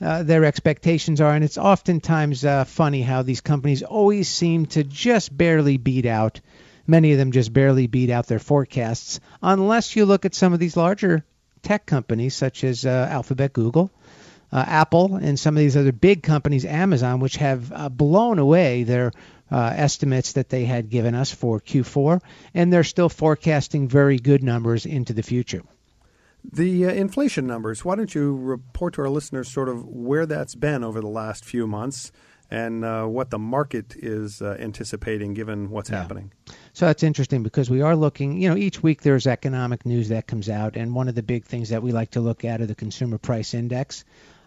uh, 0.00 0.24
their 0.24 0.44
expectations 0.44 1.20
are. 1.20 1.32
And 1.32 1.44
it's 1.44 1.58
oftentimes 1.58 2.44
uh, 2.44 2.64
funny 2.64 3.02
how 3.02 3.22
these 3.22 3.40
companies 3.40 3.84
always 3.84 4.28
seem 4.28 4.66
to 4.66 4.82
just 4.82 5.36
barely 5.36 5.76
beat 5.76 6.06
out. 6.06 6.40
Many 6.88 7.12
of 7.12 7.18
them 7.18 7.30
just 7.30 7.52
barely 7.52 7.86
beat 7.86 8.10
out 8.10 8.26
their 8.26 8.40
forecasts, 8.40 9.20
unless 9.40 9.94
you 9.94 10.06
look 10.06 10.24
at 10.24 10.34
some 10.34 10.52
of 10.52 10.58
these 10.58 10.76
larger 10.76 11.24
tech 11.62 11.86
companies 11.86 12.34
such 12.34 12.64
as 12.64 12.84
uh, 12.84 13.06
Alphabet, 13.10 13.52
Google 13.52 13.92
uh, 14.52 14.64
Apple 14.66 15.16
and 15.16 15.38
some 15.38 15.56
of 15.56 15.60
these 15.60 15.76
other 15.76 15.92
big 15.92 16.22
companies, 16.22 16.64
Amazon, 16.64 17.20
which 17.20 17.36
have 17.36 17.72
uh, 17.72 17.88
blown 17.88 18.38
away 18.38 18.82
their 18.82 19.12
uh, 19.50 19.72
estimates 19.76 20.32
that 20.32 20.48
they 20.48 20.64
had 20.64 20.90
given 20.90 21.14
us 21.14 21.32
for 21.32 21.60
Q4, 21.60 22.20
and 22.54 22.72
they're 22.72 22.84
still 22.84 23.08
forecasting 23.08 23.88
very 23.88 24.18
good 24.18 24.42
numbers 24.42 24.86
into 24.86 25.12
the 25.12 25.22
future. 25.22 25.62
The 26.52 26.86
uh, 26.86 26.90
inflation 26.90 27.46
numbers, 27.46 27.84
why 27.84 27.96
don't 27.96 28.14
you 28.14 28.34
report 28.36 28.94
to 28.94 29.02
our 29.02 29.10
listeners 29.10 29.48
sort 29.48 29.68
of 29.68 29.86
where 29.86 30.26
that's 30.26 30.54
been 30.54 30.82
over 30.84 31.00
the 31.00 31.08
last 31.08 31.44
few 31.44 31.66
months 31.66 32.12
and 32.50 32.84
uh, 32.84 33.04
what 33.04 33.30
the 33.30 33.38
market 33.38 33.94
is 33.96 34.42
uh, 34.42 34.56
anticipating 34.58 35.34
given 35.34 35.70
what's 35.70 35.88
happening? 35.88 36.32
So 36.72 36.86
that's 36.86 37.02
interesting 37.02 37.42
because 37.42 37.68
we 37.68 37.82
are 37.82 37.94
looking, 37.94 38.40
you 38.40 38.48
know, 38.48 38.56
each 38.56 38.82
week 38.82 39.02
there's 39.02 39.26
economic 39.26 39.84
news 39.84 40.08
that 40.08 40.26
comes 40.26 40.48
out, 40.48 40.76
and 40.76 40.94
one 40.94 41.08
of 41.08 41.14
the 41.14 41.22
big 41.22 41.44
things 41.44 41.68
that 41.68 41.82
we 41.82 41.92
like 41.92 42.12
to 42.12 42.20
look 42.20 42.44
at 42.44 42.60
are 42.60 42.66
the 42.66 42.74
consumer 42.74 43.18
price 43.18 43.54
index. 43.54 44.04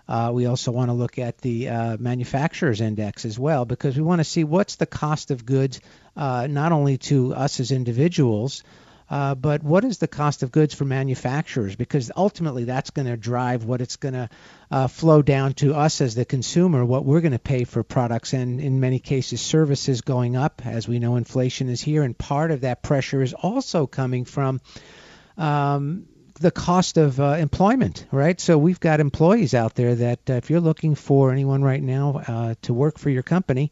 Uh, 0.08 0.32
we 0.34 0.46
also 0.46 0.72
want 0.72 0.90
to 0.90 0.94
look 0.94 1.18
at 1.18 1.38
the 1.40 1.70
uh, 1.70 1.98
manufacturers 1.98 2.82
index 2.82 3.26
as 3.26 3.40
well 3.40 3.66
because 3.66 3.96
we 3.96 4.04
want 4.04 4.20
to 4.20 4.26
see 4.26 4.44
what's 4.44 4.76
the 4.76 4.86
cost 4.86 5.32
of 5.32 5.46
goods, 5.46 5.80
uh, 6.18 6.48
not 6.50 6.72
only 6.72 6.98
to 6.98 7.34
us 7.34 7.60
as 7.60 7.72
individuals, 7.72 8.64
uh, 9.10 9.36
but 9.36 9.64
what 9.64 9.84
is 9.84 10.00
the 10.00 10.08
cost 10.08 10.44
of 10.44 10.52
goods 10.52 10.74
for 10.74 10.86
manufacturers? 10.86 11.76
Because 11.76 12.12
ultimately 12.16 12.64
that's 12.64 12.90
going 12.90 13.06
to 13.06 13.18
drive 13.18 13.64
what 13.64 13.80
it's 13.80 13.98
going 13.98 14.14
to 14.14 14.30
uh, 14.72 14.88
flow 14.88 15.22
down 15.22 15.54
to 15.54 15.76
us 15.76 16.02
as 16.02 16.16
the 16.16 16.26
consumer, 16.26 16.84
what 16.84 17.06
we're 17.06 17.22
going 17.22 17.34
to 17.34 17.40
pay 17.40 17.64
for 17.64 17.84
products, 17.84 18.34
and 18.34 18.60
in 18.60 18.80
many 18.80 19.00
cases 19.00 19.40
services 19.40 20.02
going 20.02 20.36
up. 20.36 20.64
As 20.66 20.88
we 20.88 21.00
know, 21.00 21.16
inflation 21.16 21.70
is 21.70 21.82
here, 21.82 22.04
and 22.04 22.18
part 22.18 22.52
of 22.52 22.62
that 22.62 22.82
pressure 22.82 23.22
is 23.22 23.34
also 23.34 23.88
coming 23.88 24.26
from 24.26 24.62
um, 25.38 26.08
the 26.44 26.52
cost 26.52 26.98
of 26.98 27.20
uh, 27.20 27.38
employment, 27.40 28.06
right? 28.12 28.40
So 28.40 28.58
we've 28.58 28.80
got 28.80 29.00
employees 29.00 29.54
out 29.54 29.76
there 29.76 29.96
that 29.96 30.30
uh, 30.30 30.34
if 30.34 30.50
you're 30.50 30.60
looking 30.60 30.94
for 30.94 31.32
anyone 31.32 31.64
right 31.64 31.82
now 31.82 32.22
uh, 32.28 32.56
to 32.64 32.74
work 32.74 33.00
for 33.00 33.10
your 33.10 33.24
company, 33.24 33.72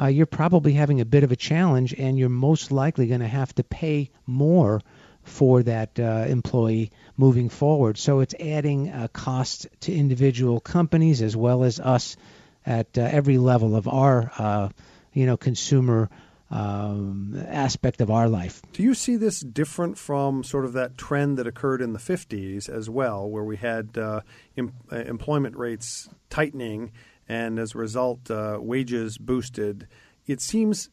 uh, 0.00 0.06
you're 0.06 0.26
probably 0.26 0.72
having 0.72 1.00
a 1.00 1.04
bit 1.04 1.24
of 1.24 1.30
a 1.30 1.36
challenge, 1.36 1.92
and 1.92 2.18
you're 2.18 2.30
most 2.30 2.72
likely 2.72 3.06
going 3.06 3.20
to 3.20 3.28
have 3.28 3.54
to 3.56 3.62
pay 3.62 4.10
more 4.26 4.80
for 5.24 5.62
that 5.62 6.00
uh, 6.00 6.24
employee 6.26 6.90
moving 7.18 7.50
forward. 7.50 7.98
So 7.98 8.20
it's 8.20 8.34
adding 8.40 8.88
uh, 8.88 9.08
cost 9.12 9.66
to 9.80 9.92
individual 9.92 10.58
companies 10.58 11.20
as 11.20 11.36
well 11.36 11.64
as 11.64 11.78
us 11.80 12.16
at 12.64 12.96
every 12.96 13.38
level 13.38 13.76
of 13.76 13.86
our, 13.86 14.72
you 15.12 15.26
know, 15.26 15.36
consumer 15.36 16.08
um, 16.50 17.44
aspect 17.48 18.00
of 18.00 18.10
our 18.10 18.28
life. 18.28 18.62
Do 18.72 18.82
you 18.82 18.94
see 18.94 19.16
this 19.16 19.40
different 19.40 19.98
from 19.98 20.44
sort 20.44 20.64
of 20.64 20.72
that 20.74 20.96
trend 20.96 21.38
that 21.38 21.46
occurred 21.46 21.82
in 21.82 21.92
the 21.92 21.98
50s 21.98 22.68
as 22.68 22.88
well, 22.88 23.28
where 23.28 23.44
we 23.44 23.56
had 23.56 23.98
uh, 23.98 24.20
em- 24.56 24.72
uh, 24.90 24.96
employment 24.96 25.56
rates 25.56 26.08
tightening 26.30 26.92
and 27.28 27.58
as 27.58 27.74
a 27.74 27.78
result, 27.78 28.30
uh, 28.30 28.58
wages 28.60 29.18
boosted? 29.18 29.88
It 30.26 30.40
seems 30.40 30.90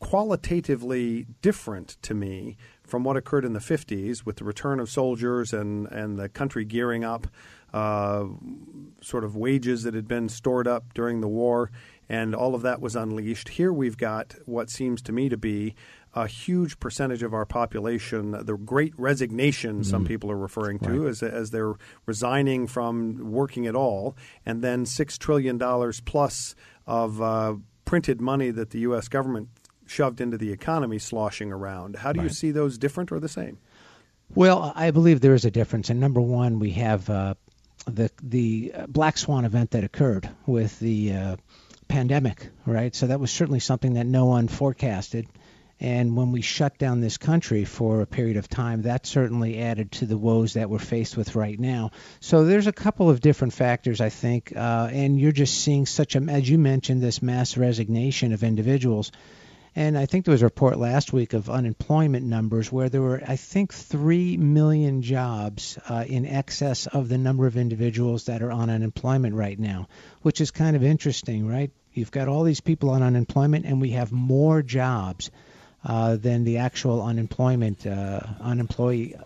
qualitatively 0.00 1.26
different 1.42 1.96
to 2.02 2.14
me 2.14 2.56
from 2.82 3.04
what 3.04 3.16
occurred 3.16 3.44
in 3.44 3.52
the 3.52 3.60
50s 3.60 4.26
with 4.26 4.36
the 4.36 4.44
return 4.44 4.80
of 4.80 4.90
soldiers 4.90 5.52
and, 5.52 5.86
and 5.88 6.18
the 6.18 6.28
country 6.28 6.64
gearing 6.64 7.04
up, 7.04 7.28
uh, 7.72 8.24
sort 9.00 9.22
of 9.22 9.36
wages 9.36 9.84
that 9.84 9.94
had 9.94 10.08
been 10.08 10.28
stored 10.28 10.66
up 10.66 10.92
during 10.94 11.20
the 11.20 11.28
war, 11.28 11.70
and 12.10 12.34
all 12.34 12.56
of 12.56 12.62
that 12.62 12.80
was 12.80 12.96
unleashed. 12.96 13.50
Here 13.50 13.72
we've 13.72 13.96
got 13.96 14.34
what 14.44 14.68
seems 14.68 15.00
to 15.02 15.12
me 15.12 15.28
to 15.28 15.36
be 15.36 15.76
a 16.12 16.26
huge 16.26 16.80
percentage 16.80 17.22
of 17.22 17.32
our 17.32 17.46
population, 17.46 18.32
the 18.32 18.56
great 18.56 18.92
resignation, 18.98 19.84
some 19.84 20.04
people 20.04 20.28
are 20.28 20.36
referring 20.36 20.80
to, 20.80 21.06
as, 21.06 21.22
as 21.22 21.52
they're 21.52 21.74
resigning 22.06 22.66
from 22.66 23.30
working 23.30 23.68
at 23.68 23.76
all, 23.76 24.16
and 24.44 24.60
then 24.60 24.84
$6 24.84 25.18
trillion 25.18 25.56
plus 26.04 26.56
of 26.84 27.22
uh, 27.22 27.54
printed 27.84 28.20
money 28.20 28.50
that 28.50 28.70
the 28.70 28.80
U.S. 28.80 29.06
government 29.06 29.48
shoved 29.86 30.20
into 30.20 30.36
the 30.36 30.50
economy 30.50 30.98
sloshing 30.98 31.52
around. 31.52 31.94
How 31.94 32.12
do 32.12 32.20
you 32.22 32.28
see 32.28 32.50
those 32.50 32.76
different 32.76 33.12
or 33.12 33.20
the 33.20 33.28
same? 33.28 33.58
Well, 34.34 34.72
I 34.74 34.90
believe 34.90 35.20
there 35.20 35.34
is 35.34 35.44
a 35.44 35.50
difference. 35.50 35.90
And 35.90 36.00
number 36.00 36.20
one, 36.20 36.58
we 36.58 36.70
have 36.72 37.08
uh, 37.08 37.34
the 37.86 38.10
the 38.22 38.72
uh, 38.74 38.86
black 38.86 39.18
swan 39.18 39.44
event 39.44 39.72
that 39.72 39.84
occurred 39.84 40.28
with 40.46 40.78
the 40.80 41.12
uh, 41.12 41.36
pandemic, 41.90 42.48
right? 42.64 42.94
So 42.94 43.08
that 43.08 43.20
was 43.20 43.30
certainly 43.30 43.60
something 43.60 43.94
that 43.94 44.06
no 44.06 44.26
one 44.26 44.48
forecasted. 44.48 45.26
And 45.80 46.14
when 46.14 46.30
we 46.30 46.42
shut 46.42 46.78
down 46.78 47.00
this 47.00 47.16
country 47.16 47.64
for 47.64 48.02
a 48.02 48.06
period 48.06 48.36
of 48.36 48.48
time, 48.48 48.82
that 48.82 49.06
certainly 49.06 49.58
added 49.58 49.92
to 49.92 50.06
the 50.06 50.18
woes 50.18 50.52
that 50.52 50.68
we're 50.70 50.78
faced 50.78 51.16
with 51.16 51.34
right 51.34 51.58
now. 51.58 51.90
So 52.20 52.44
there's 52.44 52.66
a 52.66 52.72
couple 52.72 53.08
of 53.08 53.20
different 53.20 53.54
factors, 53.54 54.00
I 54.00 54.10
think. 54.10 54.54
Uh, 54.54 54.88
and 54.92 55.18
you're 55.18 55.32
just 55.32 55.58
seeing 55.58 55.86
such 55.86 56.16
a, 56.16 56.20
as 56.20 56.48
you 56.48 56.58
mentioned, 56.58 57.02
this 57.02 57.22
mass 57.22 57.56
resignation 57.56 58.32
of 58.32 58.44
individuals. 58.44 59.10
And 59.74 59.96
I 59.96 60.06
think 60.06 60.24
there 60.24 60.32
was 60.32 60.42
a 60.42 60.46
report 60.46 60.78
last 60.78 61.12
week 61.12 61.32
of 61.32 61.48
unemployment 61.48 62.26
numbers 62.26 62.70
where 62.70 62.88
there 62.88 63.00
were, 63.00 63.22
I 63.26 63.36
think, 63.36 63.72
3 63.72 64.36
million 64.36 65.00
jobs 65.00 65.78
uh, 65.88 66.04
in 66.06 66.26
excess 66.26 66.86
of 66.88 67.08
the 67.08 67.18
number 67.18 67.46
of 67.46 67.56
individuals 67.56 68.24
that 68.24 68.42
are 68.42 68.50
on 68.52 68.68
unemployment 68.68 69.34
right 69.34 69.58
now, 69.58 69.88
which 70.22 70.40
is 70.40 70.50
kind 70.50 70.76
of 70.76 70.82
interesting, 70.82 71.46
right? 71.46 71.70
You've 71.92 72.10
got 72.10 72.28
all 72.28 72.44
these 72.44 72.60
people 72.60 72.90
on 72.90 73.02
unemployment, 73.02 73.66
and 73.66 73.80
we 73.80 73.90
have 73.90 74.12
more 74.12 74.62
jobs 74.62 75.30
uh, 75.84 76.16
than 76.16 76.44
the 76.44 76.58
actual 76.58 77.02
unemployment, 77.02 77.86
uh, 77.86 78.20
unemployed, 78.40 79.16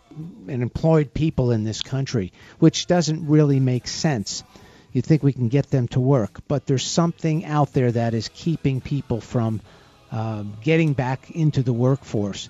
people 1.13 1.51
in 1.51 1.65
this 1.65 1.83
country, 1.83 2.33
which 2.59 2.87
doesn't 2.87 3.27
really 3.27 3.61
make 3.61 3.89
sense. 3.89 4.45
You 4.93 5.03
think 5.03 5.23
we 5.23 5.33
can 5.33 5.49
get 5.49 5.71
them 5.71 5.89
to 5.89 6.01
work, 6.01 6.41
but 6.47 6.67
there's 6.67 6.85
something 6.85 7.45
out 7.45 7.73
there 7.73 7.91
that 7.91 8.15
is 8.15 8.29
keeping 8.33 8.81
people 8.81 9.21
from 9.21 9.61
um, 10.13 10.57
getting 10.63 10.93
back 10.93 11.33
into 11.33 11.63
the 11.63 11.73
workforce. 11.73 12.49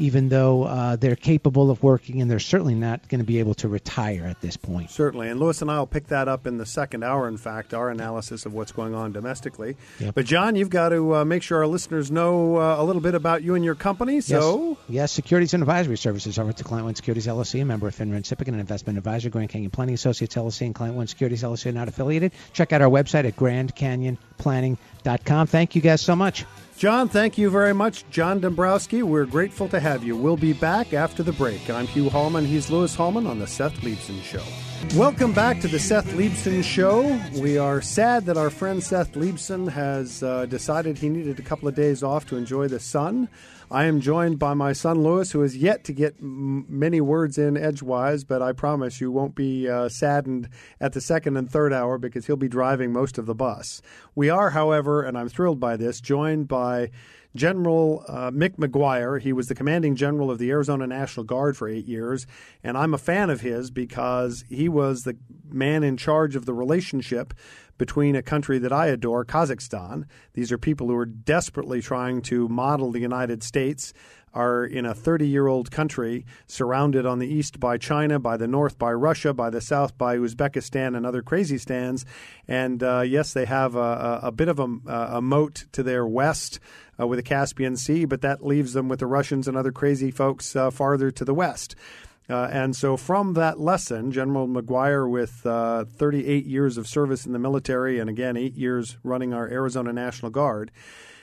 Even 0.00 0.30
though 0.30 0.64
uh, 0.64 0.96
they're 0.96 1.14
capable 1.14 1.70
of 1.70 1.82
working 1.82 2.22
and 2.22 2.30
they're 2.30 2.38
certainly 2.38 2.74
not 2.74 3.06
going 3.08 3.18
to 3.18 3.24
be 3.24 3.38
able 3.38 3.52
to 3.54 3.68
retire 3.68 4.24
at 4.24 4.40
this 4.40 4.56
point. 4.56 4.90
Certainly. 4.90 5.28
And 5.28 5.38
Lewis 5.38 5.60
and 5.60 5.70
I 5.70 5.78
will 5.78 5.86
pick 5.86 6.06
that 6.08 6.26
up 6.26 6.46
in 6.46 6.56
the 6.56 6.64
second 6.64 7.04
hour, 7.04 7.28
in 7.28 7.36
fact, 7.36 7.74
our 7.74 7.90
analysis 7.90 8.46
of 8.46 8.54
what's 8.54 8.72
going 8.72 8.94
on 8.94 9.12
domestically. 9.12 9.76
Yep. 9.98 10.14
But, 10.14 10.24
John, 10.24 10.56
you've 10.56 10.70
got 10.70 10.88
to 10.88 11.16
uh, 11.16 11.26
make 11.26 11.42
sure 11.42 11.58
our 11.58 11.66
listeners 11.66 12.10
know 12.10 12.56
uh, 12.56 12.76
a 12.78 12.84
little 12.84 13.02
bit 13.02 13.14
about 13.14 13.42
you 13.42 13.54
and 13.54 13.62
your 13.64 13.74
company. 13.74 14.22
So, 14.22 14.70
yes, 14.70 14.78
yes 14.88 15.12
securities 15.12 15.52
and 15.52 15.62
advisory 15.62 15.98
services 15.98 16.38
over 16.38 16.52
to 16.52 16.64
Client 16.64 16.86
One 16.86 16.94
Securities 16.94 17.26
LLC, 17.26 17.60
a 17.60 17.66
member 17.66 17.86
of 17.86 17.94
FINRA 17.94 18.16
and 18.16 18.24
SIPC, 18.24 18.48
an 18.48 18.58
investment 18.58 18.96
advisor, 18.96 19.28
Grand 19.28 19.50
Canyon 19.50 19.70
Planning 19.70 19.94
Associates 19.94 20.34
LLC, 20.34 20.62
and 20.62 20.74
Client 20.74 20.96
One 20.96 21.08
Securities 21.08 21.42
LLC 21.42 21.66
are 21.66 21.72
not 21.72 21.88
affiliated. 21.88 22.32
Check 22.54 22.72
out 22.72 22.80
our 22.80 22.88
website 22.88 23.26
at 23.26 23.36
grandcanyonplanning.com. 23.36 25.46
Thank 25.46 25.74
you 25.74 25.82
guys 25.82 26.00
so 26.00 26.16
much. 26.16 26.46
John, 26.80 27.10
thank 27.10 27.36
you 27.36 27.50
very 27.50 27.74
much. 27.74 28.08
John 28.08 28.40
Dombrowski, 28.40 29.02
we're 29.02 29.26
grateful 29.26 29.68
to 29.68 29.78
have 29.78 30.02
you. 30.02 30.16
We'll 30.16 30.38
be 30.38 30.54
back 30.54 30.94
after 30.94 31.22
the 31.22 31.34
break. 31.34 31.68
I'm 31.68 31.86
Hugh 31.86 32.08
Hallman. 32.08 32.46
He's 32.46 32.70
Lewis 32.70 32.94
Hallman 32.94 33.26
on 33.26 33.38
The 33.38 33.46
Seth 33.46 33.82
Leibsohn 33.82 34.22
Show. 34.22 34.42
Welcome 34.98 35.34
back 35.34 35.60
to 35.60 35.68
The 35.68 35.78
Seth 35.78 36.06
Leibsohn 36.14 36.64
Show. 36.64 37.20
We 37.38 37.58
are 37.58 37.82
sad 37.82 38.24
that 38.24 38.38
our 38.38 38.48
friend 38.48 38.82
Seth 38.82 39.12
Leibsohn 39.12 39.70
has 39.70 40.22
uh, 40.22 40.46
decided 40.46 40.96
he 40.96 41.10
needed 41.10 41.38
a 41.38 41.42
couple 41.42 41.68
of 41.68 41.74
days 41.74 42.02
off 42.02 42.24
to 42.28 42.36
enjoy 42.36 42.66
the 42.66 42.80
sun. 42.80 43.28
I 43.72 43.84
am 43.84 44.00
joined 44.00 44.40
by 44.40 44.54
my 44.54 44.72
son 44.72 45.04
Lewis, 45.04 45.30
who 45.30 45.42
has 45.42 45.56
yet 45.56 45.84
to 45.84 45.92
get 45.92 46.16
m- 46.20 46.66
many 46.68 47.00
words 47.00 47.38
in 47.38 47.56
edgewise, 47.56 48.24
but 48.24 48.42
I 48.42 48.50
promise 48.50 49.00
you 49.00 49.12
won't 49.12 49.36
be 49.36 49.68
uh, 49.68 49.88
saddened 49.88 50.48
at 50.80 50.92
the 50.92 51.00
second 51.00 51.36
and 51.36 51.48
third 51.48 51.72
hour 51.72 51.96
because 51.96 52.26
he'll 52.26 52.34
be 52.34 52.48
driving 52.48 52.92
most 52.92 53.16
of 53.16 53.26
the 53.26 53.34
bus. 53.34 53.80
We 54.16 54.28
are, 54.28 54.50
however, 54.50 55.02
and 55.02 55.16
I'm 55.16 55.28
thrilled 55.28 55.60
by 55.60 55.76
this, 55.76 56.00
joined 56.00 56.48
by 56.48 56.90
General 57.36 58.04
uh, 58.08 58.32
Mick 58.32 58.56
McGuire. 58.56 59.20
He 59.20 59.32
was 59.32 59.46
the 59.46 59.54
commanding 59.54 59.94
general 59.94 60.32
of 60.32 60.38
the 60.38 60.50
Arizona 60.50 60.88
National 60.88 61.22
Guard 61.22 61.56
for 61.56 61.68
eight 61.68 61.86
years, 61.86 62.26
and 62.64 62.76
I'm 62.76 62.92
a 62.92 62.98
fan 62.98 63.30
of 63.30 63.40
his 63.40 63.70
because 63.70 64.44
he 64.48 64.68
was 64.68 65.04
the 65.04 65.16
man 65.48 65.84
in 65.84 65.96
charge 65.96 66.34
of 66.34 66.44
the 66.44 66.54
relationship 66.54 67.34
between 67.80 68.14
a 68.14 68.22
country 68.22 68.58
that 68.58 68.74
I 68.74 68.88
adore, 68.88 69.24
Kazakhstan. 69.24 70.04
These 70.34 70.52
are 70.52 70.58
people 70.58 70.88
who 70.88 70.96
are 70.96 71.06
desperately 71.06 71.80
trying 71.80 72.20
to 72.24 72.46
model 72.46 72.92
the 72.92 73.00
United 73.00 73.42
States 73.42 73.94
are 74.34 74.66
in 74.66 74.84
a 74.84 74.92
30 74.94 75.26
year 75.26 75.46
old 75.46 75.70
country 75.70 76.26
surrounded 76.46 77.06
on 77.06 77.20
the 77.20 77.26
east 77.26 77.58
by 77.58 77.78
China, 77.78 78.18
by 78.18 78.36
the 78.36 78.46
north 78.46 78.78
by 78.78 78.92
Russia, 78.92 79.32
by 79.32 79.48
the 79.48 79.62
south 79.62 79.96
by 79.96 80.18
Uzbekistan 80.18 80.94
and 80.94 81.06
other 81.06 81.22
crazy 81.22 81.56
stands. 81.56 82.04
And 82.46 82.82
uh, 82.82 83.00
yes, 83.00 83.32
they 83.32 83.46
have 83.46 83.74
a, 83.76 84.20
a 84.24 84.30
bit 84.30 84.48
of 84.48 84.60
a, 84.60 84.68
a, 84.86 85.22
moat 85.22 85.64
to 85.72 85.82
their 85.82 86.06
west 86.06 86.60
uh, 87.00 87.06
with 87.06 87.18
the 87.18 87.22
Caspian 87.22 87.78
Sea, 87.78 88.04
but 88.04 88.20
that 88.20 88.44
leaves 88.44 88.74
them 88.74 88.90
with 88.90 89.00
the 89.00 89.06
Russians 89.06 89.48
and 89.48 89.56
other 89.56 89.72
crazy 89.72 90.10
folks 90.10 90.54
uh, 90.54 90.70
farther 90.70 91.10
to 91.10 91.24
the 91.24 91.34
west. 91.34 91.74
Uh, 92.30 92.48
and 92.52 92.76
so, 92.76 92.96
from 92.96 93.34
that 93.34 93.58
lesson, 93.58 94.12
General 94.12 94.46
McGuire, 94.46 95.10
with 95.10 95.44
uh, 95.44 95.84
38 95.84 96.46
years 96.46 96.76
of 96.76 96.86
service 96.86 97.26
in 97.26 97.32
the 97.32 97.38
military 97.38 97.98
and 97.98 98.08
again, 98.08 98.36
eight 98.36 98.54
years 98.54 98.96
running 99.02 99.34
our 99.34 99.48
Arizona 99.48 99.92
National 99.92 100.30
Guard, 100.30 100.70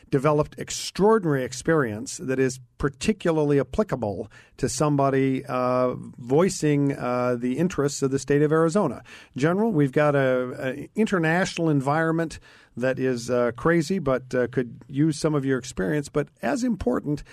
developed 0.09 0.55
extraordinary 0.57 1.43
experience 1.43 2.17
that 2.17 2.39
is 2.39 2.59
particularly 2.77 3.59
applicable 3.59 4.29
to 4.57 4.69
somebody 4.69 5.45
uh, 5.45 5.93
voicing 6.17 6.97
uh, 6.97 7.35
the 7.37 7.57
interests 7.57 8.01
of 8.01 8.11
the 8.11 8.19
state 8.19 8.41
of 8.41 8.51
Arizona. 8.51 9.03
General, 9.35 9.71
we've 9.71 9.91
got 9.91 10.15
an 10.15 10.89
international 10.95 11.69
environment 11.69 12.39
that 12.75 12.99
is 12.99 13.29
uh, 13.29 13.51
crazy, 13.55 13.99
but 13.99 14.33
uh, 14.35 14.47
could 14.47 14.81
use 14.87 15.17
some 15.17 15.35
of 15.35 15.45
your 15.45 15.57
experience. 15.57 16.09
But 16.09 16.27
as 16.41 16.63
important, 16.63 17.23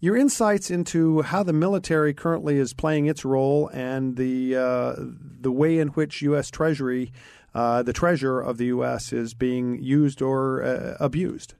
your 0.00 0.16
insights 0.16 0.70
into 0.70 1.22
how 1.22 1.42
the 1.42 1.52
military 1.52 2.14
currently 2.14 2.56
is 2.56 2.72
playing 2.72 3.06
its 3.06 3.24
role 3.24 3.68
and 3.68 4.16
the 4.16 4.56
uh, 4.56 4.94
the 5.40 5.50
way 5.50 5.78
in 5.78 5.88
which 5.88 6.22
U.S. 6.22 6.50
Treasury, 6.50 7.12
uh, 7.54 7.82
the 7.82 7.92
treasure 7.92 8.40
of 8.40 8.58
the 8.58 8.66
U.S., 8.66 9.12
is 9.12 9.34
being 9.34 9.82
used 9.82 10.22
or 10.22 10.62
uh, 10.62 10.96
abused. 11.00 11.54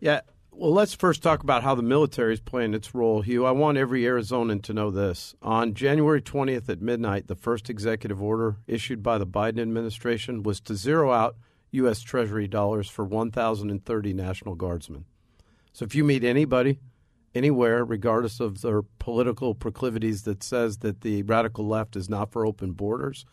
Yeah. 0.00 0.20
Well, 0.50 0.72
let's 0.72 0.92
first 0.92 1.22
talk 1.22 1.44
about 1.44 1.62
how 1.62 1.76
the 1.76 1.84
military 1.84 2.34
is 2.34 2.40
playing 2.40 2.74
its 2.74 2.92
role, 2.92 3.22
Hugh. 3.22 3.46
I 3.46 3.52
want 3.52 3.78
every 3.78 4.02
Arizonan 4.02 4.60
to 4.64 4.72
know 4.72 4.90
this. 4.90 5.36
On 5.40 5.72
January 5.72 6.20
20th 6.20 6.68
at 6.68 6.82
midnight, 6.82 7.28
the 7.28 7.36
first 7.36 7.70
executive 7.70 8.20
order 8.20 8.56
issued 8.66 9.00
by 9.00 9.18
the 9.18 9.26
Biden 9.26 9.60
administration 9.60 10.42
was 10.42 10.60
to 10.62 10.74
zero 10.74 11.12
out 11.12 11.36
U.S. 11.70 12.00
Treasury 12.00 12.48
dollars 12.48 12.90
for 12.90 13.04
1,030 13.04 14.12
National 14.12 14.56
Guardsmen. 14.56 15.04
So 15.72 15.84
if 15.84 15.94
you 15.94 16.02
meet 16.02 16.24
anybody 16.24 16.80
anywhere, 17.34 17.84
regardless 17.84 18.40
of 18.40 18.62
their 18.62 18.82
political 18.82 19.54
proclivities, 19.54 20.22
that 20.22 20.42
says 20.42 20.78
that 20.78 21.02
the 21.02 21.22
radical 21.22 21.66
left 21.66 21.96
is 21.96 22.08
not 22.08 22.30
for 22.30 22.46
open 22.46 22.72
borders, 22.72 23.24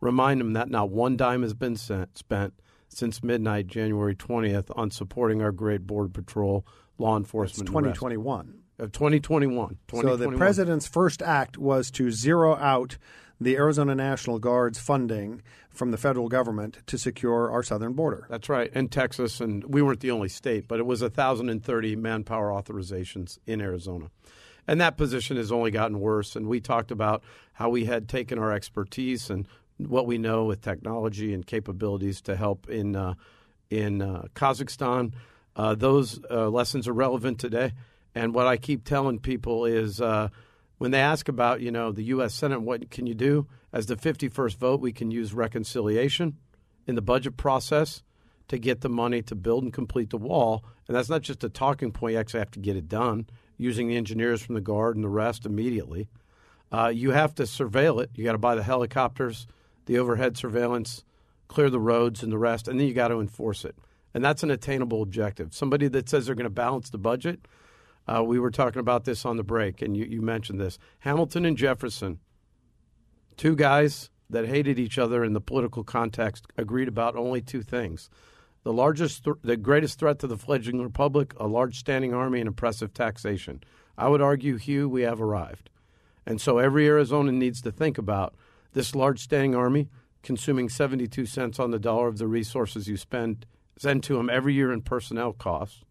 remind 0.00 0.40
them 0.40 0.52
that 0.52 0.70
not 0.70 0.90
one 0.90 1.16
dime 1.16 1.42
has 1.42 1.54
been 1.54 1.76
sent, 1.76 2.18
spent 2.18 2.54
since 2.88 3.22
midnight, 3.22 3.66
January 3.66 4.14
20th, 4.14 4.70
on 4.76 4.90
supporting 4.90 5.42
our 5.42 5.52
great 5.52 5.86
Border 5.86 6.10
Patrol, 6.10 6.66
law 6.98 7.16
enforcement. 7.16 7.66
2021. 7.66 8.60
Of 8.78 8.92
2021. 8.92 9.78
2021. 9.88 10.18
So 10.18 10.30
the 10.30 10.36
president's 10.36 10.86
first 10.86 11.22
act 11.22 11.56
was 11.58 11.90
to 11.92 12.10
zero 12.10 12.56
out 12.56 12.98
the 13.44 13.56
Arizona 13.56 13.94
National 13.94 14.38
Guard's 14.38 14.78
funding 14.78 15.42
from 15.70 15.90
the 15.90 15.96
federal 15.96 16.28
government 16.28 16.78
to 16.86 16.98
secure 16.98 17.50
our 17.50 17.62
southern 17.62 17.92
border. 17.92 18.26
That's 18.30 18.48
right, 18.48 18.70
and 18.74 18.90
Texas, 18.90 19.40
and 19.40 19.64
we 19.64 19.82
weren't 19.82 20.00
the 20.00 20.10
only 20.10 20.28
state, 20.28 20.68
but 20.68 20.78
it 20.78 20.86
was 20.86 21.02
1,030 21.02 21.96
manpower 21.96 22.50
authorizations 22.50 23.38
in 23.46 23.60
Arizona. 23.60 24.10
And 24.66 24.80
that 24.80 24.96
position 24.96 25.36
has 25.36 25.52
only 25.52 25.70
gotten 25.70 26.00
worse. 26.00 26.36
And 26.36 26.46
we 26.46 26.60
talked 26.60 26.90
about 26.90 27.22
how 27.52 27.68
we 27.68 27.84
had 27.84 28.08
taken 28.08 28.38
our 28.38 28.52
expertise 28.52 29.30
and 29.30 29.46
what 29.76 30.06
we 30.06 30.18
know 30.18 30.44
with 30.44 30.62
technology 30.62 31.34
and 31.34 31.46
capabilities 31.46 32.20
to 32.22 32.36
help 32.36 32.68
in 32.68 32.96
uh, 32.96 33.14
in 33.70 34.00
uh, 34.00 34.24
Kazakhstan. 34.34 35.12
Uh, 35.56 35.74
those 35.74 36.20
uh, 36.30 36.48
lessons 36.48 36.88
are 36.88 36.92
relevant 36.92 37.38
today. 37.38 37.72
And 38.14 38.34
what 38.34 38.46
I 38.46 38.56
keep 38.56 38.84
telling 38.84 39.18
people 39.18 39.64
is 39.64 40.00
uh, 40.00 40.28
when 40.78 40.90
they 40.90 41.00
ask 41.00 41.28
about, 41.28 41.60
you 41.60 41.70
know, 41.70 41.92
the 41.92 42.04
U.S. 42.04 42.34
Senate, 42.34 42.60
what 42.60 42.90
can 42.90 43.06
you 43.06 43.14
do? 43.14 43.46
As 43.72 43.86
the 43.86 43.96
51st 43.96 44.56
vote, 44.56 44.80
we 44.80 44.92
can 44.92 45.10
use 45.10 45.32
reconciliation 45.32 46.38
in 46.86 46.94
the 46.94 47.02
budget 47.02 47.36
process 47.36 48.02
to 48.48 48.58
get 48.58 48.82
the 48.82 48.88
money 48.88 49.22
to 49.22 49.34
build 49.34 49.64
and 49.64 49.72
complete 49.72 50.10
the 50.10 50.18
wall. 50.18 50.64
And 50.86 50.96
that's 50.96 51.08
not 51.08 51.22
just 51.22 51.44
a 51.44 51.48
talking 51.48 51.92
point. 51.92 52.14
You 52.14 52.18
actually 52.18 52.40
have 52.40 52.50
to 52.52 52.60
get 52.60 52.76
it 52.76 52.88
done 52.88 53.26
using 53.56 53.88
the 53.88 53.96
engineers 53.96 54.42
from 54.42 54.54
the 54.54 54.60
Guard 54.60 54.96
and 54.96 55.04
the 55.04 55.08
rest 55.08 55.46
immediately. 55.46 56.08
Uh, 56.70 56.88
you 56.88 57.12
have 57.12 57.34
to 57.36 57.44
surveil 57.44 58.02
it. 58.02 58.10
You 58.14 58.24
got 58.24 58.32
to 58.32 58.38
buy 58.38 58.54
the 58.54 58.62
helicopters, 58.62 59.46
the 59.86 59.98
overhead 59.98 60.36
surveillance, 60.36 61.04
clear 61.46 61.70
the 61.70 61.80
roads 61.80 62.22
and 62.22 62.32
the 62.32 62.38
rest, 62.38 62.68
and 62.68 62.78
then 62.78 62.88
you 62.88 62.94
got 62.94 63.08
to 63.08 63.20
enforce 63.20 63.64
it. 63.64 63.76
And 64.12 64.24
that's 64.24 64.42
an 64.42 64.50
attainable 64.50 65.02
objective. 65.02 65.54
Somebody 65.54 65.88
that 65.88 66.08
says 66.08 66.26
they're 66.26 66.34
going 66.34 66.44
to 66.44 66.50
balance 66.50 66.90
the 66.90 66.98
budget– 66.98 67.46
uh, 68.06 68.22
we 68.24 68.38
were 68.38 68.50
talking 68.50 68.80
about 68.80 69.04
this 69.04 69.24
on 69.24 69.36
the 69.36 69.42
break, 69.42 69.80
and 69.80 69.96
you, 69.96 70.04
you 70.04 70.22
mentioned 70.22 70.60
this. 70.60 70.78
Hamilton 71.00 71.44
and 71.44 71.56
Jefferson, 71.56 72.20
two 73.36 73.56
guys 73.56 74.10
that 74.28 74.46
hated 74.46 74.78
each 74.78 74.98
other 74.98 75.24
in 75.24 75.32
the 75.32 75.40
political 75.40 75.84
context, 75.84 76.46
agreed 76.56 76.88
about 76.88 77.16
only 77.16 77.40
two 77.40 77.62
things: 77.62 78.10
the 78.62 78.72
largest, 78.72 79.24
th- 79.24 79.36
the 79.42 79.56
greatest 79.56 79.98
threat 79.98 80.18
to 80.18 80.26
the 80.26 80.36
fledgling 80.36 80.82
republic, 80.82 81.34
a 81.38 81.46
large 81.46 81.78
standing 81.78 82.12
army, 82.12 82.40
and 82.40 82.48
oppressive 82.48 82.92
taxation. 82.92 83.62
I 83.96 84.08
would 84.08 84.20
argue, 84.20 84.56
Hugh, 84.56 84.88
we 84.88 85.02
have 85.02 85.20
arrived, 85.20 85.70
and 86.26 86.40
so 86.40 86.58
every 86.58 86.86
Arizonan 86.86 87.34
needs 87.34 87.62
to 87.62 87.72
think 87.72 87.96
about 87.96 88.34
this 88.72 88.94
large 88.94 89.20
standing 89.20 89.54
army 89.54 89.88
consuming 90.22 90.68
72 90.68 91.26
cents 91.26 91.60
on 91.60 91.70
the 91.70 91.78
dollar 91.78 92.08
of 92.08 92.18
the 92.18 92.26
resources 92.26 92.88
you 92.88 92.96
spend 92.96 93.46
send 93.78 94.02
to 94.02 94.16
them 94.16 94.30
every 94.30 94.54
year 94.54 94.72
in 94.72 94.80
personnel 94.80 95.32
costs 95.32 95.84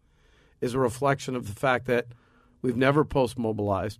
is 0.63 0.73
a 0.73 0.79
reflection 0.79 1.35
of 1.35 1.47
the 1.47 1.59
fact 1.59 1.85
that 1.87 2.07
we've 2.61 2.77
never 2.77 3.03
post 3.03 3.37
mobilized, 3.37 3.99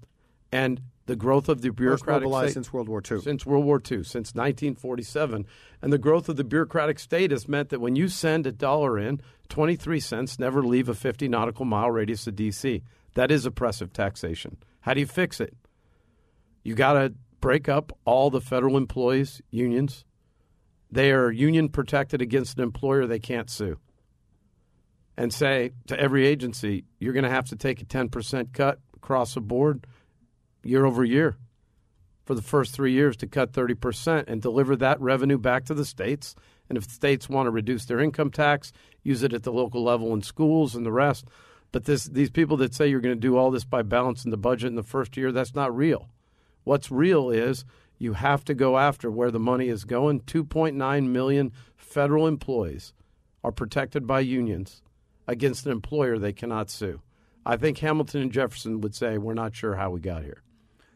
and 0.52 0.82
the 1.06 1.16
growth 1.18 1.50
of 1.50 1.62
the 1.62 1.70
bureaucratic 1.72 2.30
state, 2.30 2.54
since 2.54 2.72
World 2.72 2.88
War 2.88 3.02
II. 3.10 3.20
Since 3.20 3.46
World 3.46 3.66
War 3.66 3.78
II, 3.80 4.04
since 4.04 4.34
1947. 4.34 5.46
And 5.82 5.92
the 5.92 5.98
growth 5.98 6.30
of 6.30 6.38
the 6.38 6.46
bureaucratic 6.46 7.00
state 7.00 7.32
has 7.32 7.50
meant 7.50 7.68
that 7.70 7.82
when 7.82 7.98
you 7.98 8.08
send 8.08 8.48
a 8.48 8.54
dollar 8.54 8.98
in, 8.98 9.20
23 9.50 10.00
cents 10.00 10.40
never 10.40 10.64
leave 10.64 10.88
a 10.88 10.94
50 10.94 11.28
nautical 11.28 11.66
mile 11.66 11.92
radius 11.92 12.26
of 12.28 12.38
D.C. 12.38 12.82
That 13.16 13.32
is 13.32 13.46
oppressive 13.46 13.92
taxation. 13.92 14.56
How 14.82 14.94
do 14.94 15.02
you 15.02 15.06
fix 15.06 15.42
it? 15.42 15.54
You 16.64 16.76
got 16.76 16.94
to 16.94 17.14
break 17.42 17.68
up 17.68 17.92
all 18.06 18.30
the 18.30 18.40
federal 18.40 18.78
employees' 18.78 19.42
unions. 19.52 20.06
They 20.90 21.12
are 21.12 21.30
union 21.30 21.68
protected 21.68 22.22
against 22.22 22.58
an 22.58 22.64
employer 22.64 23.06
they 23.06 23.20
can't 23.20 23.50
sue 23.50 23.80
and 25.18 25.34
say 25.34 25.72
to 25.88 26.00
every 26.00 26.26
agency, 26.26 26.86
you're 27.00 27.14
going 27.14 27.24
to 27.24 27.30
have 27.30 27.50
to 27.50 27.56
take 27.56 27.82
a 27.82 27.86
10% 27.86 28.54
cut 28.54 28.80
across 28.96 29.34
the 29.34 29.42
board 29.42 29.86
year 30.64 30.86
over 30.86 31.04
year 31.04 31.38
for 32.26 32.36
the 32.36 32.42
first 32.42 32.74
three 32.74 32.94
years 32.94 33.18
to 33.18 33.28
cut 33.28 33.52
30% 33.52 34.26
and 34.28 34.42
deliver 34.42 34.76
that 34.76 35.00
revenue 35.02 35.38
back 35.38 35.66
to 35.66 35.74
the 35.74 35.86
states. 35.86 36.36
And 36.70 36.78
if 36.78 36.86
states 36.86 37.30
want 37.30 37.48
to 37.48 37.52
reduce 37.52 37.86
their 37.86 38.00
income 38.00 38.32
tax, 38.32 38.72
use 39.04 39.24
it 39.24 39.34
at 39.34 39.44
the 39.44 39.52
local 39.52 39.84
level 39.84 40.14
in 40.14 40.22
schools 40.22 40.76
and 40.76 40.86
the 40.86 40.92
rest. 40.92 41.28
But 41.72 41.86
this, 41.86 42.06
these 42.06 42.30
people 42.30 42.58
that 42.58 42.74
say 42.74 42.88
you're 42.88 43.02
going 43.02 43.16
to 43.16 43.20
do 43.20 43.36
all 43.36 43.52
this 43.52 43.66
by 43.66 43.82
balancing 43.82 44.32
the 44.32 44.38
budget 44.38 44.70
in 44.70 44.76
the 44.76 44.84
first 44.84 45.18
year, 45.18 45.32
that's 45.32 45.56
not 45.56 45.76
real. 45.76 46.10
What's 46.64 46.92
real 46.92 47.30
is 47.30 47.66
you 47.98 48.14
have 48.14 48.46
to 48.46 48.54
go 48.54 48.78
after 48.78 49.12
where 49.12 49.32
the 49.32 49.40
money 49.40 49.68
is 49.68 49.84
going. 49.84 50.22
2.9 50.22 51.08
million 51.10 51.52
federal 51.76 52.26
employees 52.26 52.94
are 53.44 53.52
protected 53.52 54.08
by 54.08 54.22
unions 54.22 54.82
against 55.28 55.66
an 55.66 55.72
employer 55.72 56.18
they 56.18 56.34
cannot 56.34 56.70
sue. 56.70 57.02
I 57.46 57.58
think 57.58 57.78
Hamilton 57.80 58.22
and 58.22 58.32
Jefferson 58.32 58.82
would 58.82 58.96
say 58.96 59.18
we're 59.18 59.34
not 59.34 59.56
sure 59.56 59.76
how 59.76 59.90
we 59.90 60.00
got 60.00 60.24
here. 60.24 60.44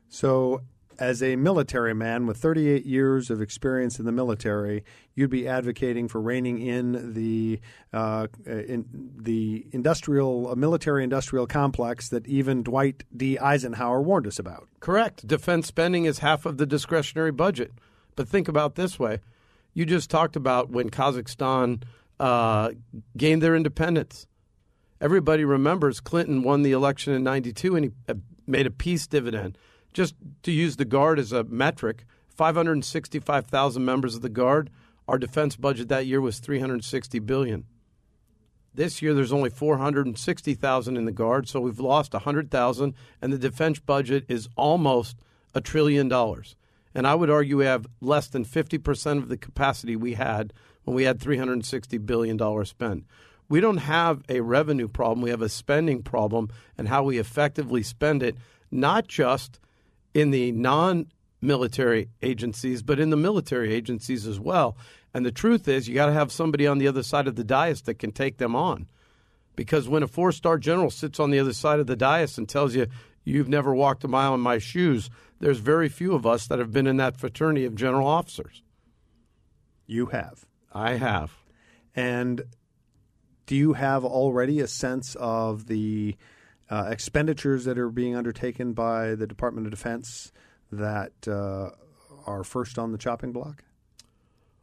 So, 0.10 0.62
as 1.00 1.22
a 1.22 1.36
military 1.36 1.94
man 1.94 2.26
with 2.26 2.38
38 2.38 2.84
years 2.86 3.30
of 3.30 3.40
experience 3.40 4.00
in 4.00 4.06
the 4.06 4.12
military, 4.12 4.84
you'd 5.14 5.30
be 5.30 5.48
advocating 5.48 6.08
for 6.08 6.20
reining 6.20 6.60
in 6.60 7.14
the 7.14 7.60
uh, 7.94 8.28
in 8.46 8.86
the 9.16 9.68
industrial 9.72 10.50
uh, 10.50 10.56
military 10.56 11.04
industrial 11.04 11.46
complex 11.46 12.10
that 12.10 12.26
even 12.26 12.64
Dwight 12.64 13.04
D. 13.16 13.38
Eisenhower 13.38 14.02
warned 14.02 14.26
us 14.26 14.40
about. 14.40 14.68
Correct. 14.80 15.28
Defense 15.28 15.68
spending 15.68 16.06
is 16.06 16.20
half 16.20 16.46
of 16.46 16.58
the 16.58 16.66
discretionary 16.66 17.32
budget. 17.32 17.74
But 18.16 18.28
think 18.28 18.48
about 18.48 18.74
this 18.74 18.98
way: 18.98 19.20
you 19.74 19.86
just 19.86 20.10
talked 20.10 20.36
about 20.36 20.72
when 20.72 20.90
Kazakhstan 20.90 21.84
uh, 22.20 22.72
gained 23.16 23.42
their 23.42 23.56
independence. 23.56 24.28
Everybody 25.00 25.46
remembers 25.46 26.00
Clinton 26.00 26.44
won 26.44 26.64
the 26.64 26.72
election 26.72 27.14
in 27.14 27.24
'92, 27.24 27.76
and 27.76 27.86
he 27.86 27.92
uh, 28.10 28.16
made 28.48 28.66
a 28.66 28.72
peace 28.72 29.08
dividend 29.08 29.58
just 29.94 30.16
to 30.44 30.52
use 30.52 30.76
the 30.76 30.86
Guard 30.86 31.20
as 31.20 31.32
a 31.32 31.44
metric, 31.44 32.06
565,000 32.28 33.84
members 33.84 34.16
of 34.16 34.22
the 34.22 34.30
Guard. 34.30 34.70
Our 35.08 35.18
defense 35.18 35.56
budget 35.56 35.88
that 35.90 36.06
year 36.06 36.22
was 36.22 36.40
360 36.40 37.20
billion. 37.20 37.66
This 38.74 39.02
year 39.02 39.16
there's 39.16 39.34
only 39.34 39.50
460,000 39.50 40.98
in 40.98 41.06
the 41.06 41.12
Guard, 41.12 41.48
so 41.48 41.60
we've 41.60 41.80
lost 41.80 42.14
100,000 42.14 42.94
and 43.22 43.34
the 43.34 43.40
defense 43.40 43.80
budget 43.80 44.26
is 44.28 44.50
almost 44.56 45.18
a 45.56 45.62
trillion 45.62 46.08
dollars. 46.08 46.56
And 46.94 47.08
I 47.08 47.16
would 47.16 47.32
argue 47.32 47.58
we 47.58 47.66
have 47.66 47.88
less 48.00 48.28
than 48.28 48.46
50% 48.46 49.18
of 49.18 49.30
the 49.30 49.38
capacity 49.38 49.96
we 49.96 50.14
had 50.14 50.54
when 50.88 50.96
we 50.96 51.04
had 51.04 51.20
360 51.20 51.98
billion 51.98 52.38
dollars 52.38 52.70
spent. 52.70 53.06
We 53.50 53.60
don't 53.60 53.78
have 53.78 54.24
a 54.30 54.40
revenue 54.40 54.88
problem, 54.88 55.22
we 55.22 55.32
have 55.32 55.42
a 55.42 55.50
spending 55.50 56.02
problem 56.02 56.50
and 56.78 56.88
how 56.88 57.04
we 57.04 57.18
effectively 57.18 57.84
spend 57.84 58.24
it, 58.24 58.38
not 58.72 59.06
just 59.10 59.60
in 60.14 60.32
the 60.32 60.54
non 60.54 61.08
military 61.42 62.08
agencies, 62.22 62.84
but 62.84 63.02
in 63.02 63.10
the 63.10 63.18
military 63.18 63.74
agencies 63.74 64.26
as 64.26 64.40
well. 64.40 64.78
And 65.14 65.26
the 65.26 65.32
truth 65.32 65.68
is, 65.68 65.90
you 65.90 65.94
got 65.94 66.06
to 66.06 66.14
have 66.14 66.32
somebody 66.32 66.66
on 66.66 66.78
the 66.78 66.88
other 66.88 67.04
side 67.04 67.28
of 67.28 67.36
the 67.36 67.44
dais 67.44 67.82
that 67.82 68.00
can 68.00 68.14
take 68.14 68.38
them 68.38 68.56
on. 68.56 68.88
Because 69.58 69.90
when 69.90 70.04
a 70.04 70.08
four 70.08 70.32
star 70.32 70.58
general 70.58 70.90
sits 70.90 71.20
on 71.20 71.32
the 71.32 71.40
other 71.40 71.54
side 71.54 71.82
of 71.82 71.88
the 71.88 71.98
dais 71.98 72.38
and 72.38 72.48
tells 72.48 72.76
you, 72.76 72.88
you've 73.26 73.50
never 73.50 73.76
walked 73.76 74.06
a 74.06 74.08
mile 74.08 74.34
in 74.34 74.40
my 74.40 74.58
shoes, 74.58 75.10
there's 75.42 75.60
very 75.60 75.90
few 75.90 76.14
of 76.14 76.26
us 76.26 76.48
that 76.48 76.60
have 76.60 76.72
been 76.72 76.88
in 76.88 76.96
that 76.96 77.18
fraternity 77.18 77.66
of 77.66 77.76
general 77.76 78.08
officers. 78.08 78.64
You 79.86 80.08
have. 80.08 80.47
I 80.72 80.96
have. 80.96 81.32
And 81.96 82.44
do 83.46 83.56
you 83.56 83.74
have 83.74 84.04
already 84.06 84.60
a 84.60 84.68
sense 84.68 85.16
of 85.16 85.68
the 85.68 86.16
uh, 86.70 86.90
expenditures 86.90 87.66
that 87.66 87.80
are 87.80 87.90
being 87.90 88.16
undertaken 88.16 88.74
by 88.74 89.16
the 89.16 89.26
Department 89.26 89.68
of 89.68 89.72
Defense 89.72 90.32
that 90.72 91.14
uh, 91.28 91.70
are 92.26 92.44
first 92.44 92.78
on 92.78 92.92
the 92.92 92.98
chopping 92.98 93.32
block? 93.32 93.64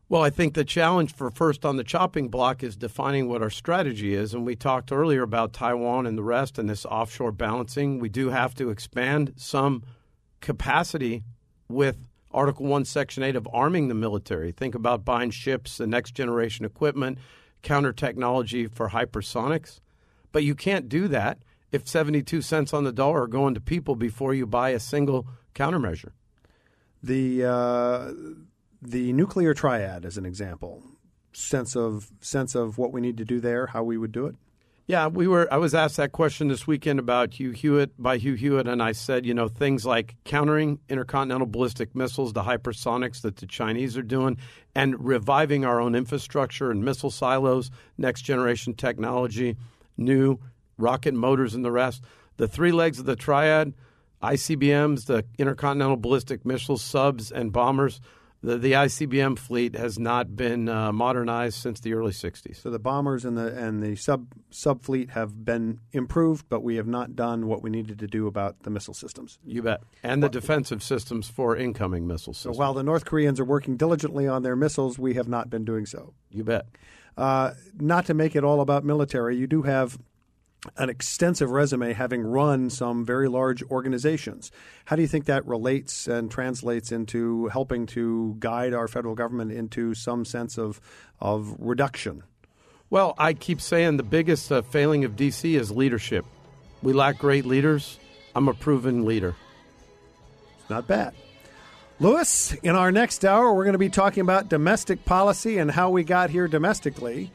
Well, 0.09 0.23
I 0.23 0.29
think 0.29 0.53
the 0.53 0.65
challenge 0.65 1.15
for 1.15 1.31
first 1.31 1.65
on 1.65 1.77
the 1.77 1.83
chopping 1.83 2.29
block 2.29 2.63
is 2.63 2.77
defining 2.77 3.29
what 3.29 3.43
our 3.43 3.51
strategy 3.51 4.15
is. 4.15 4.35
And 4.35 4.45
we 4.45 4.55
talked 4.55 4.93
earlier 4.93 5.23
about 5.23 5.55
Taiwan 5.55 6.07
and 6.07 6.17
the 6.17 6.23
rest 6.23 6.59
and 6.59 6.69
this 6.69 6.85
offshore 6.85 7.33
balancing. 7.33 7.99
We 7.99 8.11
do 8.11 8.29
have 8.29 8.55
to 8.57 8.69
expand 8.69 9.33
some 9.37 9.83
capacity 10.41 11.25
with 11.69 11.97
Article 12.35 12.67
1, 12.67 12.85
Section 12.85 13.23
8 13.23 13.37
of 13.37 13.49
arming 13.53 13.89
the 13.89 13.95
military. 13.95 14.53
Think 14.53 14.75
about 14.75 15.05
buying 15.05 15.31
ships, 15.31 15.79
the 15.79 15.87
next 15.87 16.13
generation 16.13 16.65
equipment, 16.65 17.19
counter 17.63 17.93
technology 17.93 18.67
for 18.67 18.91
hypersonics. 18.91 19.81
But 20.33 20.45
you 20.45 20.55
can't 20.55 20.89
do 20.89 21.09
that 21.09 21.39
if 21.71 21.89
72 21.89 22.43
cents 22.43 22.75
on 22.75 22.85
the 22.85 22.93
dollar 22.93 23.23
are 23.23 23.27
going 23.29 23.55
to 23.55 23.61
people 23.61 23.95
before 23.95 24.35
you 24.35 24.47
buy 24.47 24.71
a 24.71 24.81
single 24.81 25.27
countermeasure. 25.55 26.11
The 27.03 27.45
uh, 27.45 28.13
the 28.83 29.13
nuclear 29.13 29.55
triad, 29.55 30.05
as 30.05 30.17
an 30.17 30.27
example, 30.27 30.83
sense 31.33 31.77
of 31.77 32.11
sense 32.21 32.55
of 32.55 32.79
what 32.79 32.93
we 32.93 33.01
need 33.01 33.17
to 33.19 33.25
do 33.25 33.41
there, 33.41 33.67
how 33.67 33.83
we 33.83 33.99
would 33.99 34.13
do 34.13 34.27
it. 34.27 34.37
Yeah, 34.87 35.07
we 35.07 35.27
were. 35.27 35.49
I 35.51 35.57
was 35.57 35.75
asked 35.75 35.97
that 35.97 36.13
question 36.13 36.49
this 36.49 36.67
weekend 36.67 36.99
about 36.99 37.33
Hugh 37.33 37.53
Hewitt 37.53 37.93
by 37.97 38.19
Hugh 38.19 38.35
Hewitt, 38.35 38.69
and 38.69 38.83
I 38.83 38.93
said, 38.93 39.25
you 39.25 39.33
know, 39.33 39.49
things 39.49 39.87
like 39.87 40.15
countering 40.25 40.79
intercontinental 40.91 41.47
ballistic 41.47 41.95
missiles, 41.95 42.35
the 42.35 42.43
hypersonics 42.43 43.23
that 43.23 43.37
the 43.37 43.47
Chinese 43.47 43.97
are 43.97 44.03
doing, 44.03 44.37
and 44.75 45.03
reviving 45.03 45.65
our 45.65 45.81
own 45.81 45.95
infrastructure 45.95 46.71
and 46.71 46.85
missile 46.85 47.11
silos, 47.11 47.71
next 47.97 48.23
generation 48.23 48.75
technology, 48.75 49.57
new 49.97 50.39
rocket 50.77 51.15
motors 51.15 51.55
and 51.55 51.65
the 51.65 51.73
rest. 51.73 52.03
The 52.37 52.47
three 52.47 52.73
legs 52.73 52.99
of 52.99 53.07
the 53.07 53.17
triad 53.17 53.73
ICBMs, 54.23 55.07
the 55.07 55.25
intercontinental 55.39 55.97
ballistic 55.97 56.45
missiles, 56.45 56.83
subs, 56.83 57.33
and 57.33 57.55
bombers. 57.55 58.03
The, 58.45 58.59
the 58.59 58.73
ICBM 58.73 59.39
fleet 59.39 59.75
has 59.75 59.99
not 59.99 60.37
been 60.37 60.69
uh, 60.69 60.93
modernized 60.93 61.57
since 61.57 61.81
the 61.81 61.95
early 61.95 62.13
60s. 62.13 62.61
So 62.61 62.69
the 62.69 62.79
bombers 62.79 63.25
and 63.25 63.39
the 63.39 63.47
and 63.57 63.83
the 63.83 63.97
sub 63.97 64.27
sub 64.51 64.83
fleet 64.83 65.11
have 65.11 65.47
been 65.47 65.81
improved, 65.93 66.47
but 66.51 66.63
we 66.63 66.77
have 66.77 66.87
not 66.87 67.17
done 67.17 67.47
what 67.47 67.63
we 67.63 67.71
needed 67.71 67.99
to 68.01 68.07
do 68.07 68.27
about 68.27 68.63
the 68.63 68.69
missile 68.69 68.93
systems. 68.93 69.39
You 69.47 69.63
bet. 69.63 69.81
And 70.03 70.23
the 70.23 70.29
defensive 70.29 70.83
systems 70.83 71.27
for 71.27 71.57
incoming 71.57 72.07
missile 72.07 72.35
systems. 72.35 72.57
So 72.57 72.61
while 72.61 72.75
the 72.75 72.83
North 72.83 73.07
Koreans 73.07 73.41
are 73.41 73.47
working 73.47 73.79
diligently 73.79 74.29
on 74.29 74.43
their 74.43 74.57
missiles, 74.57 74.99
we 74.99 75.15
have 75.15 75.27
not 75.27 75.49
been 75.49 75.65
doing 75.65 75.87
so. 75.87 76.13
You 76.31 76.45
bet. 76.45 76.67
Uh, 77.17 77.53
not 77.81 78.05
to 78.07 78.15
make 78.15 78.37
it 78.37 78.45
all 78.45 78.61
about 78.61 78.85
military, 78.85 79.39
you 79.39 79.47
do 79.47 79.63
have 79.63 79.99
an 80.77 80.89
extensive 80.89 81.51
resume 81.51 81.93
having 81.93 82.23
run 82.23 82.71
some 82.71 83.05
very 83.05 83.29
large 83.29 83.63
organizations. 83.65 84.51
How 84.87 84.97
do 84.97 85.03
you 85.03 85.09
think 85.09 85.27
that 85.27 85.47
relates 85.47 86.07
and 86.07 86.31
translates 86.31 86.93
into 86.93 87.49
helping 87.49 87.87
to 87.87 88.37
guide 88.39 88.75
our 88.75 88.89
federal 88.89 89.15
government 89.15 89.53
into 89.53 89.95
some 89.95 90.25
sense 90.25 90.59
of, 90.59 90.81
of 91.21 91.55
reduction? 91.59 92.23
Well, 92.91 93.15
I 93.19 93.33
keep 93.33 93.61
saying 93.61 93.97
the 93.97 94.03
biggest 94.03 94.53
uh, 94.53 94.63
failing 94.63 95.05
of 95.05 95.17
D.C. 95.17 95.57
is 95.57 95.71
leadership. 95.71 96.25
We 96.83 96.93
lack 96.93 97.19
great 97.19 97.47
leaders. 97.47 97.99
I'm 98.37 98.49
a 98.49 98.55
proven 98.55 99.05
leader. 99.05 99.35
It's 100.61 100.71
not 100.71 100.87
bad. 100.87 101.15
Lewis, 102.01 102.53
in 102.63 102.75
our 102.75 102.91
next 102.91 103.25
hour, 103.25 103.55
we're 103.55 103.65
going 103.65 103.75
to 103.75 103.79
be 103.79 103.89
talking 103.89 104.21
about 104.21 104.49
domestic 104.49 105.05
policy 105.05 105.59
and 105.59 105.71
how 105.71 105.91
we 105.91 106.03
got 106.03 106.29
here 106.29 106.49
domestically. 106.49 107.31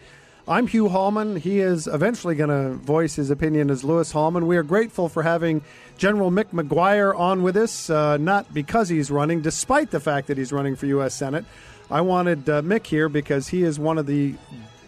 I'm 0.50 0.66
Hugh 0.66 0.90
Hallman. 0.90 1.36
He 1.36 1.60
is 1.60 1.86
eventually 1.86 2.34
going 2.34 2.50
to 2.50 2.74
voice 2.74 3.16
his 3.16 3.30
opinion 3.30 3.70
as 3.70 3.84
Lewis 3.84 4.12
Hallman. 4.12 4.48
We 4.48 4.58
are 4.58 4.64
grateful 4.64 5.08
for 5.08 5.22
having 5.22 5.62
General 6.00 6.32
Mick 6.32 6.46
McGuire 6.46 7.16
on 7.16 7.44
with 7.44 7.56
us, 7.56 7.88
uh, 7.88 8.18
not 8.18 8.52
because 8.52 8.90
he's 8.90 9.12
running, 9.12 9.42
despite 9.42 9.92
the 9.92 10.00
fact 10.00 10.26
that 10.26 10.40
he's 10.40 10.52
running 10.52 10.76
for 10.76 10.88
U.S. 10.88 11.14
Senate. 11.14 11.46
I 11.92 12.02
wanted 12.02 12.50
uh, 12.50 12.64
Mick 12.64 12.88
here 12.88 13.10
because 13.10 13.50
he 13.50 13.62
is 13.62 13.78
one 13.78 14.00
of 14.00 14.08
the 14.08 14.34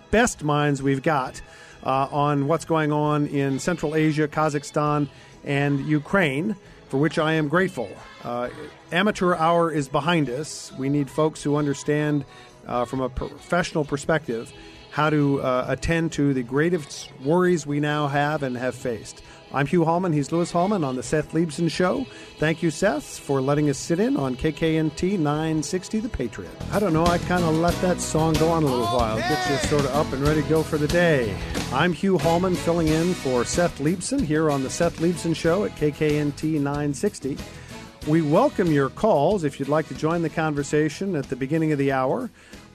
best 0.10 0.44
minds 0.44 0.82
we've 0.82 1.04
got 1.04 1.40
uh, 1.84 2.08
on 2.10 2.48
what's 2.48 2.66
going 2.66 2.92
on 2.92 3.28
in 3.28 3.60
Central 3.60 3.94
Asia, 3.94 4.28
Kazakhstan, 4.28 5.10
and 5.44 5.80
Ukraine, 5.82 6.56
for 6.90 6.98
which 6.98 7.20
I 7.20 7.34
am 7.34 7.50
grateful. 7.50 7.90
Uh, 8.24 8.50
amateur 8.92 9.36
hour 9.36 9.72
is 9.72 9.88
behind 9.88 10.28
us. 10.28 10.72
We 10.80 10.90
need 10.90 11.08
folks 11.08 11.44
who 11.44 11.56
understand 11.56 12.26
uh, 12.66 12.86
from 12.86 13.02
a 13.02 13.10
professional 13.10 13.86
perspective 13.86 14.52
how 14.92 15.10
to 15.10 15.42
uh, 15.42 15.66
attend 15.68 16.12
to 16.12 16.34
the 16.34 16.44
greatest 16.44 17.10
worries 17.24 17.66
we 17.66 17.80
now 17.80 18.08
have 18.08 18.44
and 18.44 18.56
have 18.58 18.76
faced. 18.76 19.24
I'm 19.54 19.66
Hugh 19.66 19.84
Hallman. 19.84 20.14
He's 20.14 20.32
Lewis 20.32 20.52
Hallman 20.52 20.86
on 20.86 20.96
the 20.96 21.04
Seth 21.04 21.34
Leibsohn 21.34 21.70
Show. 21.70 22.06
Thank 22.38 22.64
you, 22.64 22.72
Seth, 22.72 23.20
for 23.20 23.42
letting 23.42 23.70
us 23.70 23.78
sit 23.78 24.00
in 24.00 24.16
on 24.16 24.36
KKNT 24.36 25.20
960 25.20 26.00
The 26.00 26.10
Patriot. 26.10 26.52
I 26.72 26.80
don't 26.80 26.94
know, 26.94 27.06
I 27.06 27.18
kind 27.18 27.44
of 27.44 27.56
let 27.56 27.74
that 27.82 28.00
song 28.00 28.34
go 28.34 28.50
on 28.50 28.64
a 28.64 28.68
little 28.68 28.86
while. 28.86 29.18
It 29.18 29.28
gets 29.28 29.50
you 29.50 29.58
sort 29.70 29.84
of 29.84 29.92
up 29.94 30.12
and 30.14 30.24
ready 30.24 30.42
to 30.42 30.50
go 30.50 30.64
for 30.64 30.78
the 30.78 30.88
day. 30.88 31.36
I'm 31.74 31.92
Hugh 31.92 32.18
Hallman 32.18 32.56
filling 32.56 32.88
in 32.88 33.14
for 33.14 33.44
Seth 33.44 33.80
Leibsohn 33.80 34.24
here 34.24 34.50
on 34.50 34.64
the 34.64 34.70
Seth 34.70 35.00
Leibsohn 35.00 35.36
Show 35.36 35.66
at 35.66 35.76
KKNT 35.76 36.54
960. 36.54 37.38
We 38.08 38.22
welcome 38.22 38.72
your 38.72 38.90
calls 38.90 39.44
if 39.44 39.60
you'd 39.60 39.70
like 39.70 39.88
to 39.90 39.94
join 39.94 40.22
the 40.22 40.30
conversation 40.30 41.16
at 41.16 41.30
the 41.30 41.36
beginning 41.36 41.72
of 41.72 41.78
the 41.78 41.92
hour. 41.92 42.30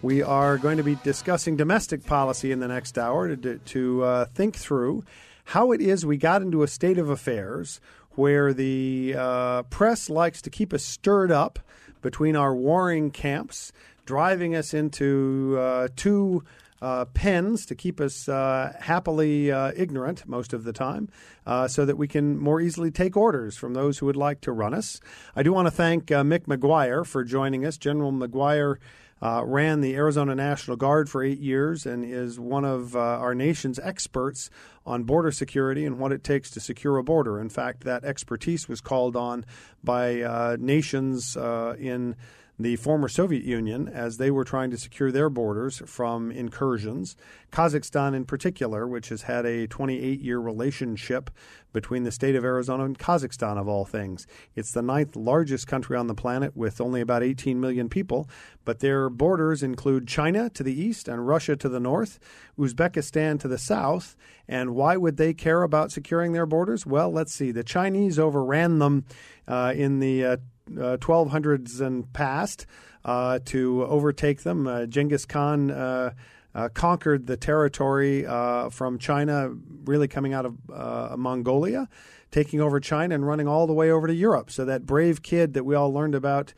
We 0.07 0.22
are 0.22 0.57
going 0.57 0.76
to 0.76 0.84
be 0.84 0.94
discussing 1.02 1.57
domestic 1.57 2.07
policy 2.07 2.52
in 2.52 2.61
the 2.61 2.68
next 2.68 2.96
hour 2.96 3.34
to, 3.34 3.59
to 3.59 4.04
uh, 4.04 4.24
think 4.26 4.54
through 4.54 5.02
how 5.46 5.72
it 5.72 5.80
is 5.80 6.07
we 6.07 6.16
got 6.16 6.42
into 6.42 6.62
a 6.62 6.68
state 6.68 6.96
of 6.96 7.11
affairs 7.11 7.80
where 8.12 8.52
the 8.52 9.16
uh, 9.18 9.64
press 9.64 10.09
likes 10.09 10.40
to 10.42 10.48
keep 10.48 10.72
us 10.72 10.84
stirred 10.84 11.32
up 11.32 11.59
between 12.02 12.36
our 12.36 12.54
warring 12.54 13.11
camps, 13.11 13.72
driving 14.04 14.54
us 14.54 14.72
into 14.72 15.57
uh, 15.59 15.88
two 15.96 16.44
uh, 16.80 17.07
pens 17.07 17.66
to 17.66 17.74
keep 17.74 18.00
us 18.00 18.28
uh, 18.28 18.76
happily 18.78 19.50
uh, 19.50 19.72
ignorant 19.74 20.24
most 20.28 20.52
of 20.52 20.62
the 20.62 20.72
time 20.72 21.09
uh, 21.46 21.66
so 21.66 21.84
that 21.84 21.98
we 21.98 22.07
can 22.07 22.38
more 22.38 22.61
easily 22.61 22.92
take 22.92 23.16
orders 23.16 23.57
from 23.57 23.74
those 23.74 23.98
who 23.98 24.07
would 24.07 24.14
like 24.14 24.40
to 24.40 24.52
run 24.52 24.72
us. 24.72 25.00
I 25.34 25.42
do 25.42 25.52
want 25.52 25.66
to 25.66 25.72
thank 25.72 26.12
uh, 26.12 26.22
Mick 26.22 26.44
McGuire 26.44 27.04
for 27.04 27.24
joining 27.24 27.66
us. 27.66 27.76
General 27.76 28.12
McGuire. 28.12 28.76
Uh, 29.22 29.42
ran 29.46 29.80
the 29.80 29.94
Arizona 29.94 30.34
National 30.34 30.76
Guard 30.76 31.08
for 31.08 31.24
eight 31.24 31.38
years 31.38 31.86
and 31.86 32.04
is 32.04 32.38
one 32.38 32.66
of 32.66 32.94
uh, 32.94 32.98
our 32.98 33.34
nation's 33.34 33.78
experts 33.78 34.50
on 34.84 35.04
border 35.04 35.32
security 35.32 35.86
and 35.86 35.98
what 35.98 36.12
it 36.12 36.22
takes 36.22 36.50
to 36.50 36.60
secure 36.60 36.98
a 36.98 37.02
border. 37.02 37.40
In 37.40 37.48
fact, 37.48 37.84
that 37.84 38.04
expertise 38.04 38.68
was 38.68 38.82
called 38.82 39.16
on 39.16 39.46
by 39.82 40.20
uh, 40.20 40.56
nations 40.60 41.34
uh, 41.34 41.76
in 41.78 42.14
the 42.59 42.76
former 42.76 43.09
Soviet 43.09 43.44
Union 43.44 43.88
as 43.88 44.16
they 44.16 44.30
were 44.30 44.44
trying 44.44 44.70
to 44.70 44.78
secure 44.78 45.12
their 45.12 45.28
borders 45.28 45.82
from 45.84 46.30
incursions. 46.30 47.16
Kazakhstan, 47.52 48.14
in 48.14 48.24
particular, 48.24 48.86
which 48.86 49.11
has 49.11 49.22
had 49.22 49.44
a 49.44 49.66
28 49.66 50.20
year 50.20 50.38
relationship 50.38 51.30
between 51.72 52.04
the 52.04 52.11
state 52.11 52.34
of 52.34 52.44
Arizona 52.44 52.84
and 52.84 52.98
Kazakhstan, 52.98 53.59
of 53.59 53.68
all 53.68 53.84
things. 53.84 54.26
It's 54.54 54.72
the 54.72 54.80
ninth 54.80 55.14
largest 55.14 55.66
country 55.66 55.96
on 55.96 56.07
the 56.07 56.14
planet 56.14 56.57
with 56.57 56.80
only 56.80 57.02
about 57.02 57.22
18 57.22 57.61
million 57.61 57.90
people, 57.90 58.28
but 58.64 58.80
their 58.80 59.11
borders 59.11 59.62
include 59.62 60.09
China 60.09 60.48
to 60.50 60.62
the 60.62 60.78
east 60.78 61.09
and 61.09 61.26
Russia 61.26 61.57
to 61.57 61.68
the 61.68 61.80
north, 61.80 62.18
Uzbekistan 62.59 63.38
to 63.40 63.48
the 63.48 63.59
south. 63.59 64.16
And 64.48 64.74
why 64.74 64.96
would 64.96 65.18
they 65.18 65.34
care 65.34 65.62
about 65.62 65.92
securing 65.92 66.32
their 66.32 66.46
borders? 66.46 66.86
Well, 66.86 67.11
let's 67.11 67.34
see. 67.34 67.50
The 67.50 67.64
Chinese 67.64 68.18
overran 68.18 68.78
them 68.78 69.04
uh, 69.46 69.74
in 69.76 70.00
the 70.00 70.24
uh, 70.24 70.36
uh, 70.70 70.96
1200s 70.98 71.80
and 71.80 72.12
past 72.12 72.66
uh, 73.04 73.38
to 73.46 73.84
overtake 73.84 74.42
them. 74.42 74.66
Uh, 74.66 74.86
Genghis 74.86 75.24
Khan 75.24 75.70
uh, 75.70 76.12
uh, 76.54 76.68
conquered 76.70 77.26
the 77.26 77.36
territory 77.36 78.26
uh, 78.26 78.68
from 78.70 78.98
China, 78.98 79.50
really 79.84 80.08
coming 80.08 80.34
out 80.34 80.46
of 80.46 81.18
Mongolia, 81.18 81.88
taking 82.30 82.60
over 82.60 82.80
China 82.80 83.14
and 83.14 83.26
running 83.26 83.46
all 83.46 83.66
the 83.66 83.72
way 83.72 83.90
over 83.90 84.06
to 84.06 84.14
Europe. 84.14 84.50
So 84.50 84.64
that 84.64 84.86
brave 84.86 85.22
kid 85.22 85.54
that 85.54 85.64
we 85.64 85.74
all 85.74 85.92
learned 85.92 86.14
about 86.14 86.52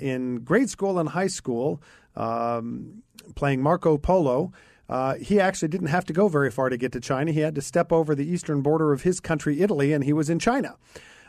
in 0.00 0.40
grade 0.40 0.70
school 0.70 0.98
and 0.98 1.10
high 1.10 1.28
school, 1.28 1.82
um, 2.16 3.02
playing 3.34 3.62
Marco 3.62 3.96
Polo. 3.96 4.52
Uh, 4.88 5.14
he 5.14 5.38
actually 5.38 5.68
didn't 5.68 5.86
have 5.86 6.04
to 6.04 6.12
go 6.12 6.26
very 6.26 6.50
far 6.50 6.68
to 6.68 6.76
get 6.76 6.90
to 6.90 7.00
China. 7.00 7.30
He 7.30 7.40
had 7.40 7.54
to 7.54 7.62
step 7.62 7.92
over 7.92 8.16
the 8.16 8.26
eastern 8.26 8.60
border 8.60 8.92
of 8.92 9.02
his 9.02 9.20
country, 9.20 9.60
Italy, 9.60 9.92
and 9.92 10.02
he 10.02 10.12
was 10.12 10.28
in 10.28 10.40
China. 10.40 10.76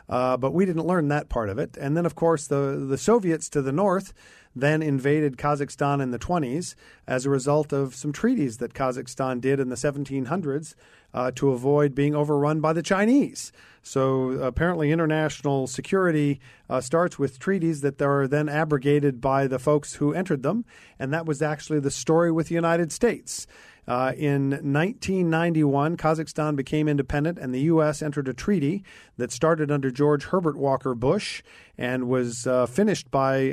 Uh, 0.08 0.36
but 0.36 0.52
we 0.52 0.66
didn't 0.66 0.86
learn 0.86 1.08
that 1.08 1.28
part 1.28 1.48
of 1.48 1.58
it. 1.58 1.76
And 1.76 1.96
then, 1.96 2.04
of 2.06 2.14
course, 2.14 2.46
the, 2.46 2.84
the 2.88 2.98
Soviets 2.98 3.48
to 3.50 3.62
the 3.62 3.72
north 3.72 4.12
then 4.54 4.82
invaded 4.82 5.36
Kazakhstan 5.36 6.02
in 6.02 6.10
the 6.10 6.18
20s 6.18 6.74
as 7.06 7.24
a 7.24 7.30
result 7.30 7.72
of 7.72 7.94
some 7.94 8.12
treaties 8.12 8.58
that 8.58 8.74
Kazakhstan 8.74 9.40
did 9.40 9.58
in 9.58 9.70
the 9.70 9.76
1700s 9.76 10.74
uh, 11.14 11.30
to 11.36 11.50
avoid 11.50 11.94
being 11.94 12.14
overrun 12.14 12.60
by 12.60 12.72
the 12.72 12.82
Chinese. 12.82 13.52
So 13.82 14.30
apparently, 14.32 14.92
international 14.92 15.66
security 15.66 16.40
uh, 16.70 16.80
starts 16.80 17.18
with 17.18 17.38
treaties 17.38 17.80
that 17.80 18.00
are 18.00 18.28
then 18.28 18.48
abrogated 18.48 19.20
by 19.20 19.46
the 19.46 19.58
folks 19.58 19.94
who 19.94 20.12
entered 20.14 20.42
them. 20.42 20.64
And 20.98 21.12
that 21.12 21.26
was 21.26 21.42
actually 21.42 21.80
the 21.80 21.90
story 21.90 22.30
with 22.30 22.48
the 22.48 22.54
United 22.54 22.92
States. 22.92 23.46
Uh, 23.88 24.12
in 24.16 24.50
1991, 24.50 25.96
Kazakhstan 25.96 26.54
became 26.54 26.86
independent, 26.86 27.36
and 27.38 27.52
the 27.52 27.62
U.S. 27.62 28.00
entered 28.00 28.28
a 28.28 28.32
treaty 28.32 28.84
that 29.16 29.32
started 29.32 29.72
under 29.72 29.90
George 29.90 30.26
Herbert 30.26 30.56
Walker 30.56 30.94
Bush 30.94 31.42
and 31.76 32.08
was 32.08 32.46
uh, 32.46 32.66
finished 32.66 33.10
by 33.10 33.50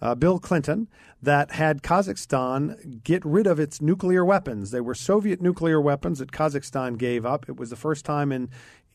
uh, 0.00 0.14
Bill 0.14 0.38
Clinton 0.38 0.88
that 1.22 1.52
had 1.52 1.82
Kazakhstan 1.82 3.02
get 3.02 3.24
rid 3.24 3.46
of 3.46 3.58
its 3.58 3.80
nuclear 3.80 4.24
weapons. 4.24 4.70
They 4.70 4.80
were 4.80 4.94
Soviet 4.94 5.40
nuclear 5.40 5.80
weapons 5.80 6.18
that 6.18 6.32
Kazakhstan 6.32 6.98
gave 6.98 7.24
up. 7.24 7.48
It 7.48 7.56
was 7.56 7.70
the 7.70 7.76
first 7.76 8.04
time 8.04 8.32
in 8.32 8.50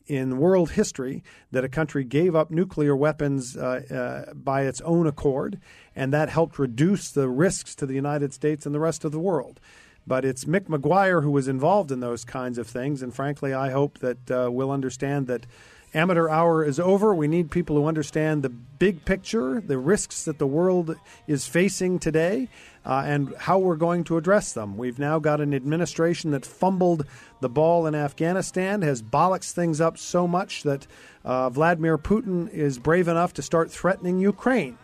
in 0.09 0.39
world 0.39 0.71
history 0.71 1.23
that 1.51 1.63
a 1.63 1.69
country 1.69 2.03
gave 2.03 2.35
up 2.35 2.49
nuclear 2.49 2.95
weapons 2.95 3.55
uh, 3.55 4.25
uh, 4.27 4.33
by 4.33 4.63
its 4.63 4.81
own 4.81 5.05
accord, 5.05 5.59
and 5.95 6.11
that 6.11 6.29
helped 6.29 6.57
reduce 6.57 7.11
the 7.11 7.29
risks 7.29 7.75
to 7.75 7.85
the 7.85 7.93
United 7.93 8.33
States 8.33 8.65
and 8.65 8.73
the 8.73 8.79
rest 8.79 9.05
of 9.05 9.11
the 9.11 9.19
world. 9.19 9.59
But 10.07 10.25
it's 10.25 10.45
Mick 10.45 10.67
McGuire 10.67 11.21
who 11.21 11.29
was 11.29 11.47
involved 11.47 11.91
in 11.91 11.99
those 11.99 12.25
kinds 12.25 12.57
of 12.57 12.67
things. 12.67 13.03
And 13.03 13.13
frankly, 13.13 13.53
I 13.53 13.69
hope 13.69 13.99
that 13.99 14.31
uh, 14.31 14.49
we'll 14.51 14.71
understand 14.71 15.27
that 15.27 15.45
amateur 15.93 16.29
hour 16.29 16.63
is 16.63 16.79
over. 16.79 17.13
We 17.13 17.27
need 17.27 17.51
people 17.51 17.75
who 17.75 17.87
understand 17.87 18.43
the 18.43 18.49
big 18.49 19.05
picture, 19.05 19.61
the 19.61 19.77
risks 19.77 20.23
that 20.25 20.37
the 20.37 20.47
world 20.47 20.95
is 21.27 21.47
facing 21.47 21.99
today, 21.99 22.47
uh, 22.85 23.03
and 23.05 23.33
how 23.37 23.59
we're 23.59 23.75
going 23.75 24.03
to 24.05 24.17
address 24.17 24.53
them. 24.53 24.77
We've 24.77 24.99
now 24.99 25.19
got 25.19 25.41
an 25.41 25.53
administration 25.53 26.31
that 26.31 26.45
fumbled 26.45 27.05
the 27.41 27.49
ball 27.49 27.87
in 27.87 27.95
Afghanistan, 27.95 28.81
has 28.81 29.01
bollocked 29.01 29.51
things 29.51 29.81
up 29.81 29.97
so 29.97 30.27
much 30.27 30.63
that 30.63 30.87
uh, 31.25 31.49
Vladimir 31.49 31.97
Putin 31.97 32.49
is 32.51 32.79
brave 32.79 33.07
enough 33.07 33.33
to 33.33 33.41
start 33.41 33.71
threatening 33.71 34.19
Ukraine. 34.19 34.77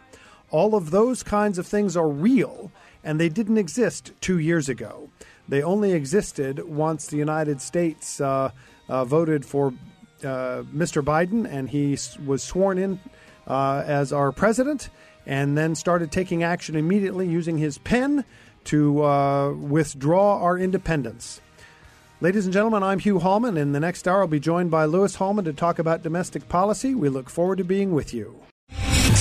All 0.51 0.75
of 0.75 0.91
those 0.91 1.23
kinds 1.23 1.57
of 1.57 1.67
things 1.67 1.97
are 1.97 2.07
real, 2.07 2.71
and 3.03 3.19
they 3.19 3.29
didn't 3.29 3.57
exist 3.57 4.11
two 4.21 4.39
years 4.39 4.69
ago. 4.69 5.09
They 5.47 5.61
only 5.61 5.93
existed 5.93 6.67
once 6.67 7.07
the 7.07 7.17
United 7.17 7.61
States 7.61 8.19
uh, 8.19 8.51
uh, 8.87 9.05
voted 9.05 9.45
for 9.45 9.73
Mr. 10.25 11.03
Biden 11.03 11.47
and 11.49 11.69
he 11.69 11.97
was 12.25 12.43
sworn 12.43 12.77
in 12.77 12.99
uh, 13.47 13.83
as 13.85 14.11
our 14.11 14.31
president 14.31 14.89
and 15.25 15.57
then 15.57 15.75
started 15.75 16.11
taking 16.11 16.43
action 16.43 16.75
immediately 16.75 17.27
using 17.27 17.57
his 17.57 17.77
pen 17.79 18.25
to 18.65 19.03
uh, 19.03 19.51
withdraw 19.53 20.39
our 20.41 20.57
independence. 20.57 21.41
Ladies 22.21 22.45
and 22.45 22.53
gentlemen, 22.53 22.81
I'm 22.81 22.99
Hugh 22.99 23.19
Hallman. 23.19 23.57
In 23.57 23.73
the 23.73 23.79
next 23.79 24.07
hour, 24.07 24.21
I'll 24.21 24.27
be 24.27 24.39
joined 24.39 24.71
by 24.71 24.85
Lewis 24.85 25.15
Hallman 25.15 25.45
to 25.45 25.53
talk 25.53 25.79
about 25.79 26.01
domestic 26.01 26.47
policy. 26.47 26.95
We 26.95 27.09
look 27.09 27.29
forward 27.29 27.57
to 27.57 27.63
being 27.63 27.93
with 27.93 28.13
you. 28.13 28.39